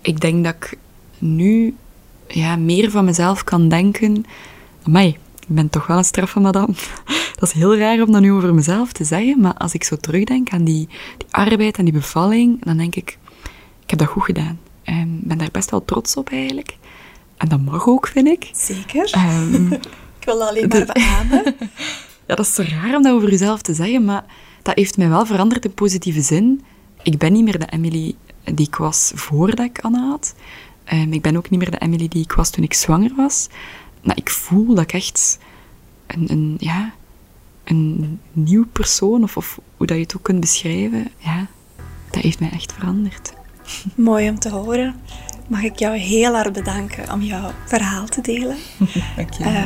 Ik 0.00 0.20
denk 0.20 0.44
dat 0.44 0.54
ik 0.54 0.78
nu 1.24 1.74
ja, 2.28 2.56
meer 2.56 2.90
van 2.90 3.04
mezelf 3.04 3.44
kan 3.44 3.68
denken. 3.68 4.24
Amai, 4.82 5.08
ik 5.40 5.54
ben 5.54 5.68
toch 5.68 5.86
wel 5.86 5.98
een 5.98 6.04
straffe 6.04 6.40
madame. 6.40 6.74
Dat 7.38 7.48
is 7.48 7.52
heel 7.52 7.76
raar 7.76 8.02
om 8.02 8.12
dat 8.12 8.20
nu 8.20 8.32
over 8.32 8.54
mezelf 8.54 8.92
te 8.92 9.04
zeggen, 9.04 9.40
maar 9.40 9.54
als 9.54 9.74
ik 9.74 9.84
zo 9.84 9.96
terugdenk 9.96 10.50
aan 10.50 10.64
die, 10.64 10.88
die 11.16 11.26
arbeid 11.30 11.78
en 11.78 11.84
die 11.84 11.92
bevalling, 11.92 12.64
dan 12.64 12.76
denk 12.76 12.94
ik, 12.94 13.18
ik 13.82 13.90
heb 13.90 13.98
dat 13.98 14.08
goed 14.08 14.24
gedaan. 14.24 14.58
En 14.82 15.20
ben 15.22 15.38
daar 15.38 15.48
best 15.52 15.70
wel 15.70 15.84
trots 15.84 16.16
op 16.16 16.30
eigenlijk. 16.30 16.76
En 17.36 17.48
dat 17.48 17.60
mag 17.60 17.88
ook, 17.88 18.06
vind 18.06 18.28
ik. 18.28 18.50
Zeker. 18.52 19.14
Um, 19.16 19.72
ik 20.18 20.24
wil 20.24 20.38
dat 20.38 20.48
alleen 20.48 20.68
maar 20.68 20.84
beamen. 20.92 21.54
ja, 22.26 22.34
dat 22.34 22.46
is 22.46 22.54
zo 22.54 22.62
raar 22.62 22.96
om 22.96 23.02
dat 23.02 23.12
over 23.12 23.30
jezelf 23.30 23.62
te 23.62 23.74
zeggen, 23.74 24.04
maar 24.04 24.24
dat 24.62 24.74
heeft 24.76 24.96
mij 24.96 25.08
wel 25.08 25.26
veranderd 25.26 25.64
in 25.64 25.74
positieve 25.74 26.22
zin. 26.22 26.62
Ik 27.02 27.18
ben 27.18 27.32
niet 27.32 27.44
meer 27.44 27.58
de 27.58 27.66
Emily 27.70 28.14
die 28.44 28.66
ik 28.66 28.74
was 28.74 29.12
voordat 29.14 29.66
ik 29.66 29.78
Anna 29.80 30.08
had. 30.08 30.34
Um, 30.92 31.12
ik 31.12 31.22
ben 31.22 31.36
ook 31.36 31.50
niet 31.50 31.60
meer 31.60 31.70
de 31.70 31.78
Emily 31.78 32.08
die 32.08 32.22
ik 32.22 32.32
was 32.32 32.50
toen 32.50 32.64
ik 32.64 32.74
zwanger 32.74 33.12
was. 33.16 33.48
Maar 34.02 34.16
ik 34.16 34.30
voel 34.30 34.74
dat 34.74 34.84
ik 34.84 34.92
echt 34.92 35.38
een, 36.06 36.30
een, 36.30 36.56
ja, 36.58 36.92
een 37.64 38.20
nieuw 38.32 38.66
persoon, 38.72 39.22
of, 39.22 39.36
of 39.36 39.60
hoe 39.76 39.86
dat 39.86 39.96
je 39.96 40.02
het 40.02 40.16
ook 40.16 40.22
kunt 40.22 40.40
beschrijven, 40.40 41.10
ja, 41.18 41.46
dat 42.10 42.22
heeft 42.22 42.40
mij 42.40 42.50
echt 42.50 42.72
veranderd. 42.72 43.32
Mooi 43.94 44.28
om 44.28 44.38
te 44.38 44.50
horen. 44.50 44.94
Mag 45.46 45.62
ik 45.62 45.78
jou 45.78 45.96
heel 45.96 46.36
erg 46.36 46.52
bedanken 46.52 47.12
om 47.12 47.22
jouw 47.22 47.50
verhaal 47.66 48.06
te 48.06 48.20
delen. 48.20 48.56
Dank 49.16 49.32
je. 49.32 49.44
Uh, 49.44 49.64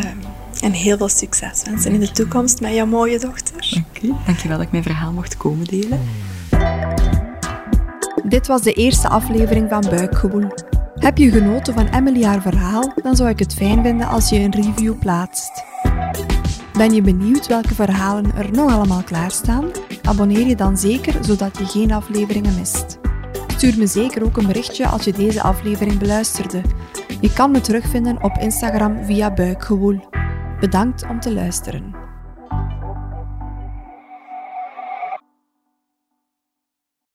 en 0.62 0.72
heel 0.72 0.96
veel 0.96 1.08
succes 1.08 1.62
wensen 1.64 1.92
in 1.92 2.00
de 2.00 2.10
toekomst 2.10 2.60
met 2.60 2.74
jouw 2.74 2.86
mooie 2.86 3.18
dochter. 3.18 3.68
Dank 3.70 3.96
je. 4.00 4.14
Dank 4.26 4.38
je 4.38 4.48
wel 4.48 4.56
dat 4.56 4.66
ik 4.66 4.72
mijn 4.72 4.82
verhaal 4.82 5.12
mocht 5.12 5.36
komen 5.36 5.66
delen. 5.66 6.00
Dit 8.24 8.46
was 8.46 8.62
de 8.62 8.72
eerste 8.72 9.08
aflevering 9.08 9.68
van 9.68 9.80
Buikgewoel. 9.80 10.48
Heb 10.98 11.18
je 11.18 11.30
genoten 11.30 11.74
van 11.74 11.86
Emily 11.86 12.24
haar 12.24 12.42
verhaal, 12.42 12.92
dan 13.02 13.16
zou 13.16 13.28
ik 13.28 13.38
het 13.38 13.54
fijn 13.54 13.82
vinden 13.82 14.06
als 14.06 14.28
je 14.28 14.38
een 14.38 14.54
review 14.54 14.98
plaatst. 14.98 15.64
Ben 16.72 16.94
je 16.94 17.02
benieuwd 17.02 17.46
welke 17.46 17.74
verhalen 17.74 18.34
er 18.36 18.50
nog 18.52 18.72
allemaal 18.72 19.02
klaarstaan? 19.02 19.70
Abonneer 20.02 20.46
je 20.46 20.56
dan 20.56 20.78
zeker, 20.78 21.24
zodat 21.24 21.58
je 21.58 21.66
geen 21.66 21.92
afleveringen 21.92 22.54
mist. 22.54 22.98
Stuur 23.46 23.78
me 23.78 23.86
zeker 23.86 24.24
ook 24.24 24.36
een 24.36 24.46
berichtje 24.46 24.86
als 24.86 25.04
je 25.04 25.12
deze 25.12 25.42
aflevering 25.42 25.98
beluisterde. 25.98 26.60
Je 27.20 27.32
kan 27.32 27.50
me 27.50 27.60
terugvinden 27.60 28.22
op 28.22 28.38
Instagram 28.40 29.04
via 29.04 29.34
Buikgewoel. 29.34 30.00
Bedankt 30.60 31.06
om 31.10 31.20
te 31.20 31.32
luisteren. 31.32 32.07